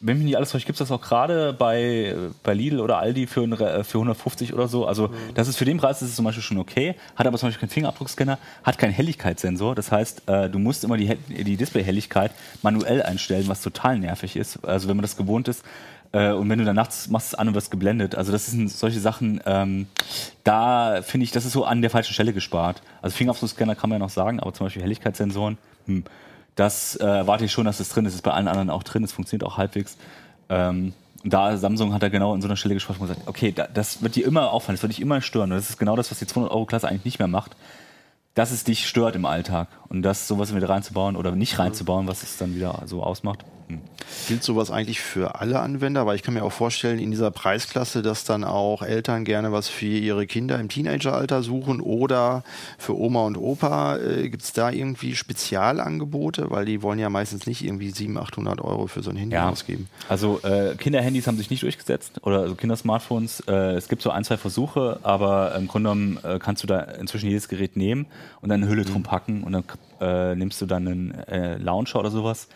wenn 0.00 0.18
mich 0.18 0.26
nicht 0.26 0.36
alles 0.36 0.50
täuscht, 0.50 0.66
gibt 0.66 0.80
es 0.80 0.88
das 0.88 0.96
auch 0.96 1.02
gerade 1.02 1.52
bei, 1.52 2.14
bei 2.44 2.54
Lidl 2.54 2.80
oder 2.80 2.98
Aldi 2.98 3.26
für, 3.26 3.44
für 3.84 3.98
150 3.98 4.54
oder 4.54 4.68
so. 4.68 4.86
Also 4.86 5.08
mhm. 5.08 5.14
das 5.34 5.48
ist 5.48 5.56
für 5.56 5.64
den 5.64 5.78
Preis 5.78 6.02
ist 6.02 6.10
es 6.10 6.16
zum 6.16 6.24
Beispiel 6.24 6.42
schon 6.42 6.58
okay, 6.58 6.94
hat 7.16 7.26
aber 7.26 7.36
zum 7.38 7.48
Beispiel 7.48 7.60
keinen 7.60 7.74
Fingerabdruckscanner, 7.74 8.38
hat 8.62 8.78
keinen 8.78 8.92
Helligkeitssensor. 8.92 9.74
Das 9.74 9.90
heißt, 9.90 10.28
äh, 10.28 10.48
du 10.48 10.58
musst 10.58 10.84
immer 10.84 10.96
die, 10.96 11.16
die 11.28 11.56
Displayhelligkeit 11.56 12.30
manuell 12.62 13.02
einstellen, 13.02 13.48
was 13.48 13.60
total 13.60 13.98
nervig 13.98 14.36
ist. 14.36 14.64
Also 14.64 14.88
wenn 14.88 14.96
man 14.96 15.02
das 15.02 15.16
gewohnt 15.16 15.48
ist, 15.48 15.64
äh, 16.12 16.30
und 16.32 16.48
wenn 16.48 16.58
du 16.58 16.64
dann 16.64 16.76
nachts 16.76 17.08
machst 17.08 17.28
es 17.28 17.34
an 17.34 17.48
und 17.48 17.54
wirst 17.54 17.70
geblendet. 17.70 18.14
Also 18.14 18.32
das 18.32 18.46
sind 18.46 18.70
solche 18.70 19.00
Sachen, 19.00 19.40
ähm, 19.46 19.86
da 20.44 21.02
finde 21.02 21.24
ich, 21.24 21.32
das 21.32 21.44
ist 21.44 21.52
so 21.52 21.64
an 21.64 21.82
der 21.82 21.90
falschen 21.90 22.14
Stelle 22.14 22.32
gespart. 22.32 22.82
Also 23.02 23.16
Fingerabdruckscanner 23.16 23.74
kann 23.74 23.90
man 23.90 23.98
ja 23.98 24.06
noch 24.06 24.12
sagen, 24.12 24.40
aber 24.40 24.52
zum 24.54 24.66
Beispiel 24.66 24.82
Helligkeitssensoren, 24.82 25.58
hm, 25.86 26.04
das 26.58 26.96
äh, 26.96 27.04
erwarte 27.04 27.44
ich 27.44 27.52
schon, 27.52 27.64
dass 27.64 27.80
es 27.80 27.88
drin 27.88 28.04
ist. 28.04 28.12
Das 28.12 28.16
ist 28.16 28.22
bei 28.22 28.32
allen 28.32 28.48
anderen 28.48 28.70
auch 28.70 28.82
drin. 28.82 29.04
Es 29.04 29.12
funktioniert 29.12 29.44
auch 29.44 29.56
halbwegs. 29.56 29.96
Ähm, 30.48 30.92
da 31.24 31.56
Samsung 31.56 31.92
hat 31.92 32.02
da 32.02 32.08
genau 32.08 32.34
in 32.34 32.40
so 32.40 32.48
einer 32.48 32.56
Stelle 32.56 32.74
gesprochen 32.74 33.00
und 33.00 33.08
gesagt, 33.08 33.28
okay, 33.28 33.52
da, 33.52 33.66
das 33.66 34.02
wird 34.02 34.16
dir 34.16 34.26
immer 34.26 34.52
auffallen, 34.52 34.76
das 34.76 34.82
wird 34.82 34.92
dich 34.92 35.00
immer 35.00 35.20
stören. 35.20 35.50
Und 35.50 35.58
das 35.58 35.70
ist 35.70 35.78
genau 35.78 35.96
das, 35.96 36.10
was 36.10 36.18
die 36.18 36.26
200 36.26 36.52
Euro 36.52 36.64
Klasse 36.64 36.88
eigentlich 36.88 37.04
nicht 37.04 37.18
mehr 37.18 37.28
macht 37.28 37.56
dass 38.38 38.52
es 38.52 38.62
dich 38.62 38.86
stört 38.86 39.16
im 39.16 39.24
Alltag 39.24 39.66
und 39.88 40.02
das 40.02 40.28
sowas 40.28 40.54
wieder 40.54 40.68
reinzubauen 40.68 41.16
oder 41.16 41.32
nicht 41.32 41.58
reinzubauen, 41.58 42.06
was 42.06 42.22
es 42.22 42.36
dann 42.36 42.54
wieder 42.54 42.82
so 42.86 43.02
ausmacht. 43.02 43.44
Hm. 43.68 43.80
Gilt 44.26 44.42
sowas 44.42 44.70
eigentlich 44.70 45.00
für 45.00 45.40
alle 45.40 45.60
Anwender? 45.60 46.06
Weil 46.06 46.16
ich 46.16 46.22
kann 46.22 46.34
mir 46.34 46.42
auch 46.42 46.52
vorstellen, 46.52 46.98
in 46.98 47.10
dieser 47.10 47.30
Preisklasse, 47.30 48.02
dass 48.02 48.24
dann 48.24 48.44
auch 48.44 48.82
Eltern 48.82 49.24
gerne 49.24 49.52
was 49.52 49.68
für 49.68 49.86
ihre 49.86 50.26
Kinder 50.26 50.58
im 50.58 50.68
Teenageralter 50.68 51.42
suchen 51.42 51.80
oder 51.80 52.42
für 52.78 52.98
Oma 52.98 53.26
und 53.26 53.36
Opa. 53.36 53.96
Äh, 53.96 54.28
Gibt 54.28 54.42
es 54.42 54.52
da 54.52 54.70
irgendwie 54.70 55.14
Spezialangebote? 55.14 56.50
Weil 56.50 56.64
die 56.64 56.82
wollen 56.82 56.98
ja 56.98 57.10
meistens 57.10 57.46
nicht 57.46 57.64
irgendwie 57.64 57.90
700, 57.90 58.28
800 58.28 58.60
Euro 58.60 58.86
für 58.86 59.02
so 59.02 59.10
ein 59.10 59.16
Handy 59.16 59.34
ja. 59.34 59.50
ausgeben. 59.50 59.88
Also 60.08 60.40
äh, 60.42 60.74
Kinderhandys 60.76 61.26
haben 61.26 61.36
sich 61.36 61.50
nicht 61.50 61.62
durchgesetzt 61.62 62.20
oder 62.22 62.40
also 62.40 62.54
Kindersmartphones. 62.54 63.40
Äh, 63.46 63.74
es 63.76 63.88
gibt 63.88 64.02
so 64.02 64.10
ein, 64.10 64.24
zwei 64.24 64.36
Versuche, 64.36 65.00
aber 65.02 65.54
im 65.54 65.68
Grunde 65.68 65.90
genommen 65.90 66.18
äh, 66.24 66.38
kannst 66.38 66.62
du 66.62 66.66
da 66.66 66.80
inzwischen 66.80 67.28
jedes 67.28 67.48
Gerät 67.48 67.76
nehmen 67.76 68.06
und 68.40 68.48
dann 68.48 68.62
eine 68.62 68.70
Hülle 68.70 68.82
mhm. 68.82 68.92
drum 68.92 69.02
packen 69.02 69.44
und 69.44 69.52
dann 69.52 69.64
äh, 70.00 70.34
nimmst 70.34 70.60
du 70.60 70.66
dann 70.66 70.86
einen 70.86 71.14
äh, 71.28 71.58
Launcher 71.58 71.98
oder 72.00 72.10
sowas. 72.10 72.48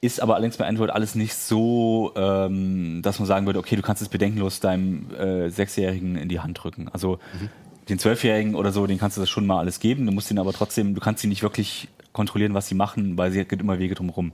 Ist 0.00 0.20
aber 0.20 0.34
allerdings 0.34 0.56
bei 0.56 0.66
Android 0.66 0.90
alles 0.90 1.14
nicht 1.14 1.34
so, 1.34 2.12
ähm, 2.16 3.00
dass 3.02 3.18
man 3.18 3.26
sagen 3.26 3.46
würde, 3.46 3.58
okay, 3.58 3.76
du 3.76 3.82
kannst 3.82 4.02
es 4.02 4.08
bedenkenlos 4.08 4.60
deinem 4.60 5.10
äh, 5.14 5.48
Sechsjährigen 5.48 6.16
in 6.16 6.28
die 6.28 6.40
Hand 6.40 6.62
drücken. 6.62 6.88
Also 6.92 7.18
mhm. 7.40 7.48
den 7.88 7.98
Zwölfjährigen 7.98 8.54
oder 8.54 8.72
so, 8.72 8.86
den 8.86 8.98
kannst 8.98 9.16
du 9.16 9.22
das 9.22 9.30
schon 9.30 9.46
mal 9.46 9.58
alles 9.58 9.80
geben. 9.80 10.04
Du 10.06 10.12
musst 10.12 10.30
ihn 10.30 10.38
aber 10.38 10.52
trotzdem, 10.52 10.94
du 10.94 11.00
kannst 11.00 11.22
sie 11.22 11.28
nicht 11.28 11.42
wirklich 11.42 11.88
kontrollieren, 12.12 12.54
was 12.54 12.68
sie 12.68 12.74
machen, 12.74 13.16
weil 13.16 13.30
sie 13.30 13.44
geht 13.44 13.60
immer 13.60 13.78
Wege 13.78 13.94
drumherum. 13.94 14.32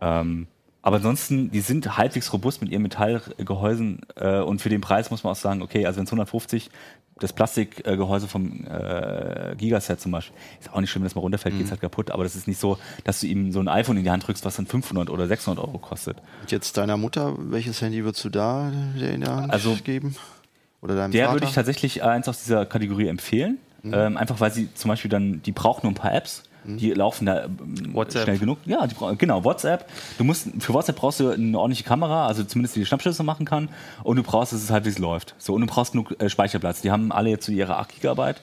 Ähm, 0.00 0.46
aber 0.84 0.96
ansonsten, 0.96 1.50
die 1.50 1.60
sind 1.60 1.96
halbwegs 1.96 2.30
robust 2.32 2.60
mit 2.60 2.70
ihren 2.70 2.82
Metallgehäusen 2.82 4.02
äh, 4.16 4.40
und 4.40 4.60
für 4.60 4.68
den 4.68 4.82
Preis 4.82 5.10
muss 5.10 5.24
man 5.24 5.32
auch 5.32 5.36
sagen, 5.36 5.62
okay, 5.62 5.86
also 5.86 5.96
wenn 5.96 6.04
es 6.04 6.10
150 6.10 6.70
das 7.18 7.32
Plastikgehäuse 7.32 8.26
vom 8.26 8.66
äh, 8.66 9.54
Gigaset 9.56 10.00
zum 10.00 10.12
Beispiel, 10.12 10.36
ist 10.60 10.72
auch 10.72 10.80
nicht 10.80 10.90
schlimm, 10.90 11.02
wenn 11.02 11.08
das 11.08 11.14
mal 11.14 11.20
runterfällt, 11.20 11.54
mhm. 11.54 11.58
geht 11.58 11.66
es 11.66 11.70
halt 11.70 11.80
kaputt, 11.80 12.10
aber 12.10 12.24
das 12.24 12.34
ist 12.34 12.48
nicht 12.48 12.58
so, 12.58 12.78
dass 13.04 13.20
du 13.20 13.26
ihm 13.26 13.52
so 13.52 13.60
ein 13.60 13.68
iPhone 13.68 13.96
in 13.96 14.04
die 14.04 14.10
Hand 14.10 14.26
drückst, 14.26 14.44
was 14.44 14.56
dann 14.56 14.66
500 14.66 15.10
oder 15.10 15.26
600 15.28 15.64
Euro 15.64 15.78
kostet. 15.78 16.18
Und 16.40 16.50
jetzt 16.50 16.76
deiner 16.76 16.96
Mutter, 16.96 17.34
welches 17.38 17.80
Handy 17.80 18.04
würdest 18.04 18.24
du 18.24 18.30
da 18.30 18.70
in 18.70 19.20
der 19.20 19.36
Hand 19.36 19.52
also, 19.52 19.76
geben? 19.84 20.16
Oder 20.82 20.96
deinem 20.96 21.12
Der 21.12 21.26
Vater? 21.26 21.36
würde 21.36 21.46
ich 21.46 21.54
tatsächlich 21.54 22.02
eins 22.02 22.28
aus 22.28 22.42
dieser 22.42 22.66
Kategorie 22.66 23.06
empfehlen, 23.06 23.58
mhm. 23.82 23.94
ähm, 23.94 24.16
einfach 24.16 24.40
weil 24.40 24.52
sie 24.52 24.72
zum 24.74 24.88
Beispiel 24.88 25.10
dann, 25.10 25.40
die 25.42 25.52
braucht 25.52 25.84
nur 25.84 25.92
ein 25.92 25.96
paar 25.96 26.12
Apps 26.12 26.42
Die 26.64 26.90
laufen 26.90 27.26
da 27.26 27.44
ähm, 27.44 27.94
WhatsApp. 27.94 28.24
schnell 28.24 28.38
genug. 28.38 28.58
Ja, 28.64 28.86
die, 28.86 28.94
genau, 29.16 29.44
WhatsApp. 29.44 29.88
Du 30.18 30.24
musst, 30.24 30.48
für 30.58 30.74
WhatsApp 30.74 30.96
brauchst 30.96 31.20
du 31.20 31.30
eine 31.30 31.58
ordentliche 31.58 31.84
Kamera, 31.84 32.26
also 32.26 32.44
zumindest 32.44 32.76
die 32.76 32.80
die 32.80 32.86
Schnappschüsse 32.86 33.22
machen 33.22 33.46
kann. 33.46 33.68
Und 34.02 34.16
du 34.16 34.22
brauchst, 34.22 34.52
dass 34.52 34.62
es 34.62 34.70
halt 34.70 34.84
wie 34.84 34.90
es 34.90 34.98
läuft. 34.98 35.34
So, 35.38 35.54
und 35.54 35.60
du 35.60 35.66
brauchst 35.66 35.92
genug 35.92 36.20
äh, 36.20 36.28
Speicherplatz. 36.28 36.80
Die 36.80 36.90
haben 36.90 37.12
alle 37.12 37.30
jetzt 37.30 37.46
so 37.46 37.52
ihre 37.52 37.76
8 37.76 37.94
Gigabyte. 37.94 38.40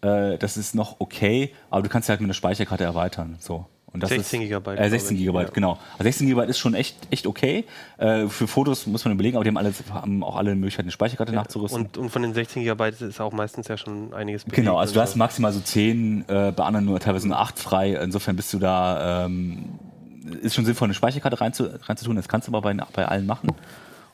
Äh, 0.00 0.38
das 0.38 0.56
ist 0.56 0.74
noch 0.74 0.96
okay, 0.98 1.52
aber 1.70 1.82
du 1.82 1.88
kannst 1.88 2.06
sie 2.06 2.10
halt 2.10 2.20
mit 2.20 2.26
einer 2.26 2.34
Speicherkarte 2.34 2.84
erweitern. 2.84 3.36
So. 3.38 3.66
Und 3.98 4.02
das 4.04 4.10
16 4.10 4.40
ist, 4.40 4.46
Gigabyte, 4.46 4.78
Äh, 4.78 4.90
16 4.90 5.08
glaub 5.08 5.12
ich, 5.12 5.18
Gigabyte, 5.18 5.48
ja. 5.48 5.54
genau. 5.54 5.72
Also 5.92 6.04
16 6.04 6.26
Gigabyte 6.28 6.50
ist 6.50 6.58
schon 6.58 6.74
echt, 6.74 6.96
echt 7.10 7.26
okay. 7.26 7.64
Äh, 7.98 8.28
für 8.28 8.46
Fotos 8.46 8.86
muss 8.86 9.04
man 9.04 9.14
überlegen, 9.14 9.36
aber 9.36 9.44
die 9.44 9.50
haben, 9.50 9.56
alle, 9.56 9.72
haben 9.92 10.22
auch 10.22 10.36
alle 10.36 10.50
die 10.52 10.56
Möglichkeit, 10.56 10.84
eine 10.84 10.92
Speicherkarte 10.92 11.32
nachzurüsten. 11.32 11.82
Und, 11.86 11.98
und 11.98 12.10
von 12.10 12.22
den 12.22 12.32
16 12.34 12.62
Gigabyte 12.62 13.00
ist 13.00 13.20
auch 13.20 13.32
meistens 13.32 13.68
ja 13.68 13.76
schon 13.76 14.12
einiges 14.14 14.44
belegt 14.44 14.56
Genau, 14.56 14.78
also 14.78 14.94
du 14.94 15.00
hast 15.00 15.12
so. 15.12 15.18
maximal 15.18 15.52
so 15.52 15.60
10, 15.60 16.24
äh, 16.28 16.52
bei 16.54 16.64
anderen 16.64 16.86
nur 16.86 17.00
teilweise 17.00 17.28
nur 17.28 17.38
8 17.38 17.58
frei. 17.58 17.94
Insofern 17.94 18.36
bist 18.36 18.52
du 18.52 18.58
da, 18.58 19.26
ähm, 19.26 19.64
ist 20.42 20.54
schon 20.54 20.64
sinnvoll, 20.64 20.86
eine 20.86 20.94
Speicherkarte 20.94 21.40
reinzu, 21.40 21.68
reinzutun. 21.84 22.16
Das 22.16 22.28
kannst 22.28 22.48
du 22.48 22.52
aber 22.52 22.62
bei, 22.62 22.74
bei 22.92 23.06
allen 23.06 23.26
machen. 23.26 23.48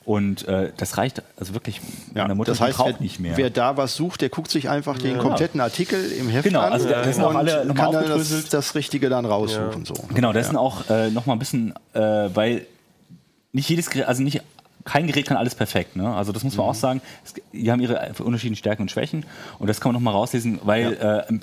Und 0.05 0.47
äh, 0.47 0.71
das 0.77 0.97
reicht 0.99 1.23
also 1.39 1.55
wirklich. 1.55 1.81
meine 2.13 2.35
Mutter 2.35 2.51
das 2.51 2.61
heißt, 2.61 2.77
braucht 2.77 2.93
wer, 2.95 3.01
nicht 3.01 3.19
mehr. 3.19 3.37
wer 3.37 3.49
da 3.49 3.75
was 3.75 3.95
sucht, 3.95 4.21
der 4.21 4.29
guckt 4.29 4.51
sich 4.51 4.69
einfach 4.69 4.99
den 4.99 5.17
kompletten 5.17 5.59
Artikel 5.59 6.11
im 6.11 6.29
Heft 6.29 6.43
Genau, 6.43 6.59
an 6.61 6.73
also 6.73 6.87
da- 6.87 7.01
das 7.03 7.15
sind 7.15 7.23
auch 7.23 7.31
und 7.31 7.37
alle 7.37 7.65
nochmal 7.65 7.91
kann 7.91 8.03
dann 8.07 8.17
das, 8.19 8.49
das 8.49 8.75
Richtige 8.75 9.09
dann 9.09 9.25
raussuchen. 9.25 9.83
So. 9.83 9.95
Genau, 10.13 10.31
das 10.31 10.47
sind 10.47 10.57
auch 10.57 10.87
äh, 10.91 11.09
noch 11.09 11.25
mal 11.25 11.33
ein 11.33 11.39
bisschen, 11.39 11.73
äh, 11.93 11.99
weil 11.99 12.67
nicht 13.51 13.67
jedes 13.67 13.89
Gerät, 13.89 14.07
also 14.07 14.21
nicht 14.21 14.41
kein 14.83 15.07
Gerät 15.07 15.25
kann 15.25 15.37
alles 15.37 15.55
perfekt. 15.55 15.95
Ne? 15.95 16.13
Also 16.13 16.31
das 16.31 16.43
muss 16.43 16.55
man 16.55 16.67
auch 16.67 16.75
sagen. 16.75 17.01
Es, 17.25 17.33
die 17.51 17.71
haben 17.71 17.81
ihre 17.81 18.13
unterschiedlichen 18.19 18.57
Stärken 18.59 18.83
und 18.83 18.91
Schwächen 18.91 19.25
und 19.57 19.67
das 19.67 19.81
kann 19.81 19.91
man 19.91 20.01
noch 20.01 20.11
mal 20.11 20.15
rauslesen, 20.15 20.59
weil 20.63 20.93
äh, 20.93 21.33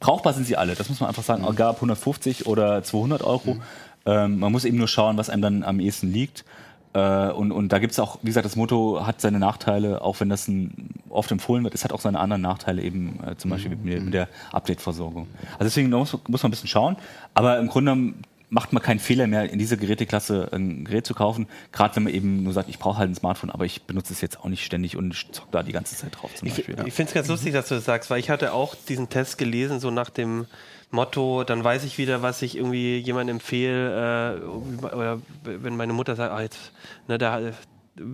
brauchbar 0.00 0.32
sind 0.32 0.46
sie 0.48 0.56
alle. 0.56 0.74
Das 0.74 0.88
muss 0.88 0.98
man 0.98 1.08
einfach 1.08 1.22
sagen. 1.22 1.46
Egal 1.48 1.70
ob 1.70 1.76
150 1.76 2.46
oder 2.46 2.82
200 2.82 3.22
Euro. 3.22 3.58
Ähm, 4.06 4.38
man 4.40 4.50
muss 4.50 4.64
eben 4.64 4.78
nur 4.78 4.88
schauen, 4.88 5.16
was 5.16 5.30
einem 5.30 5.42
dann 5.42 5.62
am 5.62 5.78
ehesten 5.78 6.12
liegt. 6.12 6.44
Äh, 6.94 7.30
und, 7.30 7.52
und 7.52 7.70
da 7.72 7.78
gibt 7.78 7.92
es 7.92 7.98
auch, 7.98 8.18
wie 8.22 8.26
gesagt, 8.28 8.46
das 8.46 8.56
Motto 8.56 9.06
hat 9.06 9.20
seine 9.20 9.38
Nachteile, 9.38 10.02
auch 10.02 10.20
wenn 10.20 10.28
das 10.28 10.48
ein, 10.48 10.90
oft 11.08 11.30
empfohlen 11.30 11.64
wird, 11.64 11.74
es 11.74 11.84
hat 11.84 11.92
auch 11.92 12.00
seine 12.00 12.18
anderen 12.18 12.42
Nachteile, 12.42 12.82
eben 12.82 13.20
äh, 13.26 13.36
zum 13.36 13.50
Beispiel 13.50 13.76
mit, 13.76 14.04
mit 14.04 14.14
der 14.14 14.28
Update-Versorgung. 14.52 15.26
Also 15.52 15.64
deswegen 15.64 15.90
muss, 15.90 16.16
muss 16.28 16.42
man 16.42 16.48
ein 16.48 16.52
bisschen 16.52 16.68
schauen. 16.68 16.96
Aber 17.34 17.58
im 17.58 17.68
Grunde 17.68 18.14
macht 18.50 18.72
man 18.72 18.82
keinen 18.82 18.98
Fehler 18.98 19.26
mehr, 19.26 19.50
in 19.50 19.58
dieser 19.58 19.76
Geräteklasse 19.76 20.48
ein 20.52 20.84
Gerät 20.86 21.06
zu 21.06 21.14
kaufen. 21.14 21.46
Gerade 21.72 21.96
wenn 21.96 22.04
man 22.04 22.14
eben 22.14 22.42
nur 22.44 22.54
sagt, 22.54 22.70
ich 22.70 22.78
brauche 22.78 22.98
halt 22.98 23.10
ein 23.10 23.14
Smartphone, 23.14 23.50
aber 23.50 23.66
ich 23.66 23.82
benutze 23.82 24.12
es 24.14 24.20
jetzt 24.22 24.40
auch 24.40 24.46
nicht 24.46 24.64
ständig 24.64 24.96
und 24.96 25.14
zock 25.32 25.50
da 25.50 25.62
die 25.62 25.72
ganze 25.72 25.96
Zeit 25.96 26.16
drauf 26.18 26.34
zum 26.34 26.48
Ich, 26.48 26.54
Beispiel. 26.54 26.76
ich 26.86 26.94
finde 26.94 27.10
es 27.10 27.14
ganz 27.14 27.28
lustig, 27.28 27.52
dass 27.52 27.68
du 27.68 27.74
das 27.74 27.84
sagst, 27.84 28.08
weil 28.08 28.20
ich 28.20 28.30
hatte 28.30 28.54
auch 28.54 28.74
diesen 28.88 29.10
Test 29.10 29.36
gelesen, 29.36 29.80
so 29.80 29.90
nach 29.90 30.08
dem 30.08 30.46
Motto, 30.90 31.44
dann 31.44 31.62
weiß 31.62 31.84
ich 31.84 31.98
wieder, 31.98 32.22
was 32.22 32.40
ich 32.42 32.56
irgendwie 32.56 32.98
jemandem 32.98 33.36
empfehle, 33.36 34.36
äh, 34.40 34.84
oder 34.84 35.20
wenn 35.44 35.76
meine 35.76 35.92
Mutter 35.92 36.16
sagt, 36.16 36.32
ah, 36.32 36.40
jetzt, 36.40 36.72
ne, 37.08 37.18
da, 37.18 37.40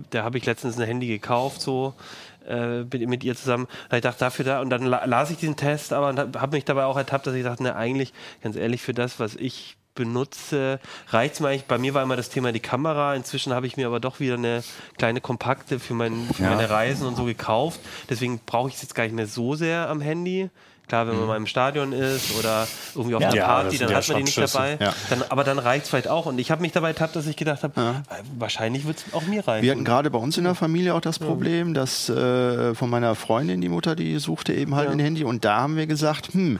da 0.09 0.23
habe 0.23 0.37
ich 0.37 0.45
letztens 0.45 0.77
ein 0.77 0.85
Handy 0.85 1.07
gekauft, 1.07 1.61
so 1.61 1.93
äh, 2.47 2.79
mit, 2.83 3.07
mit 3.07 3.23
ihr 3.23 3.35
zusammen. 3.35 3.67
Hab 3.85 3.93
ich 3.93 4.01
dachte, 4.01 4.19
dafür 4.19 4.45
da, 4.45 4.61
und 4.61 4.69
dann 4.69 4.83
la 4.83 5.05
las 5.05 5.31
ich 5.31 5.37
diesen 5.37 5.55
Test, 5.55 5.93
aber 5.93 6.09
und 6.09 6.19
habe 6.19 6.55
mich 6.55 6.65
dabei 6.65 6.85
auch 6.85 6.97
ertappt, 6.97 7.27
dass 7.27 7.33
ich 7.33 7.43
dachte, 7.43 7.63
ne, 7.63 7.75
eigentlich, 7.75 8.13
ganz 8.43 8.55
ehrlich, 8.55 8.81
für 8.81 8.93
das, 8.93 9.19
was 9.19 9.35
ich 9.35 9.77
benutze, 9.95 10.81
reicht 11.07 11.35
es 11.35 11.39
mir 11.39 11.47
eigentlich. 11.47 11.65
Bei 11.65 11.77
mir 11.77 11.93
war 11.93 12.03
immer 12.03 12.17
das 12.17 12.29
Thema 12.29 12.51
die 12.51 12.59
Kamera. 12.59 13.15
Inzwischen 13.15 13.53
habe 13.53 13.65
ich 13.65 13.77
mir 13.77 13.87
aber 13.87 14.01
doch 14.01 14.19
wieder 14.19 14.33
eine 14.33 14.61
kleine 14.97 15.21
kompakte 15.21 15.79
für, 15.79 15.93
mein, 15.93 16.27
für 16.33 16.43
Ja. 16.43 16.49
meine 16.49 16.69
Reisen 16.69 17.07
und 17.07 17.15
so 17.15 17.23
gekauft. 17.23 17.79
Deswegen 18.09 18.39
brauche 18.45 18.67
ich 18.67 18.75
es 18.75 18.81
jetzt 18.81 18.93
gar 18.93 19.03
nicht 19.05 19.15
mehr 19.15 19.27
so 19.27 19.55
sehr 19.55 19.87
am 19.87 20.01
Handy. 20.01 20.49
Klar, 20.87 21.07
wenn 21.07 21.17
man 21.17 21.27
mal 21.27 21.37
im 21.37 21.47
Stadion 21.47 21.93
ist 21.93 22.37
oder 22.37 22.67
irgendwie 22.93 23.15
auf 23.15 23.21
Ja. 23.21 23.29
einer 23.29 23.41
Party, 23.41 23.77
dann 23.79 23.89
ja 23.89 23.97
hat 23.97 24.07
man 24.07 24.17
die 24.17 24.23
nicht 24.23 24.37
dabei. 24.37 24.77
Ja. 24.79 24.93
Dann, 25.09 25.23
aber 25.29 25.43
dann 25.43 25.57
reicht 25.59 25.85
es 25.85 25.89
vielleicht 25.89 26.07
auch. 26.07 26.25
Und 26.27 26.37
ich 26.37 26.51
habe 26.51 26.61
mich 26.61 26.71
dabei 26.73 26.89
ertappt, 26.89 27.15
dass 27.15 27.25
ich 27.27 27.35
gedacht 27.35 27.63
habe, 27.63 27.79
äh, 27.81 28.13
wahrscheinlich 28.37 28.85
wird 28.85 28.97
es 28.97 29.13
auch 29.13 29.23
mir 29.23 29.47
reichen. 29.47 29.63
Wir 29.63 29.71
hatten 29.71 29.83
gerade 29.85 30.11
bei 30.11 30.19
uns 30.19 30.37
in 30.37 30.43
der 30.43 30.55
Familie 30.55 30.93
auch 30.93 31.01
das 31.01 31.17
Problem, 31.19 31.73
dass 31.73 32.07
äh, 32.09 32.75
von 32.75 32.89
meiner 32.89 33.15
Freundin, 33.15 33.61
die 33.61 33.69
Mutter, 33.69 33.95
die 33.95 34.17
suchte 34.19 34.53
eben 34.53 34.75
halt 34.75 34.89
ein 34.89 34.99
Handy 34.99 35.23
und 35.23 35.43
da 35.43 35.61
haben 35.61 35.75
wir 35.75 35.87
gesagt, 35.87 36.33
hm, 36.33 36.59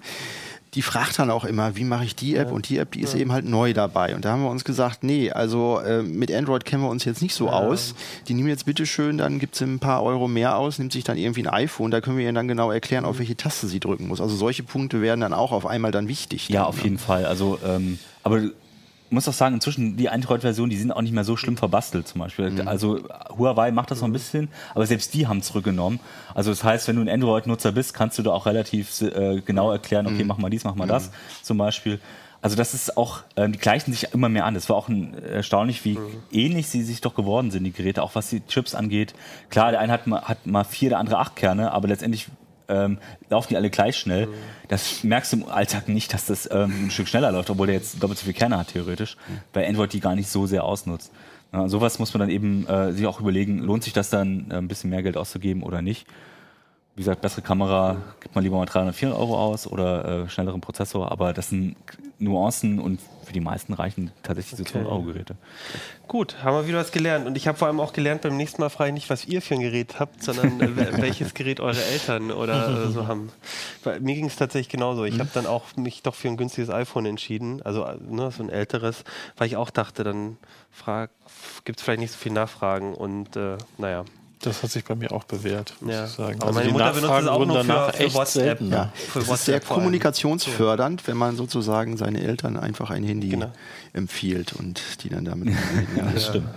die 0.75 0.81
fragt 0.81 1.17
dann 1.19 1.31
auch 1.31 1.45
immer, 1.45 1.77
wie 1.77 1.85
mache 1.85 2.03
ich 2.03 2.15
die 2.15 2.35
App 2.35 2.51
und 2.51 2.67
die 2.67 2.77
App, 2.77 2.91
die 2.91 3.01
ist 3.01 3.15
eben 3.15 3.31
halt 3.31 3.45
neu 3.45 3.73
dabei. 3.73 4.13
Und 4.13 4.25
da 4.25 4.31
haben 4.31 4.43
wir 4.43 4.49
uns 4.49 4.65
gesagt, 4.65 5.03
nee, 5.03 5.31
also 5.31 5.79
äh, 5.79 6.03
mit 6.03 6.33
Android 6.33 6.65
kennen 6.65 6.83
wir 6.83 6.89
uns 6.89 7.05
jetzt 7.05 7.21
nicht 7.21 7.33
so 7.33 7.49
aus. 7.49 7.95
Die 8.27 8.33
nehmen 8.33 8.49
jetzt 8.49 8.65
bitteschön, 8.65 9.17
dann 9.17 9.39
gibt 9.39 9.55
es 9.55 9.61
ein 9.61 9.79
paar 9.79 10.03
Euro 10.03 10.27
mehr 10.27 10.57
aus, 10.57 10.77
nimmt 10.77 10.91
sich 10.91 11.05
dann 11.05 11.17
irgendwie 11.17 11.47
ein 11.47 11.53
iPhone, 11.53 11.91
da 11.91 12.01
können 12.01 12.17
wir 12.17 12.25
ihr 12.25 12.33
dann 12.33 12.49
genau 12.49 12.71
erklären, 12.71 13.05
auf 13.05 13.19
welche 13.19 13.37
Taste 13.37 13.67
sie 13.67 13.79
drücken 13.79 14.07
muss. 14.07 14.19
Also 14.19 14.35
solche 14.35 14.63
Punkte 14.63 15.01
werden 15.01 15.21
dann 15.21 15.33
auch 15.33 15.53
auf 15.53 15.65
einmal 15.65 15.91
dann 15.91 16.09
wichtig. 16.09 16.49
Ja, 16.49 16.59
dann, 16.59 16.67
auf 16.67 16.77
ne? 16.77 16.83
jeden 16.83 16.97
Fall. 16.97 17.25
Also, 17.25 17.57
ähm, 17.65 17.97
aber 18.23 18.41
muss 19.15 19.27
auch 19.27 19.33
sagen, 19.33 19.55
inzwischen 19.55 19.97
die 19.97 20.09
Android-Versionen, 20.09 20.69
die 20.69 20.77
sind 20.77 20.91
auch 20.91 21.01
nicht 21.01 21.13
mehr 21.13 21.23
so 21.23 21.35
schlimm 21.35 21.57
verbastelt 21.57 22.07
zum 22.07 22.19
Beispiel. 22.21 22.51
Mhm. 22.51 22.67
Also 22.67 22.99
Huawei 23.37 23.71
macht 23.71 23.89
das 23.91 24.01
noch 24.01 24.07
ein 24.07 24.13
bisschen, 24.13 24.49
aber 24.75 24.85
selbst 24.85 25.13
die 25.15 25.25
haben 25.27 25.41
zurückgenommen. 25.41 25.99
Also 26.33 26.51
das 26.51 26.63
heißt, 26.63 26.87
wenn 26.87 26.97
du 26.97 27.01
ein 27.01 27.09
Android-Nutzer 27.09 27.71
bist, 27.71 27.93
kannst 27.93 28.19
du 28.19 28.23
da 28.23 28.31
auch 28.31 28.45
relativ 28.45 29.01
äh, 29.01 29.41
genau 29.41 29.71
erklären, 29.71 30.05
okay, 30.05 30.21
Mhm. 30.21 30.27
mach 30.27 30.37
mal 30.37 30.49
dies, 30.49 30.63
mach 30.63 30.75
mal 30.75 30.87
das 30.87 31.09
zum 31.41 31.57
Beispiel. 31.57 31.99
Also 32.41 32.55
das 32.55 32.75
ist 32.75 32.95
auch, 32.95 33.21
ähm, 33.37 33.53
die 33.53 33.57
gleichen 33.57 33.91
sich 33.91 34.13
immer 34.13 34.29
mehr 34.29 34.45
an. 34.45 34.53
Das 34.53 34.69
war 34.69 34.75
auch 34.75 34.87
ein, 34.87 35.15
erstaunlich, 35.23 35.83
wie 35.83 35.97
ähnlich 36.31 36.67
sie 36.67 36.83
sich 36.83 37.01
doch 37.01 37.15
geworden 37.15 37.49
sind, 37.49 37.63
die 37.63 37.71
Geräte, 37.71 38.03
auch 38.03 38.13
was 38.13 38.29
die 38.29 38.45
Chips 38.45 38.75
angeht. 38.75 39.15
Klar, 39.49 39.71
der 39.71 39.79
eine 39.79 39.91
hat 39.91 40.05
mal, 40.05 40.21
hat 40.21 40.45
mal 40.45 40.63
vier, 40.63 40.89
der 40.89 40.99
andere 40.99 41.17
acht 41.17 41.35
Kerne, 41.35 41.71
aber 41.71 41.87
letztendlich 41.87 42.27
ähm, 42.67 42.97
laufen 43.29 43.49
die 43.49 43.57
alle 43.57 43.69
gleich 43.69 43.97
schnell. 43.97 44.27
Das 44.67 45.03
merkst 45.03 45.33
du 45.33 45.37
im 45.37 45.49
Alltag 45.49 45.87
nicht, 45.87 46.13
dass 46.13 46.25
das 46.25 46.49
ähm, 46.51 46.85
ein 46.85 46.91
Stück 46.91 47.07
schneller 47.07 47.31
läuft, 47.31 47.49
obwohl 47.49 47.67
der 47.67 47.75
jetzt 47.75 48.01
doppelt 48.01 48.19
so 48.19 48.23
viele 48.23 48.33
Kerne 48.33 48.57
hat, 48.57 48.69
theoretisch, 48.69 49.17
weil 49.53 49.65
Android 49.65 49.93
die 49.93 49.99
gar 49.99 50.15
nicht 50.15 50.29
so 50.29 50.45
sehr 50.45 50.63
ausnutzt. 50.63 51.11
Ja, 51.53 51.69
sowas 51.69 51.99
muss 51.99 52.13
man 52.13 52.19
dann 52.19 52.29
eben 52.29 52.67
äh, 52.67 52.91
sich 52.91 53.05
auch 53.05 53.21
überlegen, 53.21 53.59
lohnt 53.59 53.83
sich 53.83 53.93
das 53.93 54.09
dann, 54.09 54.51
äh, 54.51 54.55
ein 54.55 54.67
bisschen 54.67 54.89
mehr 54.89 55.03
Geld 55.03 55.17
auszugeben 55.17 55.63
oder 55.63 55.81
nicht. 55.81 56.07
Wie 56.95 57.01
gesagt, 57.01 57.19
bessere 57.21 57.41
Kamera 57.41 57.97
gibt 58.21 58.35
man 58.35 58.43
lieber 58.43 58.55
mal 58.57 58.65
300, 58.65 58.95
400 58.95 59.19
Euro 59.19 59.37
aus 59.37 59.67
oder 59.67 60.23
äh, 60.23 60.29
schnelleren 60.29 60.61
Prozessor, 60.61 61.11
aber 61.11 61.33
das 61.33 61.49
sind 61.49 61.75
Nuancen 62.19 62.79
und 62.79 63.01
für 63.25 63.33
die 63.33 63.41
meisten 63.41 63.73
reichen 63.73 64.11
tatsächlich 64.23 64.57
so 64.57 64.63
200 64.63 64.89
Euro 64.89 65.01
Geräte. 65.01 65.35
Gut, 66.07 66.41
haben 66.41 66.55
wir 66.55 66.67
wieder 66.69 66.77
was 66.77 66.93
gelernt. 66.93 67.25
Und 67.27 67.35
ich 67.35 67.47
habe 67.49 67.57
vor 67.57 67.67
allem 67.67 67.81
auch 67.81 67.91
gelernt, 67.91 68.21
beim 68.21 68.37
nächsten 68.37 68.61
Mal 68.61 68.69
frage 68.69 68.89
ich 68.89 68.93
nicht, 68.93 69.09
was 69.09 69.25
ihr 69.25 69.41
für 69.41 69.55
ein 69.55 69.59
Gerät 69.59 69.99
habt, 69.99 70.23
sondern 70.23 70.61
äh, 70.61 70.67
wel- 70.67 70.97
welches 71.01 71.33
Gerät 71.33 71.59
eure 71.59 71.83
Eltern 71.83 72.31
oder 72.31 72.85
äh, 72.85 72.91
so 72.91 73.07
haben. 73.07 73.29
Bei 73.83 73.99
mir 73.99 74.15
ging 74.15 74.27
es 74.27 74.37
tatsächlich 74.37 74.69
genauso. 74.69 75.03
Ich 75.03 75.19
habe 75.19 75.29
dann 75.33 75.47
auch 75.47 75.75
mich 75.75 76.01
doch 76.01 76.15
für 76.15 76.29
ein 76.29 76.37
günstiges 76.37 76.69
iPhone 76.69 77.05
entschieden, 77.07 77.61
also 77.63 77.83
äh, 77.83 77.97
ne, 78.09 78.31
so 78.31 78.41
ein 78.41 78.49
älteres, 78.49 79.03
weil 79.35 79.47
ich 79.47 79.57
auch 79.57 79.69
dachte, 79.71 80.05
dann 80.05 80.37
gibt 81.65 81.79
es 81.79 81.83
vielleicht 81.83 81.99
nicht 81.99 82.11
so 82.13 82.17
viel 82.17 82.31
Nachfragen 82.31 82.93
und 82.93 83.35
äh, 83.35 83.57
naja. 83.77 84.05
Das 84.45 84.63
hat 84.63 84.71
sich 84.71 84.83
bei 84.85 84.95
mir 84.95 85.11
auch 85.11 85.23
bewährt, 85.25 85.73
muss 85.81 85.93
Ja. 85.93 86.05
ich 86.05 86.11
sagen. 86.11 86.41
Aber 86.41 86.51
meine 86.53 86.71
Mutter 86.71 86.91
benutzt 86.93 87.13
es 87.21 87.27
auch 87.27 87.45
nur 87.45 87.61
für- 87.61 87.67
danach 87.67 87.93
für 87.93 88.03
echt 88.03 88.15
WhatsApp. 88.15 88.43
seltener. 88.59 88.75
Ja, 88.77 88.91
Für 88.95 89.13
das 89.19 89.23
ist 89.23 89.29
WhatsApp 89.29 89.45
sehr 89.45 89.59
kommunikationsfördernd, 89.75 91.07
wenn 91.07 91.17
man 91.17 91.35
sozusagen 91.35 91.97
seine 91.97 92.21
Eltern 92.21 92.57
einfach 92.57 92.89
ein 92.91 93.03
Handy 93.03 93.29
Genau. 93.29 93.51
empfiehlt 93.93 94.53
und 94.53 94.81
die 95.03 95.09
dann 95.09 95.25
damit. 95.25 95.49
ja, 95.97 96.03
Das 96.13 96.27
stimmt. 96.27 96.47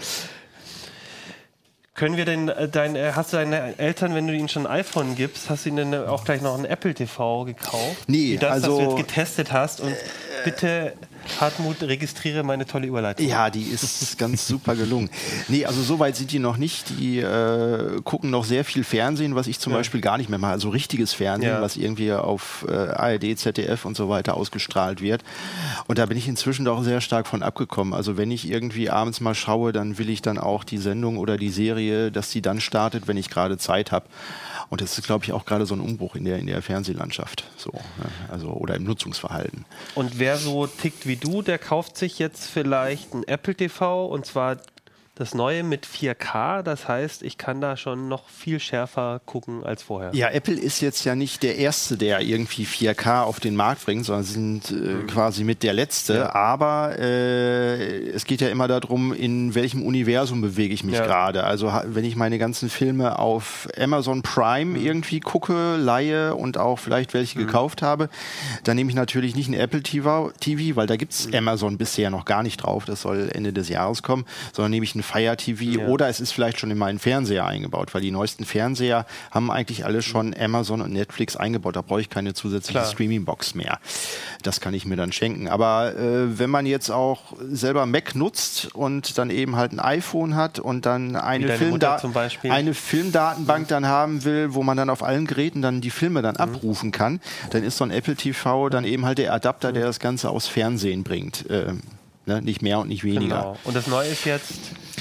Können 1.95 2.17
wir 2.17 2.25
denn 2.27 2.49
äh, 2.49 2.69
dein, 2.69 2.95
äh, 2.95 3.13
hast 3.17 3.33
du 3.33 3.39
deine 3.39 3.77
Eltern, 3.79 4.15
wenn 4.15 4.29
du 4.29 4.33
ihnen 4.33 4.49
schon 4.49 4.67
ein 4.69 4.73
iPhone 4.81 5.17
gibst, 5.17 5.51
hast 5.51 5.65
du 5.65 5.71
ihnen 5.71 5.91
dann 5.91 6.07
auch 6.07 6.25
gleich 6.25 6.41
noch 6.43 6.57
ein 6.57 6.65
Apple 6.65 6.95
TV 6.95 7.45
gekauft? 7.45 8.05
Nee, 8.07 8.35
Wie 8.35 8.37
das, 8.39 8.51
was 8.59 8.65
also- 8.65 8.79
du 8.79 8.85
jetzt 8.85 8.97
getestet 9.09 9.53
hast 9.53 9.81
und 9.81 9.97
bitte 10.45 10.93
Hartmut, 11.41 11.83
registriere 11.83 12.43
meine 12.43 12.67
tolle 12.67 12.87
Überleitung. 12.87 13.27
Ja, 13.27 13.51
die 13.51 13.63
ist 13.63 14.19
ganz 14.19 14.47
super 14.47 14.75
gelungen. 14.77 15.11
Nee, 15.49 15.65
also 15.67 15.83
so 15.83 15.99
weit 15.99 16.17
sind 16.17 16.33
die 16.33 16.39
noch 16.39 16.57
nicht. 16.57 16.87
Die 16.99 17.19
äh, 17.21 18.01
gucken 18.03 18.31
noch 18.31 18.45
sehr 18.45 18.65
viel 18.65 18.85
Fernsehen, 18.85 19.35
was 19.35 19.47
ich 19.47 19.59
zum 19.61 19.73
Ja. 19.73 19.79
Beispiel 19.79 20.01
gar 20.01 20.19
nicht 20.19 20.31
mehr 20.31 20.39
mache. 20.39 20.53
Also 20.53 20.69
richtiges 20.71 21.13
Fernsehen, 21.13 21.51
Ja. 21.51 21.63
was 21.63 21.77
irgendwie 21.77 22.13
auf 22.13 22.65
äh, 22.69 22.73
ARD, 22.73 23.39
ZDF 23.39 23.85
und 23.85 23.97
so 23.97 24.09
weiter 24.09 24.35
ausgestrahlt 24.37 25.01
wird. 25.01 25.23
Und 25.87 25.99
da 25.99 26.07
bin 26.07 26.17
ich 26.19 26.29
inzwischen 26.29 26.65
doch 26.65 26.83
sehr 26.83 27.01
stark 27.01 27.27
von 27.27 27.43
abgekommen. 27.43 27.95
Also 27.95 28.17
wenn 28.17 28.31
ich 28.31 28.51
irgendwie 28.51 28.91
abends 28.91 29.21
mal 29.21 29.35
schaue, 29.35 29.73
dann 29.73 29.99
will 29.99 30.11
ich 30.11 30.23
dann 30.23 30.39
auch 30.39 30.65
die 30.65 30.79
Sendung 30.79 31.19
oder 31.19 31.37
die 31.37 31.51
Serie, 31.51 32.11
dass 32.11 32.31
die 32.31 32.43
dann 32.43 32.61
startet, 32.61 33.07
wenn 33.09 33.17
ich 33.17 33.31
gerade 33.31 33.59
Zeit 33.59 33.93
habe. 33.93 34.07
Und 34.71 34.81
das 34.81 34.99
ist, 34.99 35.07
glaube 35.07 35.25
ich, 35.25 35.33
auch 35.33 35.45
gerade 35.45 35.65
so 35.67 35.75
ein 35.75 35.81
Umbruch 35.81 36.15
in 36.15 36.25
der, 36.25 36.39
in 36.39 36.47
der 36.47 36.61
Fernsehlandschaft. 36.61 37.45
So, 37.57 37.73
ne? 37.73 38.11
also, 38.29 38.49
oder 38.49 38.75
im 38.75 38.85
Nutzungsverhalten. 38.85 39.65
Und 39.95 40.19
wer 40.19 40.37
so 40.37 40.67
tickt 40.67 41.07
wie 41.07 41.17
du, 41.17 41.43
der 41.43 41.59
kauft 41.59 41.97
sich 41.97 42.19
jetzt 42.19 42.47
vielleicht 42.47 43.15
ein 43.15 43.25
Apple 43.27 43.55
TV 43.55 44.07
und 44.07 44.27
zwar 44.27 44.59
das 45.19 45.35
Neue 45.35 45.65
mit 45.65 45.85
4K. 45.85 46.63
Das 46.63 46.87
heißt, 46.87 47.25
ich 47.25 47.39
kann 47.39 47.61
da 47.61 47.77
schon 47.77 48.09
noch 48.09 48.29
viel 48.29 48.61
schärfer 48.61 49.21
gucken 49.27 49.65
als 49.65 49.83
vorher. 49.83 50.15
Ja, 50.15 50.29
Apple 50.29 50.55
ist 50.55 50.81
jetzt 50.81 51.05
ja 51.05 51.17
nicht 51.17 51.43
der 51.43 51.57
Erste, 51.57 51.97
der 51.97 52.21
irgendwie 52.21 52.65
4K 52.65 53.23
auf 53.23 53.41
den 53.41 53.57
Markt 53.57 53.85
bringt, 53.85 54.07
sondern 54.07 54.25
sie 54.25 54.35
sind 54.35 54.71
äh, 54.71 54.75
mhm. 54.75 55.07
quasi 55.09 55.43
mit 55.43 55.65
der 55.65 55.73
Letzte. 55.73 56.15
Ja. 56.15 56.35
Aber 56.35 56.99
äh, 56.99 58.11
es 58.11 58.27
geht 58.27 58.41
ja 58.41 58.49
immer 58.49 58.69
darum, 58.69 59.13
in 59.13 59.57
welchem 59.57 59.83
Universum 59.83 60.41
bewege 60.41 60.73
ich 60.73 60.85
mich 60.85 60.95
ja. 60.95 61.05
gerade. 61.05 61.43
Also 61.43 61.73
wenn 61.87 62.05
ich 62.05 62.15
meine 62.15 62.39
ganzen 62.39 62.71
Filme 62.71 63.19
auf 63.19 63.69
Amazon 63.77 64.23
Prime 64.23 64.79
mhm. 64.79 64.87
irgendwie 64.87 65.19
gucke, 65.19 65.77
leihe 65.77 66.37
und 66.37 66.59
auch 66.59 66.79
vielleicht 66.79 67.13
welche 67.13 67.41
mhm. 67.41 67.47
gekauft 67.47 67.83
habe, 67.83 68.09
dann 68.63 68.77
nehme 68.77 68.89
ich 68.91 68.97
natürlich 68.97 69.35
nicht 69.35 69.49
ein 69.49 69.55
Apple 69.55 69.83
TV, 69.83 70.31
weil 70.77 70.87
da 70.87 70.95
gibt 70.95 71.13
es 71.13 71.27
mhm. 71.27 71.35
Amazon 71.35 71.77
bisher 71.77 72.11
noch 72.11 72.25
gar 72.25 72.45
nicht 72.45 72.59
drauf. 72.59 72.85
Das 72.85 73.03
soll 73.03 73.31
Ende 73.33 73.53
des 73.53 73.69
Jahres 73.69 74.05
kommen, 74.05 74.25
sondern 74.53 74.71
nehme 74.71 74.85
ich 74.85 74.95
ein 74.95 75.03
Fire 75.09 75.37
TV 75.37 75.81
ja. 75.81 75.87
oder 75.87 76.09
es 76.09 76.21
ist 76.21 76.33
vielleicht 76.33 76.61
schon 76.61 76.71
in 76.71 76.79
meinen 76.79 76.99
Fernseher 76.99 77.47
eingebaut, 77.47 77.95
weil 77.95 78.03
die 78.03 78.11
neuesten 78.11 78.45
Fernseher 78.45 79.07
haben 79.31 79.51
eigentlich 79.51 79.85
alle 79.85 80.03
schon 80.03 80.35
Amazon 80.39 80.83
und 80.83 80.93
Netflix 80.93 81.37
eingebaut. 81.37 81.77
Da 81.77 81.83
brauche 81.83 82.01
ich 82.01 82.11
keine 82.11 82.35
zusätzliche 82.35 82.85
Streaming-Box 82.85 83.55
mehr. 83.55 83.79
Das 84.43 84.61
kann 84.61 84.75
ich 84.75 84.85
mir 84.85 84.97
dann 84.97 85.13
schenken. 85.13 85.49
Aber 85.49 85.97
äh, 85.97 86.39
wenn 86.39 86.51
man 86.51 86.67
jetzt 86.67 86.91
auch 86.91 87.35
selber 87.51 87.87
Mac 87.87 88.15
nutzt 88.15 88.75
und 88.75 89.17
dann 89.17 89.31
eben 89.31 89.57
halt 89.57 89.73
ein 89.73 89.81
iPhone 89.81 90.37
hat 90.37 90.59
und 90.59 90.85
dann 90.85 91.17
eine, 91.17 91.57
Filmda 91.57 92.01
eine 92.43 92.75
Filmdatenbank 92.75 93.69
dann 93.69 93.87
haben 93.87 94.25
will, 94.25 94.55
wo 94.55 94.63
man 94.63 94.77
dann 94.77 94.91
auf 94.91 95.03
allen 95.03 95.27
Geräten 95.27 95.63
dann 95.63 95.81
die 95.81 95.91
Filme 95.91 96.21
dann 96.21 96.35
mhm. 96.35 96.41
abrufen 96.41 96.93
kann, 96.93 97.21
dann 97.51 97.65
ist 97.65 97.79
so 97.79 97.85
ein 97.85 97.91
Apple 97.91 98.17
TV 98.17 98.69
dann 98.69 98.85
eben 98.85 99.07
halt 99.07 99.19
der 99.19 99.33
Adapter, 99.33 99.73
der 99.73 99.87
das 99.87 100.01
Ganze 100.01 100.29
aus 100.29 100.49
Fernsehen 100.49 101.03
bringt. 101.03 101.49
Äh, 101.49 101.73
Ne? 102.29 102.43
Nicht 102.43 102.61
mehr 102.61 102.79
und 102.79 102.89
nicht 102.89 103.05
weniger. 103.05 103.37
Genau. 103.37 103.57
Und 103.65 103.75
das 103.75 103.87
Neue 103.87 104.09
ist 104.09 104.27
jetzt. 104.27 104.53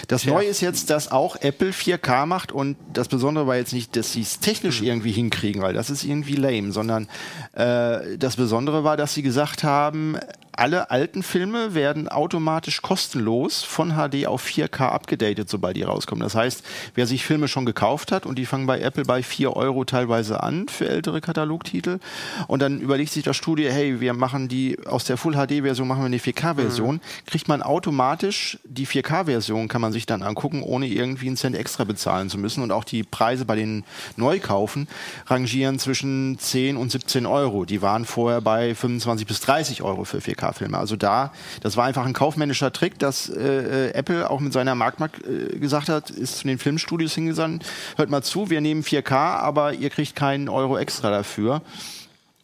Das 0.08 0.26
Neue 0.26 0.46
ist 0.46 0.62
jetzt, 0.62 0.90
dass 0.90 1.12
auch 1.12 1.36
Apple 1.36 1.72
4K 1.72 2.26
macht 2.26 2.54
und 2.54 2.78
das 2.94 3.10
Besondere 3.10 3.46
war 3.46 3.58
jetzt 3.58 3.74
nicht, 3.74 3.98
dass 3.98 4.14
sie 4.14 4.22
es 4.22 4.40
technisch 4.40 4.80
mhm. 4.80 4.88
irgendwie 4.88 5.12
hinkriegen, 5.12 5.62
weil 5.62 5.74
das 5.74 5.90
ist 5.90 6.06
irgendwie 6.06 6.36
lame, 6.36 6.72
sondern 6.72 7.10
äh, 7.54 8.18
das 8.18 8.38
Besondere 8.38 8.86
war, 8.86 8.96
dass 8.96 9.14
sie 9.14 9.22
gesagt 9.22 9.66
haben, 9.66 10.18
alle 10.58 10.92
alten 10.92 11.24
Filme 11.24 11.74
werden 11.74 12.08
automatisch 12.08 12.82
kostenlos 12.82 13.64
von 13.64 13.94
HD 13.94 14.28
auf 14.28 14.46
4K 14.46 14.90
abgedatet, 14.90 15.50
sobald 15.50 15.78
die 15.78 15.84
rauskommen. 15.84 16.24
Das 16.24 16.36
heißt, 16.36 16.64
wer 16.96 17.08
sich 17.08 17.26
Filme 17.26 17.48
schon 17.48 17.66
gekauft 17.66 18.12
hat 18.12 18.26
und 18.26 18.38
die 18.38 18.46
fangen 18.46 18.68
bei 18.68 18.80
Apple 18.80 19.04
bei 19.04 19.24
4 19.24 19.56
Euro 19.56 19.86
teilweise 19.86 20.42
an 20.44 20.68
für 20.68 20.90
ältere 20.90 21.22
Katalogtitel 21.22 22.00
und 22.48 22.62
dann 22.62 22.80
überlegt 22.80 23.12
sich 23.12 23.24
das 23.24 23.38
Studio, 23.38 23.70
hey, 23.72 24.02
wir 24.02 24.14
machen 24.14 24.48
die 24.48 24.78
aus 24.86 25.06
der 25.06 25.18
Full 25.18 25.34
HD-Version 25.34 25.88
machen 25.88 26.02
wir 26.02 26.08
eine 26.08 26.18
4K-Version, 26.18 26.96
mhm. 26.96 27.02
kriegt 27.26 27.48
man 27.48 27.62
automatisch 27.62 28.58
die 28.64 28.88
4K-Version, 28.88 29.68
kann 29.68 29.82
man 29.82 29.94
sich 29.94 30.06
dann 30.06 30.24
angucken, 30.24 30.64
ohne 30.64 30.88
irgendwie 30.88 31.28
einen 31.28 31.38
Cent 31.38 31.56
extra 31.56 31.84
bezahlen 31.84 32.30
zu 32.30 32.38
müssen. 32.38 32.64
Und 32.64 32.72
auch 32.72 32.84
die 32.84 33.04
Preise 33.04 33.46
bei 33.46 33.56
den 33.56 33.84
Neukaufen 34.16 34.88
rangieren 35.28 35.80
zwischen 35.80 36.38
10 36.40 36.78
und 36.78 36.92
17 36.92 37.26
Euro. 37.26 37.66
Die 37.66 37.82
waren 37.82 38.06
vorher 38.06 38.42
bei 38.42 38.74
25 38.74 39.28
bis 39.28 39.40
30 39.42 39.82
Euro 39.84 40.04
für 40.04 40.18
4K. 40.18 40.47
4K-Filme. 40.48 40.78
Also 40.78 40.96
da, 40.96 41.32
das 41.62 41.78
war 41.78 41.86
einfach 41.86 42.06
ein 42.06 42.14
kaufmännischer 42.14 42.72
Trick, 42.72 43.00
dass 43.00 43.30
äh, 43.30 43.92
Apple 43.92 44.30
auch 44.30 44.40
mit 44.40 44.54
seiner 44.54 44.76
Marktmarkt 44.76 45.22
äh, 45.26 45.58
gesagt 45.58 45.90
hat, 45.90 46.10
ist 46.10 46.40
zu 46.40 46.48
den 46.48 46.58
Filmstudios 46.58 47.14
hingesandt, 47.14 47.66
hört 47.96 48.10
mal 48.10 48.24
zu, 48.24 48.50
wir 48.50 48.62
nehmen 48.62 48.84
4K, 48.84 49.14
aber 49.14 49.74
ihr 49.74 49.90
kriegt 49.90 50.16
keinen 50.16 50.50
Euro 50.50 50.78
extra 50.78 51.10
dafür. 51.10 51.62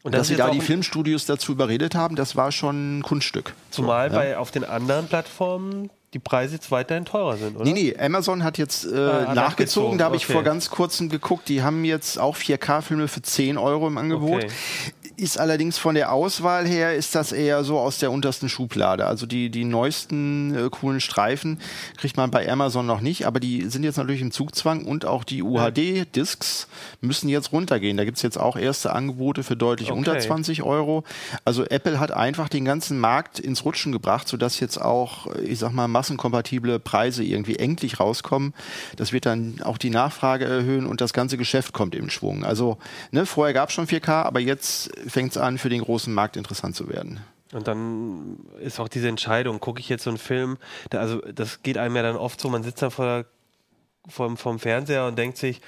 Und 0.04 0.14
dass 0.14 0.28
sie 0.28 0.36
da 0.36 0.49
die 0.49 0.60
Filmstudios 0.60 1.26
dazu 1.26 1.54
überredet 1.54 1.95
haben, 1.95 2.18
das 2.18 2.36
war 2.36 2.51
schon 2.51 2.99
ein 2.99 3.04
Kunststück. 3.04 3.54
Zumal 3.70 4.10
ja. 4.10 4.14
bei 4.14 4.38
auf 4.38 4.51
den 4.51 4.66
anderen 4.66 5.08
Plattformen 5.08 5.89
die 6.14 6.20
Preise 6.20 6.56
jetzt 6.56 6.70
weiterhin 6.70 7.06
teurer 7.06 7.38
sind, 7.38 7.56
oder? 7.56 7.64
Nee, 7.64 7.74
nee, 7.74 7.95
Amazon 7.97 8.43
hat 8.43 8.60
jetzt 8.60 8.86
äh, 8.86 8.95
ah, 8.95 9.34
nachgezogen. 9.34 9.97
Da 9.97 10.06
habe 10.06 10.16
okay. 10.16 10.26
ich 10.28 10.32
vor 10.32 10.43
ganz 10.43 10.70
kurzem 10.70 11.10
geguckt. 11.10 11.49
Die 11.49 11.64
haben 11.64 11.86
jetzt 11.86 12.20
auch 12.20 12.38
4K-Filme 12.38 13.08
für 13.08 13.24
10 13.24 13.58
Euro 13.58 13.88
im 13.88 13.97
Angebot. 13.97 14.43
Okay 14.43 14.51
ist 15.16 15.39
allerdings 15.39 15.78
von 15.78 15.95
der 15.95 16.11
Auswahl 16.11 16.68
her, 16.68 16.95
ist 16.95 17.16
das 17.16 17.32
eher 17.32 17.64
so 17.64 17.80
aus 17.80 17.99
der 17.99 18.11
untersten 18.11 18.49
Schublade. 18.49 19.05
Also 19.05 19.26
die, 19.26 19.49
die 19.49 19.66
neuesten 19.66 20.55
äh, 20.55 20.70
coolen 20.70 20.99
Streifen 20.99 21.59
kriegt 21.97 22.18
man 22.18 22.32
bei 22.32 22.49
Amazon 22.49 22.86
noch 22.86 23.01
nicht, 23.01 23.26
aber 23.26 23.39
die 23.39 23.70
sind 23.70 23.84
jetzt 23.84 23.97
natürlich 23.97 24.22
im 24.22 24.32
Zugzwang 24.32 24.86
und 24.86 25.05
auch 25.05 25.24
die 25.24 25.43
UHD-Discs 25.43 26.68
müssen 27.01 27.30
jetzt 27.30 27.51
runtergehen. 27.51 27.97
Da 27.97 28.05
gibt 28.05 28.18
es 28.18 28.24
jetzt 28.24 28.38
auch 28.38 28.55
erste 28.55 28.93
Angebote 28.93 29.43
für 29.43 29.55
deutlich 29.55 29.91
okay. 29.91 29.97
unter 29.97 30.20
20 30.20 30.64
Euro. 30.64 31.03
Also 31.45 31.66
Apple 31.66 31.99
hat 31.99 32.11
einfach 32.11 32.49
den 32.49 32.66
ganzen 32.66 32.99
Markt 32.99 33.39
ins 33.39 33.66
Rutschen 33.66 33.91
gebracht, 33.91 34.28
sodass 34.28 34.59
jetzt 34.59 34.82
auch, 34.82 35.28
ich 35.36 35.59
sag 35.59 35.74
mal, 35.74 35.88
massenkompatible 35.88 36.80
Preise 36.80 37.24
irgendwie 37.24 37.57
endlich 37.57 37.99
rauskommen. 37.99 38.53
Das 38.95 39.14
wird 39.14 39.26
dann 39.26 39.61
auch 39.64 39.78
die 39.78 39.89
Nachfrage 39.89 40.45
erhöhen 40.45 40.86
und 40.86 41.01
das 41.01 41.14
ganze 41.14 41.38
Geschäft 41.38 41.74
kommt 41.74 41.95
im 41.95 42.09
Schwung. 42.09 42.43
Also 42.43 42.78
ne, 43.11 43.26
vorher 43.26 43.53
gab 43.53 43.70
es 43.70 43.76
schon 43.76 43.88
4K, 43.88 44.24
aber 44.24 44.39
jetzt 44.39 44.91
fängt 45.08 45.32
es 45.32 45.38
an, 45.38 45.58
für 45.58 45.70
den 45.70 45.82
großen 45.82 46.14
Markt 46.14 46.38
interessant 46.38 46.76
zu 46.76 46.89
werden. 46.89 47.22
Und 47.54 47.68
dann 47.68 48.38
ist 48.60 48.80
auch 48.80 48.88
diese 48.88 49.08
Entscheidung, 49.08 49.60
gucke 49.60 49.80
ich 49.80 49.89
jetzt 49.89 50.04
so 50.04 50.10
einen 50.10 50.18
Film, 50.18 50.58
da, 50.89 50.99
also 50.99 51.20
das 51.20 51.62
geht 51.62 51.78
einem 51.78 51.95
ja 51.95 52.01
dann 52.01 52.16
oft 52.16 52.39
so, 52.41 52.49
man 52.49 52.64
sitzt 52.64 52.82
da 52.82 52.89
vor 52.89 53.06
der, 53.06 53.26
vom, 54.10 54.38
vom 54.38 54.60
Fernseher 54.60 55.06
und 55.06 55.18
denkt 55.18 55.38
sich, 55.38 55.62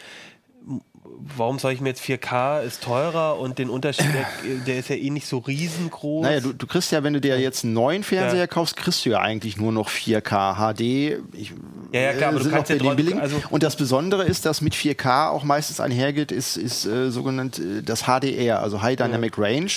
warum 1.06 1.60
soll 1.60 1.74
ich 1.74 1.82
mir 1.82 1.90
jetzt 1.90 2.04
4K 2.04 2.64
ist 2.64 2.84
teurer 2.84 3.40
und 3.40 3.60
den 3.60 3.70
Unterschied, 3.70 4.08
der, 4.14 4.56
der, 4.66 4.78
ist 4.80 4.90
ja 4.90 4.96
eh 4.96 5.10
nicht 5.10 5.28
so 5.28 5.38
riesengroß. 5.38 6.24
Naja, 6.24 6.40
du, 6.40 6.54
du 6.54 6.68
kriegst 6.68 6.92
ja, 6.92 7.04
wenn 7.04 7.14
du 7.14 7.22
dir 7.22 7.40
jetzt 7.40 7.64
einen 7.64 7.74
neuen 7.74 8.04
Fernseher 8.04 8.40
ja. 8.40 8.48
kaufst, 8.48 8.76
kriegst 8.76 9.06
du 9.06 9.12
ja 9.12 9.20
eigentlich 9.20 9.58
nur 9.58 9.72
noch 9.72 9.90
4K 9.90 10.56
HD. 10.56 11.24
Ich, 11.34 11.54
ja, 11.96 12.02
ja, 12.02 12.14
klar, 12.14 12.30
aber 12.30 12.40
du 12.40 12.50
kannst 12.50 12.70
ja 12.70 12.78
den 12.78 12.96
billigen. 12.96 13.20
Also 13.20 13.42
und 13.50 13.64
das 13.64 13.76
Besondere 13.76 14.24
ist, 14.24 14.46
dass 14.46 14.62
mit 14.62 14.74
4K 14.74 15.30
auch 15.30 15.44
meistens 15.44 15.80
einhergeht, 15.80 16.32
ist, 16.32 16.58
ist 16.58 16.86
äh, 16.86 17.12
sogenannt 17.12 17.60
äh, 17.60 17.84
das 17.84 18.04
HDR, 18.04 18.62
also 18.62 18.82
High 18.82 18.96
Dynamic 18.96 19.38
ja. 19.38 19.44
Range. 19.44 19.72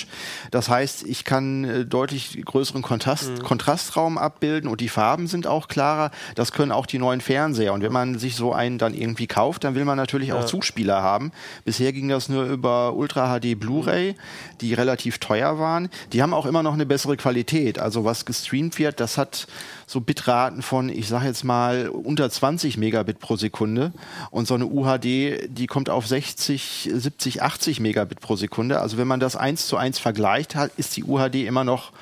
Das 0.51 0.69
heißt, 0.69 1.05
ich 1.07 1.25
kann 1.25 1.65
äh, 1.65 1.85
deutlich 1.85 2.43
größeren 2.45 2.83
Kontrast, 2.83 3.31
mhm. 3.31 3.43
Kontrastraum 3.43 4.19
abbilden 4.19 4.71
und 4.71 4.81
die 4.81 4.89
Farben 4.89 5.27
sind 5.27 5.47
auch 5.47 5.69
klarer. 5.69 6.11
Das 6.35 6.53
können 6.53 6.73
auch 6.73 6.87
die 6.87 6.99
neuen 6.99 7.21
Fernseher. 7.21 7.73
Und 7.73 7.83
wenn 7.83 7.93
man 7.93 8.19
sich 8.19 8.37
so 8.37 8.53
einen 8.53 8.79
dann 8.79 8.95
irgendwie 8.95 9.27
kauft, 9.27 9.65
dann 9.65 9.75
will 9.75 9.85
man 9.85 9.97
natürlich 9.97 10.33
auch 10.33 10.45
Zuspieler 10.45 11.03
haben 11.03 11.09
haben. 11.09 11.33
Bisher 11.65 11.93
ging 11.93 12.09
das 12.09 12.29
nur 12.29 12.45
über 12.45 12.95
Ultra 12.95 13.39
HD 13.39 13.59
Blu-ray, 13.59 14.15
die 14.61 14.75
relativ 14.75 15.19
teuer 15.19 15.59
waren. 15.59 15.89
Die 16.13 16.23
haben 16.23 16.35
auch 16.35 16.47
immer 16.47 16.63
noch 16.63 16.75
eine 16.75 16.87
bessere 16.87 17.17
Qualität. 17.17 17.79
Also 17.79 18.05
was 18.05 18.25
gestreamt 18.25 18.79
wird, 18.79 19.01
das 19.01 19.19
hat 19.19 19.47
so 19.89 20.03
Bitraten 20.03 20.61
von, 20.61 20.91
ich 20.91 21.09
sage 21.09 21.25
jetzt 21.25 21.45
mal, 21.45 21.89
unter 21.89 22.29
20 22.29 22.77
Megabit 22.77 23.21
pro 23.21 23.37
Sekunde. 23.37 23.93
Und 24.31 24.47
so 24.47 24.55
eine 24.55 24.67
UHD, 24.67 25.49
die 25.49 25.67
kommt 25.67 25.89
auf 25.89 26.07
60, 26.07 26.91
70, 26.93 27.43
80 27.43 27.81
Megabit 27.81 28.21
pro 28.21 28.37
Sekunde. 28.37 28.81
Also 28.81 28.99
wenn 28.99 29.09
man 29.09 29.19
das 29.19 29.35
eins 29.35 29.67
zu 29.67 29.79
eins 29.79 29.99
vergleicht, 29.99 30.55
ist 30.77 30.95
die 30.99 31.05
UHD 31.05 31.37
immer 31.47 31.65
noch 31.65 31.93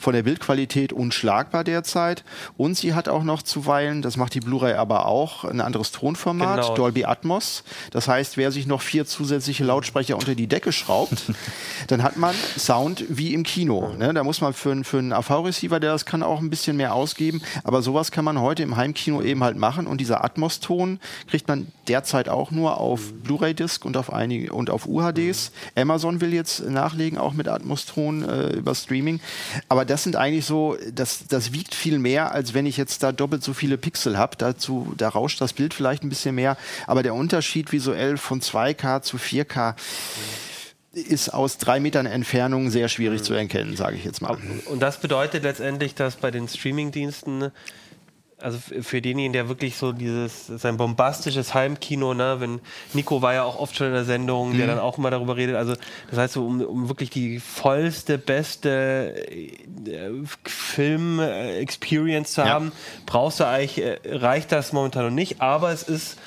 von 0.00 0.14
der 0.14 0.22
Bildqualität 0.22 0.92
unschlagbar 0.92 1.62
derzeit. 1.62 2.24
Und 2.56 2.76
sie 2.76 2.94
hat 2.94 3.08
auch 3.08 3.22
noch 3.22 3.42
zuweilen, 3.42 4.00
das 4.00 4.16
macht 4.16 4.34
die 4.34 4.40
Blu-ray 4.40 4.72
aber 4.72 5.06
auch, 5.06 5.44
ein 5.44 5.60
anderes 5.60 5.92
Tonformat, 5.92 6.62
genau. 6.62 6.74
Dolby 6.74 7.04
Atmos. 7.04 7.64
Das 7.90 8.08
heißt, 8.08 8.38
wer 8.38 8.50
sich 8.50 8.66
noch 8.66 8.80
vier 8.80 9.04
zusätzliche 9.04 9.62
Lautsprecher 9.62 10.16
unter 10.16 10.34
die 10.34 10.46
Decke 10.46 10.72
schraubt, 10.72 11.24
dann 11.88 12.02
hat 12.02 12.16
man 12.16 12.34
Sound 12.56 13.04
wie 13.10 13.34
im 13.34 13.42
Kino. 13.42 13.92
Ne? 13.98 14.14
Da 14.14 14.24
muss 14.24 14.40
man 14.40 14.54
für, 14.54 14.84
für 14.84 14.98
einen 14.98 15.12
AV-Receiver, 15.12 15.78
der 15.78 15.92
das 15.92 16.06
kann, 16.06 16.22
auch 16.22 16.40
ein 16.40 16.48
bisschen 16.48 16.78
mehr 16.78 16.94
ausgeben. 16.94 17.42
Aber 17.62 17.82
sowas 17.82 18.10
kann 18.10 18.24
man 18.24 18.40
heute 18.40 18.62
im 18.62 18.76
Heimkino 18.76 19.20
eben 19.20 19.44
halt 19.44 19.58
machen. 19.58 19.86
Und 19.86 20.00
dieser 20.00 20.24
Atmos-Ton 20.24 20.98
kriegt 21.28 21.46
man 21.46 21.66
derzeit 21.88 22.30
auch 22.30 22.50
nur 22.50 22.78
auf 22.78 23.12
Blu-ray-Disc 23.12 23.84
und 23.84 23.98
auf 23.98 24.10
einige 24.10 24.52
und 24.54 24.70
auf 24.70 24.86
UHDs. 24.86 25.52
Amazon 25.76 26.22
will 26.22 26.32
jetzt 26.32 26.66
nachlegen, 26.66 27.18
auch 27.18 27.34
mit 27.34 27.48
Atmos-Ton 27.48 28.26
äh, 28.26 28.52
über 28.54 28.74
Streaming. 28.74 29.20
Aber 29.68 29.84
das 29.90 30.04
sind 30.04 30.14
eigentlich 30.14 30.46
so, 30.46 30.76
das, 30.92 31.26
das 31.26 31.52
wiegt 31.52 31.74
viel 31.74 31.98
mehr, 31.98 32.32
als 32.32 32.54
wenn 32.54 32.64
ich 32.64 32.76
jetzt 32.76 33.02
da 33.02 33.10
doppelt 33.10 33.42
so 33.42 33.52
viele 33.52 33.76
Pixel 33.76 34.16
habe. 34.16 34.36
Dazu, 34.36 34.94
da 34.96 35.08
rauscht 35.08 35.40
das 35.40 35.52
Bild 35.52 35.74
vielleicht 35.74 36.04
ein 36.04 36.08
bisschen 36.08 36.36
mehr. 36.36 36.56
Aber 36.86 37.02
der 37.02 37.14
Unterschied 37.14 37.72
visuell 37.72 38.16
von 38.16 38.40
2K 38.40 39.02
zu 39.02 39.16
4K 39.16 39.74
ist 40.92 41.34
aus 41.34 41.58
drei 41.58 41.80
Metern 41.80 42.06
Entfernung 42.06 42.70
sehr 42.70 42.88
schwierig 42.88 43.20
mhm. 43.20 43.24
zu 43.24 43.34
erkennen, 43.34 43.76
sage 43.76 43.96
ich 43.96 44.04
jetzt 44.04 44.22
mal. 44.22 44.38
Und 44.66 44.80
das 44.80 45.00
bedeutet 45.00 45.42
letztendlich, 45.42 45.96
dass 45.96 46.14
bei 46.14 46.30
den 46.30 46.46
Streamingdiensten 46.46 47.50
also 48.42 48.58
für 48.58 49.00
denjenigen, 49.00 49.32
der 49.32 49.48
wirklich 49.48 49.76
so 49.76 49.92
dieses, 49.92 50.46
sein 50.46 50.76
bombastisches 50.76 51.54
Heimkino, 51.54 52.14
ne, 52.14 52.36
wenn 52.38 52.60
Nico 52.92 53.22
war 53.22 53.34
ja 53.34 53.44
auch 53.44 53.58
oft 53.58 53.76
schon 53.76 53.88
in 53.88 53.92
der 53.92 54.04
Sendung, 54.04 54.56
der 54.56 54.66
mhm. 54.66 54.70
dann 54.70 54.78
auch 54.78 54.98
immer 54.98 55.10
darüber 55.10 55.36
redet, 55.36 55.56
also 55.56 55.74
das 56.10 56.18
heißt 56.18 56.34
so, 56.34 56.46
um, 56.46 56.60
um 56.60 56.88
wirklich 56.88 57.10
die 57.10 57.40
vollste, 57.40 58.18
beste 58.18 59.14
äh, 59.30 59.56
Film-Experience 60.44 62.32
zu 62.32 62.40
ja. 62.42 62.48
haben, 62.48 62.72
brauchst 63.06 63.40
du 63.40 63.44
eigentlich, 63.46 63.84
äh, 63.84 63.98
reicht 64.04 64.52
das 64.52 64.72
momentan 64.72 65.04
noch 65.04 65.10
nicht, 65.10 65.40
aber 65.40 65.72
es 65.72 65.82
ist 65.82 66.18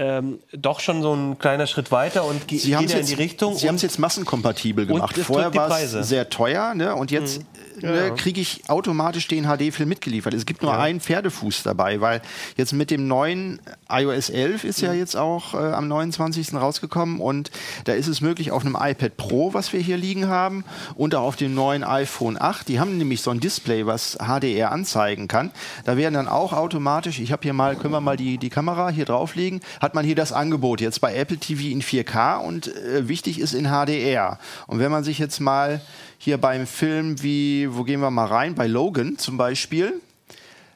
ähm, 0.00 0.38
doch 0.52 0.80
schon 0.80 1.02
so 1.02 1.12
ein 1.14 1.38
kleiner 1.38 1.66
Schritt 1.66 1.92
weiter 1.92 2.24
und 2.24 2.40
Sie 2.40 2.46
geht 2.46 2.58
es 2.58 2.66
ja 2.66 2.80
jetzt, 2.80 2.94
in 2.94 3.06
die 3.06 3.14
Richtung. 3.22 3.54
Sie 3.54 3.68
haben 3.68 3.74
es 3.74 3.82
jetzt 3.82 3.98
massenkompatibel 3.98 4.86
gemacht. 4.86 5.14
Vorher 5.18 5.54
war 5.54 5.78
es 5.78 5.92
sehr 5.92 6.30
teuer 6.30 6.74
ne? 6.74 6.94
und 6.96 7.10
jetzt 7.10 7.42
Ja, 7.82 7.90
ne, 7.90 8.06
ja. 8.08 8.10
kriege 8.14 8.40
ich 8.40 8.62
automatisch 8.68 9.28
den 9.28 9.44
HD-Film 9.44 9.88
mitgeliefert. 9.90 10.32
Es 10.32 10.46
gibt 10.46 10.62
nur 10.62 10.76
einen 10.76 11.00
Pferdefuß 11.00 11.62
dabei, 11.64 12.00
weil 12.00 12.22
jetzt 12.56 12.72
mit 12.72 12.90
dem 12.90 13.06
neuen 13.08 13.60
iOS 13.90 14.30
11 14.30 14.64
ist 14.64 14.80
Mhm. 14.80 14.86
ja 14.88 14.92
jetzt 14.94 15.16
auch 15.16 15.52
äh, 15.54 15.58
am 15.58 15.86
29. 15.88 16.54
rausgekommen 16.54 17.20
und 17.20 17.50
da 17.84 17.92
ist 17.92 18.06
es 18.06 18.20
möglich 18.22 18.52
auf 18.52 18.64
einem 18.64 18.76
iPad 18.80 19.16
Pro, 19.18 19.52
was 19.52 19.72
wir 19.74 19.80
hier 19.80 19.98
liegen 19.98 20.28
haben, 20.28 20.64
und 20.94 21.14
auch 21.14 21.24
auf 21.24 21.36
dem 21.36 21.54
neuen 21.54 21.84
iPhone 21.84 22.40
8. 22.40 22.68
Die 22.68 22.80
haben 22.80 22.96
nämlich 22.96 23.20
so 23.20 23.30
ein 23.30 23.40
Display, 23.40 23.84
was 23.86 24.16
HDR 24.18 24.72
anzeigen 24.72 25.28
kann. 25.28 25.50
Da 25.84 25.96
werden 25.96 26.14
dann 26.14 26.28
auch 26.28 26.52
automatisch, 26.54 27.18
ich 27.20 27.32
habe 27.32 27.42
hier 27.42 27.52
mal, 27.52 27.76
können 27.76 27.92
wir 27.92 28.00
mal 28.00 28.16
die, 28.16 28.38
die 28.38 28.48
Kamera 28.50 28.88
hier 28.90 29.04
drauflegen, 29.04 29.60
hat 29.80 29.89
man 29.94 30.04
hier 30.04 30.14
das 30.14 30.32
Angebot 30.32 30.80
jetzt 30.80 31.00
bei 31.00 31.14
Apple 31.14 31.38
TV 31.38 31.68
in 31.68 31.82
4K 31.82 32.38
und 32.38 32.74
äh, 32.74 33.08
wichtig 33.08 33.38
ist 33.38 33.54
in 33.54 33.66
HDR. 33.66 34.38
Und 34.66 34.78
wenn 34.78 34.90
man 34.90 35.04
sich 35.04 35.18
jetzt 35.18 35.40
mal 35.40 35.80
hier 36.18 36.38
beim 36.38 36.66
Film 36.66 37.22
wie, 37.22 37.74
wo 37.74 37.84
gehen 37.84 38.00
wir 38.00 38.10
mal 38.10 38.26
rein, 38.26 38.54
bei 38.54 38.66
Logan 38.66 39.18
zum 39.18 39.36
Beispiel, 39.36 40.00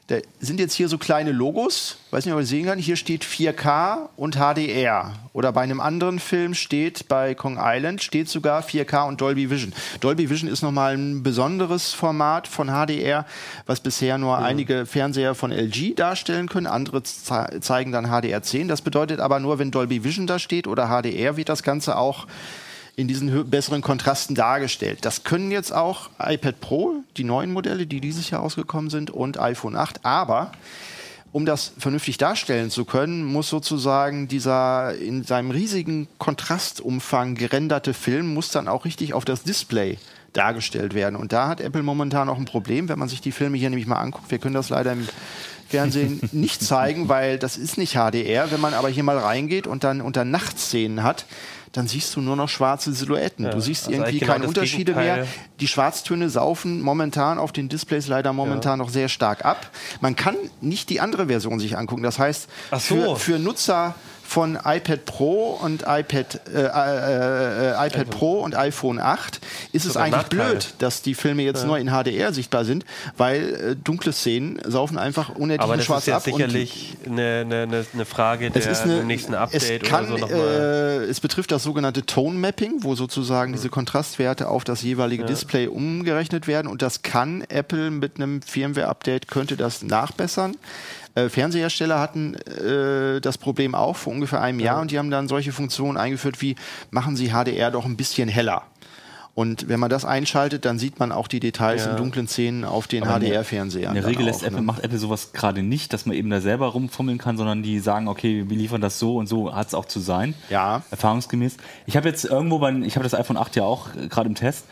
da 0.08 0.16
sind 0.38 0.60
jetzt 0.60 0.74
hier 0.74 0.88
so 0.88 0.98
kleine 0.98 1.32
Logos, 1.32 1.96
weiß 2.10 2.26
nicht, 2.26 2.34
ob 2.34 2.40
ihr 2.40 2.46
sehen 2.46 2.66
kann. 2.66 2.78
Hier 2.78 2.96
steht 2.96 3.24
4K 3.24 4.10
und 4.16 4.36
HDR. 4.36 5.14
Oder 5.32 5.50
bei 5.52 5.62
einem 5.62 5.80
anderen 5.80 6.18
Film 6.18 6.52
steht, 6.52 7.08
bei 7.08 7.34
Kong 7.34 7.58
Island, 7.58 8.02
steht 8.02 8.28
sogar 8.28 8.62
4K 8.62 9.08
und 9.08 9.22
Dolby 9.22 9.48
Vision. 9.48 9.72
Dolby 10.00 10.28
Vision 10.28 10.50
ist 10.50 10.60
nochmal 10.60 10.94
ein 10.94 11.22
besonderes 11.22 11.94
Format 11.94 12.46
von 12.48 12.68
HDR, 12.68 13.24
was 13.64 13.80
bisher 13.80 14.18
nur 14.18 14.38
einige 14.38 14.84
Fernseher 14.84 15.34
von 15.34 15.50
LG 15.50 15.94
darstellen 15.96 16.50
können. 16.50 16.66
Andere 16.66 17.02
ze 17.02 17.60
zeigen 17.60 17.90
dann 17.90 18.06
HDR10. 18.06 18.68
Das 18.68 18.82
bedeutet 18.82 19.20
aber 19.20 19.40
nur, 19.40 19.58
wenn 19.58 19.70
Dolby 19.70 20.04
Vision 20.04 20.26
da 20.26 20.38
steht 20.38 20.66
oder 20.66 20.88
HDR, 20.88 21.38
wird 21.38 21.48
das 21.48 21.62
Ganze 21.62 21.96
auch 21.96 22.26
in 22.96 23.08
diesen 23.08 23.50
besseren 23.50 23.82
Kontrasten 23.82 24.34
dargestellt. 24.34 24.98
Das 25.02 25.24
können 25.24 25.50
jetzt 25.50 25.72
auch 25.72 26.10
iPad 26.18 26.60
Pro, 26.60 26.94
die 27.16 27.24
neuen 27.24 27.52
Modelle, 27.52 27.86
die 27.86 28.00
dieses 28.00 28.30
Jahr 28.30 28.42
ausgekommen 28.42 28.90
sind, 28.90 29.10
und 29.10 29.38
iPhone 29.38 29.76
8. 29.76 30.04
Aber 30.04 30.52
um 31.32 31.46
das 31.46 31.72
vernünftig 31.78 32.16
darstellen 32.18 32.70
zu 32.70 32.84
können, 32.84 33.24
muss 33.24 33.48
sozusagen 33.48 34.28
dieser 34.28 34.94
in 34.94 35.24
seinem 35.24 35.50
riesigen 35.50 36.06
Kontrastumfang 36.18 37.34
gerenderte 37.34 37.92
Film 37.92 38.32
muss 38.32 38.50
dann 38.50 38.68
auch 38.68 38.84
richtig 38.84 39.14
auf 39.14 39.24
das 39.24 39.42
Display 39.42 39.98
dargestellt 40.32 40.94
werden. 40.94 41.16
Und 41.16 41.32
da 41.32 41.48
hat 41.48 41.60
Apple 41.60 41.82
momentan 41.82 42.28
auch 42.28 42.38
ein 42.38 42.44
Problem, 42.44 42.88
wenn 42.88 43.00
man 43.00 43.08
sich 43.08 43.20
die 43.20 43.32
Filme 43.32 43.56
hier 43.56 43.70
nämlich 43.70 43.88
mal 43.88 43.98
anguckt. 43.98 44.30
Wir 44.30 44.38
können 44.38 44.54
das 44.54 44.68
leider 44.68 44.92
im 44.92 45.08
Fernsehen 45.68 46.20
nicht 46.32 46.62
zeigen, 46.62 47.08
weil 47.08 47.38
das 47.38 47.56
ist 47.56 47.78
nicht 47.78 47.94
HDR. 47.94 48.52
Wenn 48.52 48.60
man 48.60 48.74
aber 48.74 48.88
hier 48.88 49.02
mal 49.02 49.18
reingeht 49.18 49.66
und 49.66 49.82
dann 49.82 50.00
unter 50.00 50.24
Nachtszenen 50.24 51.02
hat, 51.02 51.26
dann 51.74 51.88
siehst 51.88 52.14
du 52.14 52.20
nur 52.20 52.36
noch 52.36 52.48
schwarze 52.48 52.92
Silhouetten. 52.92 53.50
du 53.50 53.60
siehst 53.60 53.88
also 53.88 53.98
irgendwie 53.98 54.20
genau 54.20 54.32
keine 54.32 54.46
Unterschiede 54.46 54.92
Gegenteil. 54.92 55.16
mehr. 55.16 55.26
Die 55.60 55.66
Schwarztöne 55.66 56.30
saufen 56.30 56.80
momentan 56.80 57.38
auf 57.38 57.50
den 57.52 57.68
Displays 57.68 58.06
leider 58.06 58.32
momentan 58.32 58.78
noch 58.78 58.88
sehr 58.88 59.08
stark 59.08 59.44
ab. 59.44 59.70
Man 60.00 60.14
kann 60.14 60.36
nicht 60.60 60.88
die 60.88 61.00
andere 61.00 61.26
Version 61.26 61.58
sich 61.58 61.76
angucken. 61.76 62.04
Das 62.04 62.18
heißt, 62.18 62.48
so. 62.70 62.78
für, 62.78 63.16
für 63.16 63.38
Nutzer 63.40 63.96
von 64.24 64.58
iPad 64.64 65.04
Pro 65.04 65.58
und 65.62 65.82
iPad, 65.86 66.40
äh, 66.52 66.62
äh, 66.62 67.72
äh, 67.72 67.86
iPad 67.86 68.10
Pro 68.10 68.40
und 68.40 68.56
iPhone 68.56 68.98
8 68.98 69.40
ist 69.72 69.84
es 69.84 69.96
eigentlich 69.96 70.12
Nachteil. 70.12 70.50
blöd, 70.50 70.74
dass 70.78 71.02
die 71.02 71.14
Filme 71.14 71.42
jetzt 71.42 71.64
nur 71.66 71.78
in 71.78 71.88
HDR 71.88 72.32
sichtbar 72.32 72.64
sind, 72.64 72.84
weil 73.16 73.54
äh, 73.54 73.76
dunkle 73.76 74.12
Szenen 74.12 74.58
saufen 74.64 74.98
einfach 74.98 75.28
unerträglich 75.28 75.60
aber 75.60 75.76
das 75.76 75.86
schwarz 75.86 76.02
ist 76.02 76.06
jetzt 76.06 76.16
ab. 76.16 76.24
sicherlich 76.24 76.96
eine, 77.06 77.44
eine, 77.44 77.84
eine, 77.92 78.04
Frage 78.04 78.50
der 78.50 78.70
es 78.70 78.80
eine, 78.80 79.04
nächsten 79.04 79.34
Update 79.34 79.82
es 79.82 79.88
kann, 79.88 80.06
oder 80.06 80.18
so 80.18 80.26
nochmal. 80.26 81.04
äh, 81.04 81.04
es 81.04 81.20
betrifft 81.20 81.52
das 81.52 81.62
sogenannte 81.62 82.06
Tone 82.06 82.38
Mapping, 82.38 82.82
wo 82.82 82.94
sozusagen 82.94 83.52
diese 83.52 83.68
Kontrastwerte 83.68 84.48
auf 84.48 84.64
das 84.64 84.82
jeweilige 84.82 85.24
Display 85.24 85.68
umgerechnet 85.68 86.46
werden 86.46 86.66
und 86.68 86.82
das 86.82 87.02
kann 87.02 87.44
Apple 87.48 87.90
mit 87.90 88.16
einem 88.16 88.42
Firmware-Update 88.42 89.28
könnte 89.28 89.56
das 89.56 89.82
nachbessern. 89.82 90.56
Äh, 91.14 91.28
Fernsehersteller 91.28 92.00
hatten 92.00 92.34
äh, 92.34 93.20
das 93.20 93.38
Problem 93.38 93.74
auch 93.74 93.96
vor 93.96 94.12
ungefähr 94.12 94.40
einem 94.40 94.60
Jahr 94.60 94.80
und 94.80 94.90
die 94.90 94.98
haben 94.98 95.10
dann 95.10 95.28
solche 95.28 95.52
Funktionen 95.52 95.96
eingeführt 95.96 96.40
wie 96.42 96.56
machen 96.90 97.16
Sie 97.16 97.30
HDR 97.30 97.70
doch 97.70 97.84
ein 97.84 97.96
bisschen 97.96 98.28
heller. 98.28 98.62
Und 99.36 99.68
wenn 99.68 99.80
man 99.80 99.90
das 99.90 100.04
einschaltet, 100.04 100.64
dann 100.64 100.78
sieht 100.78 101.00
man 101.00 101.10
auch 101.10 101.26
die 101.26 101.40
Details 101.40 101.84
Ja. 101.86 101.90
in 101.90 101.96
dunklen 101.96 102.28
Szenen 102.28 102.64
auf 102.64 102.86
den 102.86 103.02
Aber 103.02 103.16
in 103.16 103.20
der- 103.22 103.30
HDR-Fernsehern. 103.30 103.88
In 103.88 103.94
der 103.94 104.02
dann 104.04 104.10
Regel 104.10 104.22
auch, 104.22 104.26
lässt 104.28 104.42
Apple, 104.44 104.60
ne? 104.60 104.62
macht 104.62 104.84
Apple 104.84 104.98
sowas 104.98 105.32
gerade 105.32 105.60
nicht, 105.64 105.92
dass 105.92 106.06
man 106.06 106.14
eben 106.16 106.30
da 106.30 106.40
selber 106.40 106.68
rumfummeln 106.68 107.18
kann, 107.18 107.36
sondern 107.36 107.64
die 107.64 107.80
sagen, 107.80 108.06
okay, 108.06 108.44
wir 108.48 108.56
liefern 108.56 108.80
das 108.80 109.00
so 109.00 109.16
und 109.16 109.26
so 109.26 109.52
hat 109.52 109.66
es 109.66 109.74
auch 109.74 109.86
zu 109.86 109.98
sein. 109.98 110.34
Ja. 110.50 110.82
Erfahrungsgemäß. 110.92 111.56
Ich 111.86 111.96
habe 111.96 112.08
jetzt 112.08 112.24
irgendwo 112.24 112.60
bei, 112.60 112.70
ich 112.84 112.94
habe 112.94 113.02
das 113.02 113.12
iPhone 113.14 113.36
8 113.36 113.56
ja 113.56 113.64
auch 113.64 113.88
äh, 113.96 114.06
gerade 114.06 114.28
im 114.28 114.36
Test. 114.36 114.66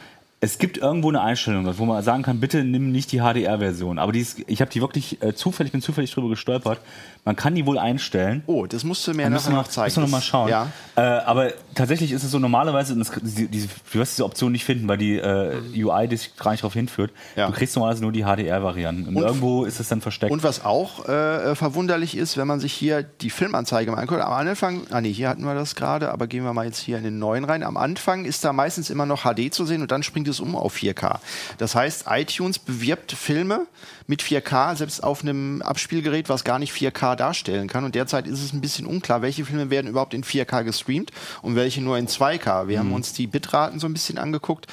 Es 0.44 0.58
gibt 0.58 0.76
irgendwo 0.76 1.08
eine 1.08 1.20
Einstellung, 1.20 1.66
wo 1.78 1.84
man 1.84 2.02
sagen 2.02 2.24
kann, 2.24 2.40
bitte 2.40 2.64
nimm 2.64 2.90
nicht 2.90 3.12
die 3.12 3.18
HDR-Version. 3.20 4.00
Aber 4.00 4.10
die 4.10 4.18
ist, 4.18 4.42
ich 4.48 4.60
habe 4.60 4.72
die 4.72 4.80
wirklich 4.80 5.22
äh, 5.22 5.34
zufällig, 5.34 5.70
bin 5.70 5.80
zufällig 5.80 6.10
drüber 6.12 6.28
gestolpert. 6.30 6.80
Man 7.24 7.36
kann 7.36 7.54
die 7.54 7.64
wohl 7.64 7.78
einstellen. 7.78 8.42
Oh, 8.48 8.66
das 8.66 8.82
musst 8.82 9.06
du 9.06 9.14
mir 9.14 9.30
nachher 9.30 9.52
noch 9.52 9.68
zeigen. 9.68 9.84
Müssen 9.86 9.98
wir 9.98 10.02
noch 10.02 10.10
mal 10.10 10.16
Das- 10.18 10.24
schauen. 10.26 10.48
Ja. 10.48 10.66
Äh, 10.96 11.00
aber 11.00 11.52
tatsächlich 11.76 12.10
ist 12.10 12.24
es 12.24 12.32
so 12.32 12.40
normalerweise, 12.40 12.96
das, 12.98 13.12
diese, 13.22 13.46
diese, 13.46 13.68
du 13.92 13.98
wirst 14.00 14.14
diese 14.14 14.24
Option 14.24 14.50
nicht 14.50 14.64
finden, 14.64 14.88
weil 14.88 14.98
die 14.98 15.16
äh, 15.18 15.60
UI 15.84 16.08
dich 16.08 16.34
gar 16.36 16.50
nicht 16.50 16.64
darauf 16.64 16.74
hinführt. 16.74 17.12
Ja. 17.36 17.46
Du 17.46 17.52
kriegst 17.52 17.76
normalerweise 17.76 18.02
nur 18.02 18.10
die 18.10 18.24
HDR-Varianten. 18.24 19.06
Und, 19.10 19.16
Und- 19.18 19.22
irgendwo 19.22 19.64
ist 19.64 19.78
es 19.78 19.86
dann 19.86 20.00
versteckt. 20.00 20.32
Und 20.32 20.42
was 20.42 20.64
auch 20.64 21.08
äh, 21.08 21.54
verwunderlich 21.54 22.16
ist, 22.16 22.36
wenn 22.36 22.48
man 22.48 22.58
sich 22.58 22.72
hier 22.72 23.04
die 23.04 23.30
Filmanzeige 23.30 23.92
mal 23.92 23.98
anguckt, 23.98 24.20
am 24.20 24.32
Anfang, 24.32 24.82
ah 24.90 25.00
nee, 25.00 25.12
hier 25.12 25.28
hatten 25.28 25.44
wir 25.44 25.54
das 25.54 25.76
gerade, 25.76 26.10
aber 26.10 26.26
gehen 26.26 26.42
wir 26.42 26.52
mal 26.52 26.66
jetzt 26.66 26.78
hier 26.80 26.98
in 26.98 27.04
den 27.04 27.20
neuen 27.20 27.44
rein. 27.44 27.62
Am 27.62 27.76
Anfang 27.76 28.24
ist 28.24 28.44
da 28.44 28.52
meistens 28.52 28.90
immer 28.90 29.06
noch 29.06 29.22
HD 29.22 29.54
zu 29.54 29.64
sehen 29.66 29.82
und 29.82 29.92
dann 29.92 30.02
springt 30.02 30.26
es 30.26 30.31
um 30.40 30.56
auf 30.56 30.76
4K. 30.76 31.18
Das 31.58 31.74
heißt, 31.74 32.04
iTunes 32.08 32.58
bewirbt 32.58 33.12
Filme 33.12 33.66
mit 34.06 34.22
4K, 34.22 34.76
selbst 34.76 35.02
auf 35.02 35.22
einem 35.22 35.62
Abspielgerät, 35.62 36.28
was 36.28 36.44
gar 36.44 36.58
nicht 36.58 36.72
4K 36.72 37.16
darstellen 37.16 37.68
kann. 37.68 37.84
Und 37.84 37.94
derzeit 37.94 38.26
ist 38.26 38.42
es 38.42 38.52
ein 38.52 38.60
bisschen 38.60 38.86
unklar, 38.86 39.22
welche 39.22 39.44
Filme 39.44 39.70
werden 39.70 39.88
überhaupt 39.88 40.14
in 40.14 40.24
4K 40.24 40.64
gestreamt 40.64 41.10
und 41.42 41.56
welche 41.56 41.80
nur 41.80 41.98
in 41.98 42.08
2K. 42.08 42.68
Wir 42.68 42.78
haben 42.78 42.92
uns 42.92 43.12
die 43.12 43.26
Bitraten 43.26 43.78
so 43.80 43.86
ein 43.86 43.92
bisschen 43.92 44.18
angeguckt. 44.18 44.66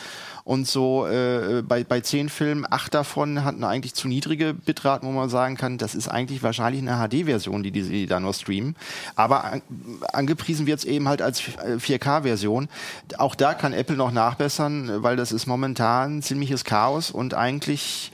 Und 0.50 0.68
so 0.68 1.06
äh, 1.06 1.62
bei, 1.62 1.84
bei 1.84 2.02
zehn 2.02 2.28
Filmen, 2.28 2.66
acht 2.68 2.96
davon 2.96 3.44
hatten 3.44 3.64
eigentlich 3.64 3.94
zu 3.94 4.08
niedrige 4.08 4.56
Bitraten, 4.56 5.08
wo 5.08 5.12
man 5.12 5.30
sagen 5.30 5.58
kann, 5.58 5.78
das 5.78 5.94
ist 5.94 6.08
eigentlich 6.08 6.42
wahrscheinlich 6.42 6.82
eine 6.82 7.08
HD-Version, 7.08 7.62
die, 7.62 7.70
die 7.70 7.84
sie 7.84 8.08
da 8.08 8.20
nur 8.20 8.34
streamen. 8.34 8.76
Aber 9.16 9.44
an, 9.44 9.62
angepriesen 10.12 10.66
wird 10.66 10.80
es 10.80 10.86
eben 10.86 11.08
halt 11.08 11.22
als 11.22 11.42
äh, 11.50 11.76
4K-Version. 11.76 12.68
Auch 13.20 13.36
da 13.36 13.54
kann 13.54 13.74
Apple 13.74 13.96
noch 13.96 14.10
nachbessern, 14.10 15.04
weil 15.04 15.18
das 15.18 15.32
ist 15.32 15.46
momentan 15.46 16.24
ziemliches 16.24 16.64
Chaos 16.64 17.12
und 17.12 17.36
eigentlich 17.36 18.12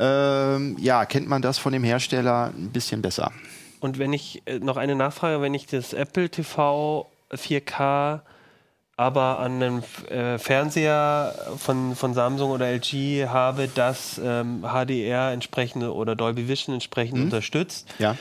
ähm, 0.00 0.76
ja, 0.80 1.04
kennt 1.04 1.28
man 1.28 1.42
das 1.42 1.58
von 1.58 1.72
dem 1.72 1.84
Hersteller 1.84 2.52
ein 2.58 2.70
bisschen 2.72 3.02
besser. 3.02 3.30
Und 3.78 4.00
wenn 4.00 4.12
ich 4.12 4.42
äh, 4.46 4.58
noch 4.58 4.78
eine 4.78 4.96
Nachfrage, 4.96 5.40
wenn 5.42 5.54
ich 5.54 5.66
das 5.66 5.92
Apple 5.92 6.28
TV 6.28 7.08
4K 7.30 8.22
aber 8.98 9.38
an 9.38 9.62
einem 9.62 9.82
äh, 10.10 10.38
Fernseher 10.38 11.32
von, 11.56 11.94
von 11.94 12.14
Samsung 12.14 12.50
oder 12.50 12.66
LG 12.66 13.28
habe, 13.28 13.68
das 13.72 14.20
ähm, 14.22 14.62
HDR 14.62 15.30
entsprechende 15.30 15.94
oder 15.94 16.16
Dolby 16.16 16.48
Vision 16.48 16.74
entsprechend 16.74 17.20
unterstützt, 17.22 17.86
Ja. 18.00 18.16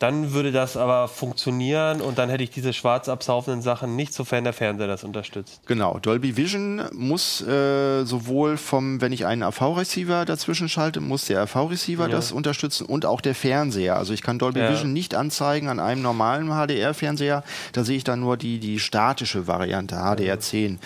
Dann 0.00 0.32
würde 0.32 0.50
das 0.50 0.78
aber 0.78 1.08
funktionieren 1.08 2.00
und 2.00 2.16
dann 2.18 2.30
hätte 2.30 2.42
ich 2.42 2.50
diese 2.50 2.72
schwarz 2.72 3.08
absaufenden 3.10 3.60
Sachen 3.60 3.96
nicht, 3.96 4.14
sofern 4.14 4.44
der 4.44 4.54
Fernseher 4.54 4.86
das 4.86 5.04
unterstützt. 5.04 5.60
Genau, 5.66 5.98
Dolby 6.00 6.38
Vision 6.38 6.82
muss 6.92 7.42
äh, 7.42 8.02
sowohl 8.04 8.56
vom, 8.56 9.02
wenn 9.02 9.12
ich 9.12 9.26
einen 9.26 9.42
AV-Receiver 9.42 10.24
dazwischen 10.24 10.70
schalte, 10.70 11.00
muss 11.00 11.26
der 11.26 11.42
AV-Receiver 11.42 12.04
Ja. 12.04 12.16
das 12.16 12.32
unterstützen 12.32 12.86
und 12.86 13.04
auch 13.04 13.20
der 13.20 13.34
Fernseher. 13.34 13.96
Also 13.96 14.14
ich 14.14 14.22
kann 14.22 14.38
Dolby 14.38 14.60
Ja. 14.60 14.70
Vision 14.70 14.94
nicht 14.94 15.14
anzeigen 15.14 15.68
an 15.68 15.78
einem 15.78 16.00
normalen 16.00 16.48
HDR-Fernseher. 16.48 17.44
Da 17.74 17.84
sehe 17.84 17.98
ich 17.98 18.04
dann 18.04 18.20
nur 18.20 18.38
die, 18.38 18.58
die 18.58 18.78
statische 18.80 19.46
Variante, 19.46 19.96
HDR10 19.96 20.78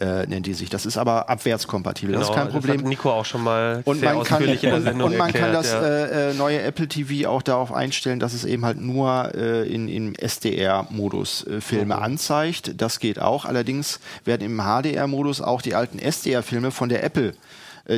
äh, 0.00 0.26
nennt 0.26 0.46
die 0.46 0.54
sich. 0.54 0.70
Das 0.70 0.86
ist 0.86 0.96
aber 0.96 1.28
abwärtskompatibel, 1.28 2.14
das 2.14 2.24
ist 2.24 2.34
kein 2.34 2.46
Genau, 2.48 2.54
Das 2.56 2.64
Problem. 2.64 2.80
hat 2.80 2.88
Nico 2.88 3.10
auch 3.10 3.24
schon 3.24 3.42
mal 3.42 3.82
Und 3.84 4.02
man, 4.02 4.22
kann, 4.24 4.42
in 4.42 4.58
der 4.60 4.74
und, 4.74 4.82
Sendung 4.82 5.10
und 5.10 5.16
man 5.18 5.32
kann 5.32 5.54
erklärt, 5.54 5.54
das 5.64 5.72
ja. 5.72 5.82
äh, 5.82 6.30
äh, 6.30 6.34
neue 6.34 6.62
Apple 6.62 6.88
TV 6.88 7.28
auch 7.28 7.42
darauf 7.42 7.72
einstellen, 7.72 8.18
dass 8.18 8.32
es 8.32 8.44
eben 8.44 8.64
halt 8.64 8.80
nur 8.80 9.32
äh, 9.34 9.68
in, 9.68 9.88
im 9.88 10.14
SDR-Modus 10.14 11.46
äh, 11.46 11.60
Filme 11.60 11.96
Mhm. 11.96 12.02
anzeigt. 12.02 12.80
Das 12.80 12.98
geht 12.98 13.20
auch. 13.20 13.44
Allerdings 13.44 14.00
werden 14.24 14.42
im 14.42 14.58
HDR-Modus 14.60 15.40
auch 15.40 15.62
die 15.62 15.74
alten 15.74 15.98
SDR-Filme 15.98 16.70
von 16.70 16.88
der 16.88 17.04
Apple 17.04 17.28
äh, 17.30 17.32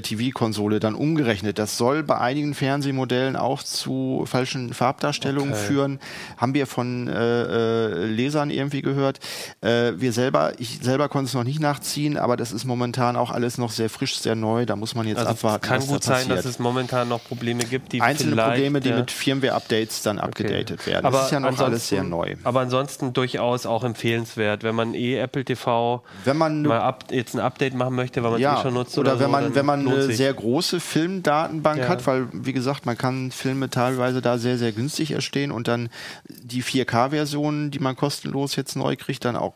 TV-Konsole 0.00 0.80
dann 0.80 0.94
umgerechnet. 0.94 1.58
Das 1.58 1.76
soll 1.76 2.02
bei 2.02 2.18
einigen 2.18 2.54
Fernsehmodellen 2.54 3.36
auch 3.36 3.62
zu 3.62 4.24
falschen 4.26 4.72
Farbdarstellungen 4.72 5.52
Okay. 5.52 5.60
führen. 5.66 6.00
Haben 6.38 6.54
wir 6.54 6.66
von 6.66 7.08
äh, 7.08 7.42
äh, 7.42 8.04
Lesern 8.06 8.50
irgendwie 8.50 8.80
gehört. 8.82 9.18
Äh, 9.60 9.92
wir 9.96 10.12
selber, 10.12 10.52
ich 10.58 10.78
selber 10.82 11.08
konnte 11.08 11.26
es 11.28 11.34
noch 11.34 11.44
nicht 11.44 11.60
nachziehen, 11.60 12.16
aber 12.16 12.36
das 12.36 12.52
ist 12.52 12.64
momentan 12.64 13.16
auch 13.16 13.30
alles 13.30 13.58
noch 13.58 13.70
sehr 13.72 13.90
frisch, 13.90 14.18
sehr 14.18 14.34
neu. 14.34 14.64
Da 14.66 14.76
muss 14.76 14.94
man 14.94 15.06
jetzt 15.06 15.18
Also 15.18 15.30
abwarten. 15.30 15.64
es 15.64 15.68
kann 15.68 15.86
gut 15.86 16.02
sein, 16.04 16.16
passiert. 16.28 16.38
dass 16.38 16.44
es 16.46 16.58
momentan 16.58 17.08
noch 17.08 17.22
Probleme 17.24 17.64
gibt, 17.64 17.92
die 17.92 18.00
Einzelne 18.00 18.36
Probleme, 18.40 18.80
die 18.80 18.90
ja. 18.90 18.96
mit 18.96 19.10
Firmware-Updates 19.10 20.02
dann 20.02 20.18
abgedatet 20.18 20.86
werden. 20.86 21.04
Aber 21.06 21.18
das 21.18 21.26
ist 21.26 21.32
ja 21.32 21.40
noch 21.40 21.48
alles 21.48 21.60
ansonsten- 21.60 21.88
sehr 21.96 22.02
neu. 22.04 22.36
Aber 22.44 22.60
ansonsten 22.60 23.12
durchaus 23.12 23.66
auch 23.66 23.84
empfehlenswert, 23.84 24.62
wenn 24.62 24.74
man 24.74 24.94
eh 24.94 25.16
Apple 25.18 25.44
TV 25.44 26.02
Wenn 26.24 26.36
man 26.36 26.62
mal 26.62 26.80
up, 26.80 27.04
jetzt 27.10 27.34
ein 27.34 27.40
Update 27.40 27.74
machen 27.74 27.94
möchte, 27.96 28.22
weil 28.22 28.30
man 28.30 28.40
es 28.40 28.42
ja, 28.44 28.58
eh 28.58 28.62
schon 28.62 28.74
nutzt 28.74 28.96
oder, 28.98 29.12
oder, 29.12 29.20
wenn 29.20 29.26
so, 29.26 29.32
man 29.32 29.54
wenn 29.54 29.66
man 29.66 29.81
eine 29.88 30.12
sehr 30.12 30.32
große 30.32 30.80
Filmdatenbank 30.80 31.80
Ja. 31.80 31.88
hat, 31.88 32.06
weil 32.06 32.28
wie 32.32 32.52
gesagt, 32.52 32.86
man 32.86 32.96
kann 32.96 33.30
Filme 33.30 33.70
teilweise 33.70 34.22
da 34.22 34.38
sehr 34.38 34.58
sehr 34.58 34.72
günstig 34.72 35.12
erstehen 35.12 35.50
und 35.50 35.68
dann 35.68 35.88
die 36.28 36.62
4K-Versionen, 36.62 37.70
die 37.70 37.78
man 37.78 37.96
kostenlos 37.96 38.56
jetzt 38.56 38.76
neu 38.76 38.96
kriegt, 38.96 39.24
dann 39.24 39.36
auch 39.36 39.54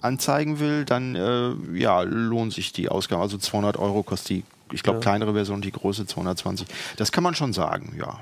anzeigen 0.00 0.60
will, 0.60 0.84
dann 0.84 1.14
äh, 1.16 1.50
ja 1.78 2.02
lohnt 2.02 2.52
sich 2.52 2.72
die 2.72 2.88
Ausgabe. 2.88 3.22
Also 3.22 3.38
200 3.38 3.76
Euro 3.76 4.02
kostet 4.02 4.28
die, 4.30 4.44
ich 4.72 4.82
glaube 4.82 5.00
kleinere 5.00 5.32
Version, 5.34 5.60
die 5.60 5.72
große 5.72 6.06
220. 6.06 6.68
Das 6.96 7.12
kann 7.12 7.24
man 7.24 7.34
schon 7.34 7.52
sagen, 7.52 7.94
ja. 7.98 8.18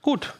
Gut. 0.00 0.34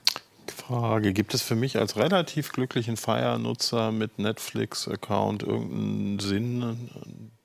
Frage: 0.57 1.13
Gibt 1.13 1.35
es 1.35 1.43
für 1.43 1.55
mich 1.55 1.79
als 1.79 1.97
relativ 1.97 2.53
glücklichen 2.53 2.97
Fire-Nutzer 2.97 3.91
mit 3.93 4.19
Netflix-Account 4.19 5.43
irgendeinen 5.43 6.19
Sinn, 6.19 6.91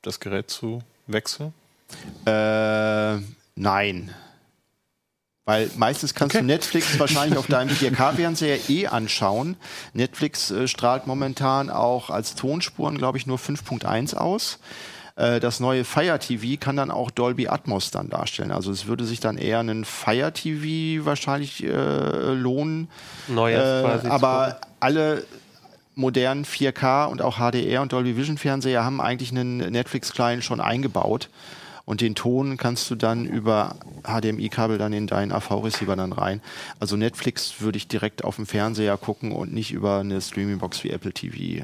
das 0.02 0.20
Gerät 0.20 0.50
zu 0.50 0.82
wechseln? 1.08 1.54
Äh, 2.26 3.18
nein. 3.56 4.12
Weil 5.46 5.70
meistens 5.78 6.14
kannst 6.14 6.36
du 6.36 6.44
Netflix 6.44 7.00
wahrscheinlich 7.00 7.38
auf 7.40 7.48
deinem 7.48 7.70
4K-Fernseher 7.74 8.70
eh 8.70 8.88
anschauen. 8.88 9.56
Netflix 9.94 10.52
äh, 10.52 10.68
strahlt 10.68 11.08
momentan 11.08 11.70
auch 11.70 12.10
als 12.10 12.36
Tonspuren, 12.36 12.98
glaube 12.98 13.18
ich, 13.18 13.28
nur 13.28 13.38
5.1 13.38 14.16
aus. 14.16 14.60
Äh, 15.16 15.40
Das 15.40 15.62
neue 15.62 15.86
Fire 15.86 16.20
TV 16.20 16.60
kann 16.60 16.76
dann 16.76 16.92
auch 16.92 17.12
Dolby 17.12 17.48
Atmos 17.48 17.92
dann 17.92 18.10
darstellen. 18.10 18.52
Also 18.52 18.72
es 18.72 18.88
würde 18.88 19.06
sich 19.06 19.22
dann 19.22 19.38
eher 19.38 19.60
einen 19.60 19.86
Fire 19.86 20.34
TV 20.34 21.06
wahrscheinlich 21.06 21.64
äh, 21.64 22.34
lohnen. 22.34 22.90
Neues 23.30 23.58
Äh, 23.58 23.82
quasi. 23.84 24.08
aber 24.10 24.60
alle 24.82 25.24
modernen 25.96 26.44
4K 26.46 27.06
und 27.06 27.22
auch 27.22 27.38
HDR 27.38 27.82
und 27.82 27.94
Dolby 27.94 28.18
Vision 28.18 28.38
Fernseher 28.38 28.84
haben 28.84 29.00
eigentlich 29.02 29.32
einen 29.32 29.58
Netflix-Client 29.58 30.44
schon 30.44 30.60
eingebaut. 30.60 31.30
Und 31.88 32.02
den 32.02 32.16
Ton 32.16 32.58
kannst 32.58 32.90
du 32.92 32.96
dann 32.96 33.26
über 33.26 33.78
HDMI-Kabel 34.04 34.78
dann 34.78 34.92
in 34.92 35.08
deinen 35.08 35.32
AV-Receiver 35.32 35.96
dann 35.96 36.12
rein. 36.12 36.42
Also 36.82 36.98
Netflix 36.98 37.62
würde 37.62 37.78
ich 37.78 37.88
direkt 37.88 38.26
auf 38.26 38.36
dem 38.36 38.46
Fernseher 38.46 38.98
gucken 38.98 39.32
und 39.32 39.54
nicht 39.54 39.72
über 39.72 40.00
eine 40.00 40.20
Streaming-Box 40.22 40.84
wie 40.84 40.90
Apple 40.90 41.14
TV, 41.14 41.64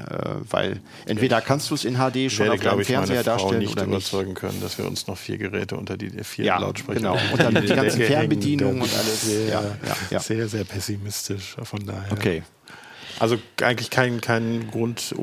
weil 0.50 0.80
entweder 1.04 1.42
kannst 1.42 1.68
du 1.70 1.74
es 1.74 1.84
in 1.84 1.96
HD 1.96 2.32
schon 2.32 2.48
auf 2.48 2.58
deinem 2.60 2.80
ich, 2.80 2.88
meine 2.88 3.06
Fernseher 3.06 3.22
Frau 3.22 3.30
darstellen 3.32 3.58
nicht 3.58 3.72
oder 3.72 3.82
nicht. 3.82 3.90
überzeugen 3.92 4.32
können, 4.32 4.62
dass 4.62 4.78
wir 4.78 4.86
uns 4.86 5.06
noch 5.06 5.18
vier 5.18 5.36
Geräte 5.36 5.76
unter 5.76 5.98
die 5.98 6.08
vier 6.24 6.46
Ja, 6.46 6.58
Lautsprecher 6.58 7.00
genau. 7.00 7.18
Und 7.32 7.40
dann 7.40 7.54
die 7.54 7.66
ganzen. 7.68 8.00
Fernbedienungen 8.00 8.80
und 8.80 8.94
alles. 8.94 9.22
Sehr, 9.26 9.48
Ja, 9.48 9.60
ja, 9.62 9.96
ja. 10.10 10.20
sehr, 10.20 10.48
sehr 10.48 10.64
pessimistisch 10.64 11.54
von 11.62 11.84
daher. 11.84 12.10
Okay. 12.12 12.42
Also 13.18 13.38
eigentlich 13.62 13.90
keinen 13.90 14.20
kein 14.20 14.70
Grund, 14.70 15.14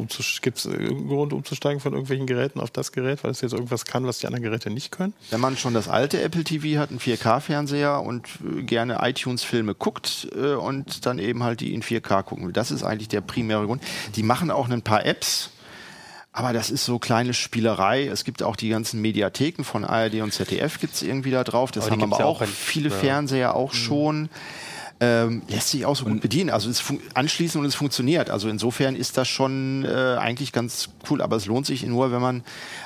gibt 0.41 0.57
es 0.57 0.65
irgendeinen 0.65 1.07
Grund 1.07 1.33
umzusteigen 1.33 1.79
von 1.79 1.93
irgendwelchen 1.93 2.27
Geräten 2.27 2.59
auf 2.59 2.71
das 2.71 2.91
Gerät, 2.91 3.23
weil 3.23 3.31
es 3.31 3.41
jetzt 3.41 3.53
irgendwas 3.53 3.85
kann, 3.85 4.05
was 4.05 4.19
die 4.19 4.27
anderen 4.27 4.43
Geräte 4.43 4.69
nicht 4.69 4.91
können? 4.91 5.13
Wenn 5.29 5.39
man 5.39 5.57
schon 5.57 5.73
das 5.73 5.87
alte 5.87 6.21
Apple 6.21 6.43
TV 6.43 6.79
hat, 6.79 6.89
einen 6.89 6.99
4K-Fernseher 6.99 8.01
und 8.01 8.27
äh, 8.43 8.63
gerne 8.63 8.99
iTunes-Filme 9.01 9.75
guckt 9.75 10.27
äh, 10.35 10.53
und 10.53 11.05
dann 11.05 11.19
eben 11.19 11.43
halt 11.43 11.59
die 11.59 11.73
in 11.73 11.83
4K 11.83 12.23
gucken 12.23 12.45
will. 12.45 12.53
Das 12.53 12.71
ist 12.71 12.83
eigentlich 12.83 13.09
der 13.09 13.21
primäre 13.21 13.65
Grund. 13.65 13.83
Die 14.15 14.23
machen 14.23 14.51
auch 14.51 14.69
ein 14.69 14.81
paar 14.81 15.05
Apps. 15.05 15.51
Aber 16.33 16.53
das 16.53 16.69
ist 16.69 16.85
so 16.85 16.97
kleine 16.97 17.33
Spielerei. 17.33 18.07
Es 18.07 18.23
gibt 18.23 18.41
auch 18.41 18.55
die 18.55 18.69
ganzen 18.69 19.01
Mediatheken 19.01 19.63
von 19.63 19.83
ARD 19.83 20.21
und 20.21 20.31
ZDF 20.31 20.79
gibt 20.79 20.93
es 20.93 21.01
irgendwie 21.01 21.31
da 21.31 21.43
drauf. 21.43 21.71
Das 21.71 21.87
Aber 21.87 21.91
haben 22.01 22.13
aber 22.13 22.25
auch 22.25 22.41
auch 22.41 22.47
viele 22.47 22.89
ja. 22.89 22.95
Fernseher 22.95 23.55
auch 23.55 23.73
schon. 23.73 24.29
Ähm, 25.03 25.41
lässt 25.49 25.69
sich 25.69 25.83
auch 25.87 25.95
so 25.95 26.05
gut 26.05 26.21
bedienen. 26.21 26.51
Also 26.51 26.69
es 26.69 26.83
anschließen 27.15 27.59
und 27.59 27.65
es 27.65 27.73
funktioniert. 27.73 28.29
Also 28.29 28.47
insofern 28.49 28.95
ist 28.95 29.17
das 29.17 29.27
schon 29.27 29.83
äh, 29.83 29.89
eigentlich 30.19 30.51
ganz 30.51 30.89
cool. 31.09 31.23
Aber 31.23 31.37
es 31.37 31.47
lohnt 31.47 31.65
sich 31.65 31.83
nur, 31.87 32.11
wenn 32.11 32.21
man 32.21 32.43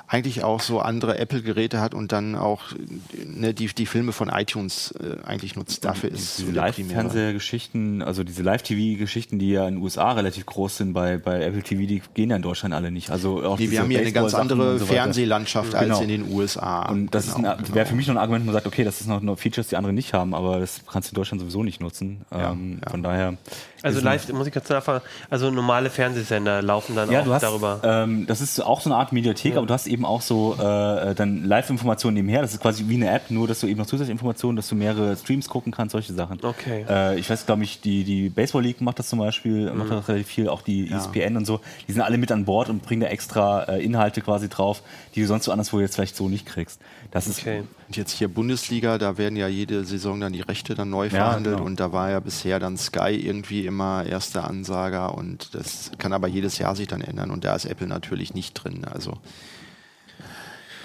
eigentlich 0.07 0.41
auch 0.43 0.61
so 0.61 0.80
andere 0.80 1.18
Apple-Geräte 1.18 1.82
hat 1.82 1.93
und 1.93 2.13
dann 2.13 2.36
auch 2.36 2.72
äh, 2.72 3.26
ne, 3.26 3.53
die, 3.53 3.68
die 3.68 3.86
Filme 3.86 4.13
von 4.13 4.30
iTunes 4.30 4.93
äh, 5.01 5.26
eigentlich 5.28 5.57
nutzt. 5.57 5.84
Dafür 5.84 6.09
ist 6.09 6.22
es 6.22 6.36
diese. 6.38 6.51
Live-Fernsehgeschichten, 6.53 8.01
also 8.01 8.24
diese 8.24 8.43
Live-TV-Geschichten, 8.43 9.39
die 9.39 9.49
ja 9.51 9.68
in 9.68 9.76
den 9.76 9.84
USA 9.84 10.13
relativ 10.13 10.45
groß 10.45 10.78
sind, 10.78 10.93
bei, 10.93 11.18
bei 11.18 11.41
Apple 11.43 11.63
TV, 11.63 11.86
die 11.86 12.01
gehen 12.13 12.30
ja 12.30 12.36
in 12.38 12.41
Deutschland 12.41 12.74
alle 12.74 12.91
nicht. 12.91 13.09
Also 13.09 13.43
auch 13.43 13.59
Nee, 13.59 13.72
wir 13.72 13.82
haben 13.82 13.89
hier 13.89 13.99
eine 13.99 14.11
ganz 14.11 14.34
andere 14.34 14.74
und 14.74 14.80
so. 14.80 14.86
Fernsehlandschaft 14.86 15.72
Genau. 15.78 15.95
als 15.95 16.01
in 16.01 16.07
den 16.09 16.32
USA. 16.32 16.84
Und 16.89 17.13
das 17.13 17.36
Genau, 17.36 17.49
ein- 17.55 17.74
wäre 17.76 17.86
für 17.86 17.95
mich 17.95 18.07
noch 18.07 18.16
ein 18.16 18.20
Argument, 18.20 18.43
wo 18.43 18.47
man 18.47 18.53
sagt, 18.53 18.68
okay, 18.68 18.84
das 18.84 19.01
ist 19.01 19.07
noch, 19.07 19.22
noch 19.22 19.38
Features, 19.38 19.68
die 19.68 19.76
andere 19.76 19.93
nicht 19.93 20.13
haben, 20.13 20.34
aber 20.34 20.59
das 20.59 20.82
kannst 20.89 21.09
du 21.09 21.13
in 21.13 21.16
Deutschland 21.16 21.41
sowieso 21.41 21.63
nicht 21.63 21.82
nutzen. 21.82 22.05
Ähm, 22.32 22.80
ja. 22.84 22.91
Von 22.91 23.03
daher. 23.03 23.38
Also 23.86 23.98
ist 24.00 24.04
live, 24.04 24.34
muss 24.34 24.48
ich 24.48 24.54
ganz 24.54 24.68
nachfragen, 24.70 25.04
also 25.30 25.50
normale 25.52 25.90
Fernsehsender 25.90 26.62
laufen 26.62 26.96
dann 26.96 27.10
Ja, 27.12 27.22
auch 27.22 27.26
du 27.26 27.34
hast, 27.34 27.44
darüber. 27.44 27.80
Ähm, 27.84 28.26
das 28.28 28.42
ist 28.42 28.60
auch 28.60 28.82
so 28.82 28.90
eine 28.90 28.98
Art 28.98 29.12
Mediathek, 29.14 29.56
aber 29.58 29.66
du 29.66 29.74
hast 29.74 29.88
eben 29.88 30.06
auch 30.06 30.22
so 30.22 30.56
äh, 30.60 31.14
dann 31.16 31.46
Live-Informationen 31.46 32.16
nebenher. 32.16 32.42
Das 32.42 32.54
ist 32.54 32.62
quasi 32.62 32.86
wie 32.88 32.96
eine 32.96 33.10
App, 33.12 33.30
nur 33.32 33.48
dass 33.48 33.60
du 33.60 33.68
eben 33.68 33.78
noch 33.80 33.86
zusätzliche 33.86 34.12
Informationen, 34.12 34.56
dass 34.56 34.68
du 34.70 34.76
mehrere 34.76 35.16
Streams 35.16 35.48
gucken 35.50 35.72
kannst, 35.72 35.94
solche 35.94 36.14
Sachen. 36.14 36.40
Okay. 36.44 36.86
Äh, 36.90 37.20
ich 37.20 37.30
weiß, 37.30 37.46
glaube 37.46 37.64
ich, 37.64 37.82
die, 37.82 38.04
die 38.04 38.30
Baseball 38.30 38.64
League 38.64 38.82
macht 38.82 39.00
das 39.00 39.10
zum 39.10 39.20
Beispiel, 39.20 39.72
Mhm. 39.72 39.78
macht 39.78 39.92
das 39.92 40.08
relativ 40.08 40.28
viel, 40.28 40.50
auch 40.50 40.62
die 40.62 40.90
E 40.90 40.94
ESPN 40.96 41.38
und 41.38 41.46
so. 41.46 41.60
Die 41.88 41.92
sind 41.92 42.02
alle 42.02 42.18
mit 42.18 42.32
an 42.32 42.46
Bord 42.46 42.70
und 42.70 42.82
bringen 42.84 43.02
da 43.02 43.08
extra 43.08 43.64
äh, 43.64 43.84
Inhalte 43.84 44.22
quasi 44.22 44.50
drauf, 44.50 44.82
die 45.16 45.22
du 45.22 45.28
sonst 45.28 45.46
so 45.46 45.52
anderswo 45.52 45.80
jetzt 45.80 45.96
vielleicht 45.96 46.16
so 46.16 46.28
nicht 46.30 46.46
kriegst. 46.46 46.80
Das 47.12 47.28
ist 47.28 47.40
Okay. 47.42 47.64
Und 47.88 47.98
jetzt 47.98 48.12
hier 48.14 48.28
Bundesliga, 48.28 48.98
da 48.98 49.18
werden 49.20 49.36
ja 49.38 49.48
jede 49.48 49.86
Saison 49.86 50.20
dann 50.20 50.34
die 50.34 50.42
Rechte 50.42 50.74
dann 50.74 50.90
neu 50.90 51.04
Ja, 51.06 51.10
verhandelt 51.12 51.58
genau. 51.58 51.68
und 51.68 51.80
da 51.80 51.92
war 51.92 52.10
ja 52.10 52.20
bisher 52.20 52.60
dann 52.60 52.78
Sky 52.78 53.12
irgendwie 53.16 53.66
immer 53.76 54.06
erster 54.06 54.46
Ansager 54.46 55.14
und 55.16 55.54
das 55.54 55.92
kann 55.98 56.14
aber 56.14 56.28
jedes 56.30 56.58
Jahr 56.58 56.76
sich 56.78 56.88
dann 56.88 57.02
ändern 57.02 57.30
und 57.30 57.44
da 57.44 57.54
ist 57.56 57.66
Apple 57.66 57.88
natürlich 57.88 58.34
nicht 58.34 58.54
drin. 58.54 58.86
Also 58.86 59.18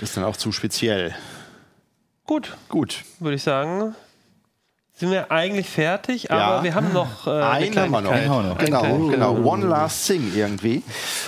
das 0.01 0.09
ist 0.11 0.17
dann 0.17 0.25
auch 0.25 0.37
zu 0.37 0.51
speziell. 0.51 1.15
Gut, 2.27 2.57
Gut. 2.69 3.05
würde 3.21 3.37
ich 3.37 3.43
sagen. 3.45 3.95
Sind 4.97 5.11
wir 5.13 5.31
eigentlich 5.33 5.69
fertig, 5.69 6.31
aber 6.31 6.57
Ja. 6.57 6.63
wir 6.65 6.75
haben 6.75 6.93
noch 6.93 7.27
äh, 7.27 7.31
eine 7.31 7.43
Einen 7.45 7.79
haben 7.79 7.91
wir 7.93 8.01
noch. 8.03 8.11
Einen. 8.11 8.59
Genau, 8.59 8.83
Einen 8.83 9.11
genau. 9.11 9.35
One 9.37 9.67
last 9.67 10.07
thing 10.07 10.33
irgendwie. 10.35 10.83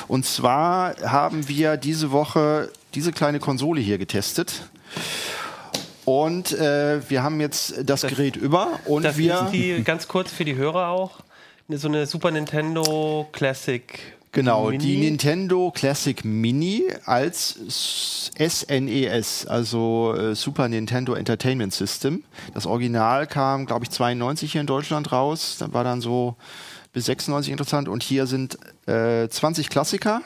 Und 0.08 0.26
zwar 0.26 0.94
haben 1.02 1.48
wir 1.48 1.76
diese 1.78 2.10
Woche 2.10 2.70
diese 2.94 3.12
kleine 3.12 3.38
Konsole 3.40 3.80
hier 3.80 3.96
getestet. 3.98 4.68
Und 6.04 6.52
äh, 6.52 7.00
wir 7.08 7.22
haben 7.22 7.40
jetzt 7.40 7.74
das, 7.84 8.02
Gerät 8.02 8.36
über 8.36 8.78
und 8.86 9.04
Das 9.04 9.16
wir. 9.16 9.42
ist 9.44 9.52
die, 9.52 9.82
ganz 9.84 10.08
kurz 10.08 10.30
für 10.32 10.44
die 10.44 10.56
Hörer 10.56 10.88
auch, 10.88 11.20
so 11.78 11.88
eine 11.88 12.06
Super 12.06 12.30
Nintendo 12.30 13.28
Classic. 13.32 13.82
Genau, 14.32 14.70
Mini. 14.70 14.78
die 14.78 14.96
Nintendo 14.96 15.70
Classic 15.70 16.24
Mini 16.24 16.84
als 17.04 17.58
SNES, 18.38 19.46
also 19.46 20.14
äh, 20.16 20.34
Super 20.34 20.68
Nintendo 20.68 21.12
Entertainment 21.12 21.74
System. 21.74 22.24
Das 22.54 22.64
Original 22.64 23.26
kam, 23.26 23.66
glaube 23.66 23.84
ich, 23.84 23.90
92 23.90 24.52
hier 24.52 24.62
in 24.62 24.66
Deutschland 24.66 25.12
raus. 25.12 25.56
Da 25.58 25.72
war 25.74 25.84
dann 25.84 26.00
so 26.00 26.36
bis 26.94 27.04
96 27.06 27.52
interessant. 27.52 27.88
Und 27.88 28.02
hier 28.02 28.26
sind 28.26 28.58
äh, 28.86 29.28
20 29.28 29.68
Klassiker. 29.68 30.22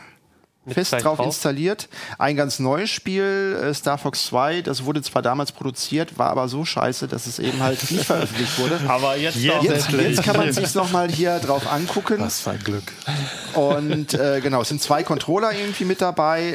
Fest 0.66 0.92
drauf 0.92 1.16
drauf? 1.16 1.26
installiert. 1.26 1.88
Ein 2.18 2.36
ganz 2.36 2.58
neues 2.58 2.90
Spiel, 2.90 3.58
äh, 3.62 3.72
Star 3.74 3.98
Fox 3.98 4.26
2, 4.26 4.62
das 4.62 4.84
wurde 4.84 5.02
zwar 5.02 5.22
damals 5.22 5.52
produziert, 5.52 6.18
war 6.18 6.30
aber 6.30 6.48
so 6.48 6.64
scheiße, 6.64 7.06
dass 7.06 7.26
es 7.26 7.38
eben 7.38 7.60
halt 7.60 7.90
nicht 7.90 8.04
veröffentlicht 8.06 8.58
wurde. 8.58 8.80
Aber 8.88 9.16
jetzt, 9.16 9.36
doch. 9.36 9.62
Jetzt, 9.62 9.90
jetzt 9.92 10.22
kann 10.22 10.36
man 10.36 10.52
sich 10.52 10.74
nochmal 10.74 11.08
hier 11.10 11.38
drauf 11.38 11.70
angucken. 11.70 12.16
Was 12.18 12.40
für 12.40 12.50
ein 12.50 12.58
Glück. 12.58 12.84
Und 13.54 14.14
äh, 14.14 14.40
genau, 14.40 14.62
es 14.62 14.68
sind 14.68 14.82
zwei 14.82 15.02
Controller 15.02 15.52
irgendwie 15.52 15.84
mit 15.84 16.00
dabei. 16.00 16.50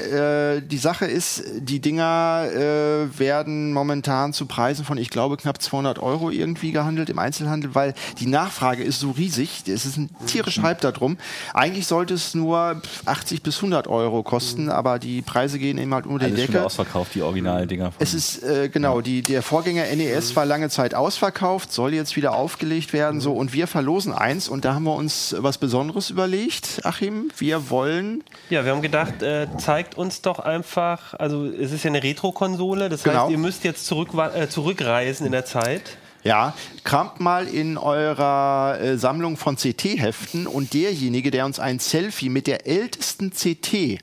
Äh, 0.57 0.62
die 0.62 0.78
Sache 0.78 1.05
ist, 1.05 1.43
die 1.57 1.80
Dinger 1.80 2.47
äh, 2.53 3.20
werden 3.20 3.74
momentan 3.74 4.34
zu 4.34 4.45
Preisen 4.45 4.86
von, 4.86 4.97
ich 4.97 5.09
glaube, 5.09 5.38
knapp 5.38 5.62
200 5.62 5.99
Euro 5.99 6.30
irgendwie 6.30 6.72
gehandelt 6.72 7.09
im 7.09 7.18
Einzelhandel, 7.18 7.74
weil 7.76 7.93
die 8.20 8.28
Nachfrage 8.28 8.84
ist 8.84 8.99
so 8.99 9.12
riesig. 9.12 9.64
Es 9.68 9.86
ist 9.86 9.97
ein 9.97 10.09
tierischer 10.28 10.64
Hype 10.64 10.82
darum. 10.82 11.18
Eigentlich 11.53 11.88
sollte 11.88 12.14
es 12.14 12.36
nur 12.36 12.82
80 13.05 13.41
bis 13.41 13.57
100 13.57 13.88
Euro 13.88 14.01
kosten, 14.24 14.70
aber 14.70 14.99
die 14.99 15.22
Preise 15.22 15.60
gehen 15.60 15.78
eben 15.78 15.93
halt 15.93 16.06
unter 16.06 16.26
die 16.26 16.32
alles 16.34 16.45
schon 16.45 16.54
Decke. 16.54 16.66
ausverkauft, 16.66 17.14
die 17.16 17.22
Originaldinger. 17.22 17.91
von- 17.91 18.02
Es 18.02 18.14
ist 18.14 18.41
äh, 18.43 18.70
genau, 18.70 19.02
die, 19.02 19.22
der 19.22 19.41
Vorgänger 19.43 19.84
NES 19.95 20.36
war 20.36 20.45
lange 20.45 20.70
Zeit 20.70 20.95
ausverkauft, 20.95 21.72
soll 21.72 21.93
jetzt 21.93 22.16
wieder 22.16 22.34
aufgelegt 22.34 22.93
werden. 22.93 23.22
So, 23.22 23.34
und 23.34 23.54
wir 23.54 23.68
verlosen 23.68 24.14
eins 24.14 24.47
und 24.49 24.66
da 24.66 24.74
haben 24.74 24.84
wir 24.84 24.95
uns 24.95 25.36
was 25.38 25.58
Besonderes 25.58 26.10
überlegt. 26.10 26.82
Achim, 26.84 27.30
wir 27.38 27.70
wollen. 27.70 28.24
Ja, 28.49 28.66
wir 28.66 28.72
haben 28.72 28.82
gedacht, 28.82 29.22
äh, 29.22 29.47
zeigt 29.58 29.95
uns 29.97 30.22
doch 30.22 30.39
einfach, 30.39 31.14
also 31.16 31.45
es 31.45 31.72
ist 31.72 31.84
ja 31.84 31.89
eine 31.89 32.02
Retro-Konsole, 32.04 32.89
das 32.89 33.04
Genau. 33.04 33.24
heißt, 33.24 33.32
ihr 33.32 33.38
müsst 33.38 33.64
jetzt 33.64 33.86
zurück, 33.86 34.10
äh, 34.36 34.47
zurückreisen 34.47 35.26
in 35.26 35.32
der 35.32 35.45
Zeit. 35.45 35.97
Ja, 36.24 36.53
kramt 36.84 37.19
mal 37.19 37.47
in 37.47 37.78
eurer 37.78 38.80
äh, 38.80 38.97
Sammlung 38.97 39.38
von 39.38 39.55
CT-Heften 39.55 40.45
und 40.47 40.74
derjenige, 40.74 41.32
der 41.32 41.45
uns 41.45 41.59
ein 41.59 41.80
Selfie 41.80 42.30
mit 42.30 42.45
der 42.47 42.67
ältesten 42.67 43.32
CT 43.32 43.99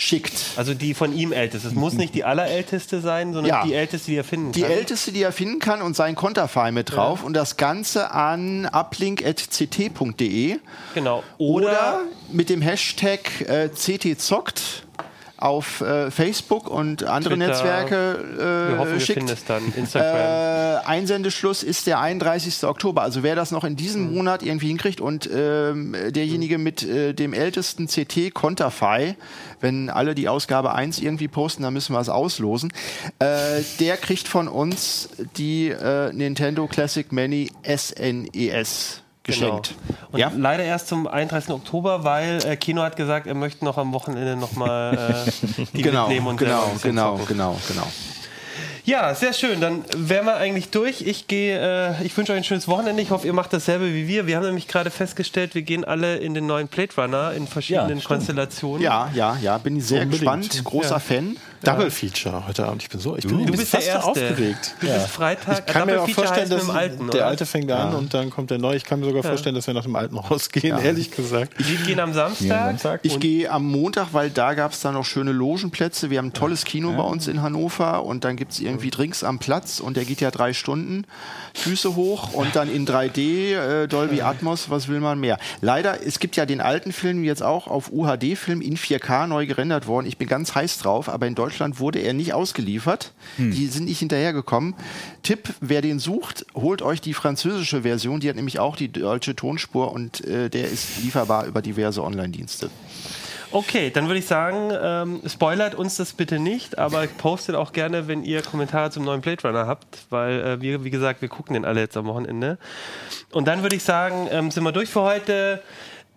schickt. 0.00 0.32
Also 0.56 0.74
die 0.74 0.94
von 0.94 1.12
ihm 1.16 1.32
älteste. 1.32 1.66
Es 1.68 1.74
muss 1.74 1.94
nicht 1.94 2.14
die 2.14 2.22
allerälteste 2.24 3.00
sein, 3.00 3.32
sondern 3.32 3.50
Ja. 3.50 3.64
die 3.64 3.74
älteste, 3.74 4.10
die 4.12 4.16
er 4.16 4.22
finden 4.24 4.52
Die 4.52 4.60
kann. 4.62 4.70
älteste, 4.70 5.10
die 5.10 5.22
er 5.22 5.32
finden 5.32 5.58
kann 5.58 5.82
und 5.82 5.96
sein 5.96 6.14
Konterfei 6.14 6.70
mit 6.70 6.92
drauf 6.92 7.24
und 7.24 7.32
das 7.34 7.56
Ganze 7.56 8.12
an 8.12 8.64
uplink.ct.de 8.66 10.58
Genau. 10.94 11.22
oder, 11.38 11.66
Oder, 11.66 12.00
mit 12.30 12.48
dem 12.48 12.62
Hashtag 12.62 13.40
äh, 13.48 13.70
CTZockt 13.74 14.84
auf 15.38 15.80
äh, 15.80 16.10
Facebook 16.10 16.68
und 16.68 17.04
andere 17.04 17.34
Twitter. 17.34 17.48
Netzwerke 17.48 18.24
äh, 18.34 18.70
wir 18.70 18.78
hoffen, 18.78 18.92
wir 18.92 19.00
schickt. 19.00 19.94
Äh, 19.94 20.78
Einsendeschluss 20.84 21.62
ist 21.62 21.86
der 21.86 22.00
31. 22.00 22.64
Oktober. 22.64 23.02
Also 23.02 23.22
wer 23.22 23.36
das 23.36 23.50
noch 23.50 23.64
in 23.64 23.76
diesem 23.76 24.12
Monat 24.14 24.42
irgendwie 24.42 24.68
hinkriegt 24.68 25.00
und 25.00 25.28
ähm, 25.32 25.96
derjenige 26.10 26.58
mit 26.58 26.82
äh, 26.82 27.12
dem 27.14 27.32
ältesten 27.32 27.86
CT 27.86 28.34
Konterfei, 28.34 29.16
wenn 29.60 29.90
alle 29.90 30.14
die 30.14 30.28
Ausgabe 30.28 30.74
1 30.74 30.98
irgendwie 30.98 31.28
posten, 31.28 31.62
dann 31.62 31.72
müssen 31.72 31.94
wir 31.94 32.00
es 32.00 32.08
auslosen, 32.08 32.72
äh, 33.18 33.62
der 33.80 33.96
kriegt 33.96 34.28
von 34.28 34.48
uns 34.48 35.08
die 35.36 35.68
äh, 35.68 36.12
Nintendo 36.12 36.66
Classic 36.66 37.10
Mini 37.12 37.50
SNES 37.64 39.02
geschenkt. 39.28 39.74
Genau. 39.86 40.08
Und 40.12 40.18
Ja? 40.18 40.32
leider 40.36 40.64
erst 40.64 40.88
zum 40.88 41.06
31. 41.06 41.50
Oktober, 41.50 42.02
weil 42.02 42.44
äh, 42.44 42.56
Kino 42.56 42.82
hat 42.82 42.96
gesagt, 42.96 43.26
er 43.28 43.34
möchte 43.34 43.64
noch 43.64 43.78
am 43.78 43.92
Wochenende 43.92 44.34
nochmal 44.36 45.24
äh, 45.26 45.64
die 45.76 45.82
Genau, 45.82 46.02
mitnehmen 46.08 46.26
und 46.26 46.36
genau, 46.38 46.72
genau, 46.82 47.12
zocken. 47.18 47.26
genau, 47.28 47.56
genau. 47.68 47.86
Ja, 48.84 49.14
sehr 49.14 49.34
schön. 49.34 49.60
Dann 49.60 49.84
wären 49.94 50.24
wir 50.24 50.36
eigentlich 50.38 50.70
durch. 50.70 51.02
Ich 51.02 51.26
gehe, 51.26 51.58
äh, 52.00 52.02
ich 52.06 52.16
wünsche 52.16 52.32
euch 52.32 52.38
ein 52.38 52.44
schönes 52.44 52.68
Wochenende. 52.68 53.02
Ich 53.02 53.10
hoffe, 53.10 53.26
ihr 53.26 53.34
macht 53.34 53.52
dasselbe 53.52 53.92
wie 53.92 54.08
wir. 54.08 54.26
Wir 54.26 54.36
haben 54.36 54.46
nämlich 54.46 54.66
gerade 54.66 54.90
festgestellt, 54.90 55.54
wir 55.54 55.60
gehen 55.60 55.84
alle 55.84 56.16
in 56.16 56.32
den 56.32 56.46
neuen 56.46 56.68
Blade 56.68 56.88
Runner 56.96 57.32
in 57.32 57.46
verschiedenen 57.46 57.98
Ja. 57.98 58.04
Konstellationen. 58.04 58.80
Ja, 58.82 59.10
ja, 59.14 59.36
ja, 59.42 59.58
bin 59.58 59.76
ich 59.76 59.84
sehr 59.86 60.02
Unbedingt. 60.02 60.22
gespannt. 60.22 60.64
Großer 60.64 60.90
Ja. 60.94 60.98
Fan. 61.00 61.36
Double 61.64 61.90
Feature 61.90 62.46
heute 62.46 62.66
Abend. 62.66 62.82
Ich 62.82 62.88
bin 62.88 63.00
so, 63.00 63.16
ich 63.16 63.26
bin, 63.26 63.34
Du 63.36 63.40
ich 63.40 63.46
bin 63.46 63.56
bist 63.56 63.72
der 63.72 63.80
fast 63.80 63.92
Erste. 63.92 64.08
aufgeregt. 64.08 64.74
Du 64.80 64.86
bist 64.86 65.06
Freitag. 65.08 65.64
Ich 65.66 65.72
kann 65.72 65.86
mir 65.86 65.94
Double 65.94 65.98
auch 65.98 66.06
Feature 66.06 66.26
vorstellen, 66.26 66.50
dass 66.50 66.70
alten, 66.70 67.10
der 67.10 67.26
alte 67.26 67.46
fängt 67.46 67.70
an 67.72 67.94
und 67.94 68.14
dann 68.14 68.30
kommt 68.30 68.50
der 68.50 68.58
neue. 68.58 68.76
Ich 68.76 68.84
kann 68.84 69.00
mir 69.00 69.06
sogar 69.06 69.22
vorstellen, 69.22 69.54
dass 69.54 69.66
wir 69.66 69.74
nach 69.74 69.82
dem 69.82 69.96
alten 69.96 70.16
rausgehen, 70.18 70.78
ehrlich 70.78 71.10
gesagt. 71.10 71.52
Wir 71.58 71.76
gehen 71.78 72.00
am 72.00 72.12
Samstag. 72.12 73.00
Ich 73.02 73.18
gehe 73.20 73.50
am 73.50 73.64
Montag, 73.64 74.08
weil 74.12 74.30
da 74.30 74.54
gab 74.54 74.72
es 74.72 74.80
dann 74.80 74.94
noch 74.94 75.04
schöne 75.04 75.32
Logenplätze. 75.32 76.10
Wir 76.10 76.18
haben 76.18 76.26
ein 76.28 76.32
tolles 76.32 76.64
Kino 76.64 76.92
bei 76.92 77.02
uns 77.02 77.26
in 77.26 77.42
Hannover 77.42 78.04
und 78.04 78.24
dann 78.24 78.36
gibt 78.36 78.52
es 78.52 78.60
irgendwie 78.60 78.90
Drinks 78.90 79.24
am 79.24 79.38
Platz 79.38 79.80
und 79.80 79.96
der 79.96 80.04
geht 80.04 80.20
ja 80.20 80.30
drei 80.30 80.52
Stunden. 80.52 81.04
Füße 81.54 81.96
hoch 81.96 82.32
und 82.34 82.54
dann 82.54 82.72
in 82.72 82.86
3D, 82.86 83.54
äh, 83.54 83.88
Dolby 83.88 84.22
Atmos, 84.22 84.70
was 84.70 84.86
will 84.86 85.00
man 85.00 85.18
mehr? 85.18 85.38
Leider, 85.60 86.06
es 86.06 86.20
gibt 86.20 86.36
ja 86.36 86.46
den 86.46 86.60
alten 86.60 86.92
Film 86.92 87.24
jetzt 87.24 87.42
auch 87.42 87.66
auf 87.66 87.90
UHD-Film 87.92 88.60
in 88.60 88.76
4K 88.76 89.26
neu 89.26 89.46
gerendert 89.46 89.86
worden. 89.88 90.06
Ich 90.06 90.18
bin 90.18 90.28
ganz 90.28 90.54
heiß 90.54 90.78
drauf, 90.78 91.08
aber 91.08 91.26
in 91.26 91.34
Deutschland 91.34 91.47
wurde 91.78 92.00
er 92.00 92.12
nicht 92.12 92.32
ausgeliefert. 92.32 93.12
Die 93.38 93.66
sind 93.66 93.84
nicht 93.84 93.98
hinterhergekommen. 93.98 94.74
Tipp, 95.22 95.54
wer 95.60 95.82
den 95.82 95.98
sucht, 95.98 96.46
holt 96.54 96.82
euch 96.82 97.00
die 97.00 97.14
französische 97.14 97.82
Version. 97.82 98.20
Die 98.20 98.28
hat 98.28 98.36
nämlich 98.36 98.58
auch 98.58 98.76
die 98.76 98.90
deutsche 98.90 99.36
Tonspur 99.36 99.92
und 99.92 100.24
äh, 100.24 100.48
der 100.48 100.68
ist 100.68 101.02
lieferbar 101.02 101.46
über 101.46 101.62
diverse 101.62 102.02
Online-Dienste. 102.02 102.70
Okay, 103.50 103.90
dann 103.90 104.08
würde 104.08 104.18
ich 104.18 104.26
sagen, 104.26 104.70
ähm, 104.78 105.22
spoilert 105.26 105.74
uns 105.74 105.96
das 105.96 106.12
bitte 106.12 106.38
nicht, 106.38 106.76
aber 106.76 107.06
postet 107.06 107.54
auch 107.54 107.72
gerne, 107.72 108.06
wenn 108.06 108.22
ihr 108.22 108.42
Kommentare 108.42 108.90
zum 108.90 109.04
neuen 109.04 109.22
Blade 109.22 109.40
Runner 109.42 109.66
habt, 109.66 110.06
weil 110.10 110.40
äh, 110.40 110.60
wir, 110.60 110.84
wie 110.84 110.90
gesagt, 110.90 111.22
wir 111.22 111.30
gucken 111.30 111.54
den 111.54 111.64
alle 111.64 111.80
jetzt 111.80 111.96
am 111.96 112.04
Wochenende. 112.04 112.58
Und 113.32 113.48
dann 113.48 113.62
würde 113.62 113.76
ich 113.76 113.84
sagen, 113.84 114.28
ähm, 114.30 114.50
sind 114.50 114.64
wir 114.64 114.72
durch 114.72 114.90
für 114.90 115.00
heute. 115.00 115.62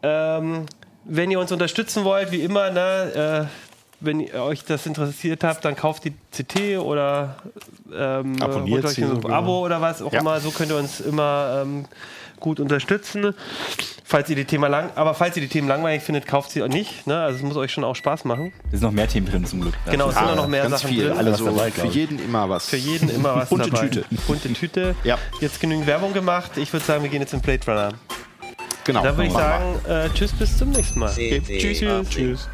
Ähm, 0.03 0.65
wenn 1.05 1.31
ihr 1.31 1.39
uns 1.39 1.51
unterstützen 1.51 2.03
wollt, 2.03 2.31
wie 2.31 2.41
immer, 2.41 2.69
ne, 2.69 3.47
äh, 3.49 3.70
wenn 4.01 4.19
ihr 4.19 4.33
euch 4.43 4.63
das 4.65 4.85
interessiert 4.85 5.43
habt, 5.43 5.63
dann 5.63 5.75
kauft 5.75 6.03
die 6.05 6.11
CT 6.31 6.79
oder 6.79 7.37
ähm, 7.95 8.41
Abonniert 8.41 8.85
euch 8.85 8.91
sie 8.91 9.03
ein 9.03 9.09
sogar. 9.21 9.37
Abo 9.37 9.65
oder 9.65 9.79
was 9.81 10.01
auch 10.01 10.11
Ja. 10.11 10.19
immer. 10.21 10.39
So 10.39 10.51
könnt 10.51 10.71
ihr 10.71 10.77
uns 10.77 10.99
immer 10.99 11.61
ähm, 11.63 11.85
gut 12.39 12.59
unterstützen. 12.59 13.33
Falls 14.03 14.29
ihr 14.29 14.35
die 14.35 14.43
Thema 14.45 14.67
lang, 14.67 14.89
aber 14.95 15.13
falls 15.13 15.37
ihr 15.37 15.41
die 15.41 15.47
Themen 15.47 15.67
langweilig 15.69 16.03
findet, 16.03 16.27
kauft 16.27 16.51
sie 16.51 16.61
auch 16.63 16.67
nicht. 16.67 17.07
Ne? 17.07 17.17
Also 17.21 17.37
es 17.37 17.43
muss 17.43 17.55
euch 17.55 17.71
schon 17.71 17.83
auch 17.85 17.95
Spaß 17.95 18.25
machen. 18.25 18.51
Da 18.65 18.71
sind 18.71 18.81
noch 18.81 18.91
mehr 18.91 19.07
Themen 19.07 19.27
drin 19.27 19.45
zum 19.45 19.61
Glück. 19.61 19.73
Genau, 19.89 20.09
es 20.09 20.15
sind 20.15 20.25
auch 20.27 20.35
noch 20.35 20.47
mehr 20.47 20.63
ganz 20.63 20.81
Sachen 20.81 20.93
viel. 20.93 21.07
drin. 21.07 21.17
Also 21.17 21.45
dabei, 21.45 21.71
für 21.71 21.87
jeden 21.87 22.19
immer 22.19 22.49
was. 22.49 22.67
Für 22.67 22.75
jeden 22.77 23.09
immer 23.09 23.35
was 23.37 23.49
Bunte 23.49 23.69
dabei. 23.69 23.87
Tüte. 23.87 24.05
Bunte 24.27 24.51
Tüte. 24.53 24.95
Ja. 25.05 25.17
Jetzt 25.39 25.61
genügend 25.61 25.87
Werbung 25.87 26.11
gemacht. 26.13 26.51
Ich 26.57 26.73
würde 26.73 26.85
sagen, 26.85 27.03
wir 27.03 27.09
gehen 27.09 27.21
jetzt 27.21 27.33
in 27.33 27.39
Blade 27.41 27.61
Runner. 27.67 27.93
Genau. 28.83 29.03
Dann 29.03 29.15
würde 29.15 29.27
ich 29.27 29.33
sagen, 29.33 29.79
äh, 29.87 30.09
tschüss, 30.13 30.33
bis 30.33 30.57
zum 30.57 30.71
nächsten 30.71 30.99
Mal. 30.99 31.13
Tschüss. 31.13 31.45
Tschüss. 31.47 32.09
Tschüss. 32.09 32.49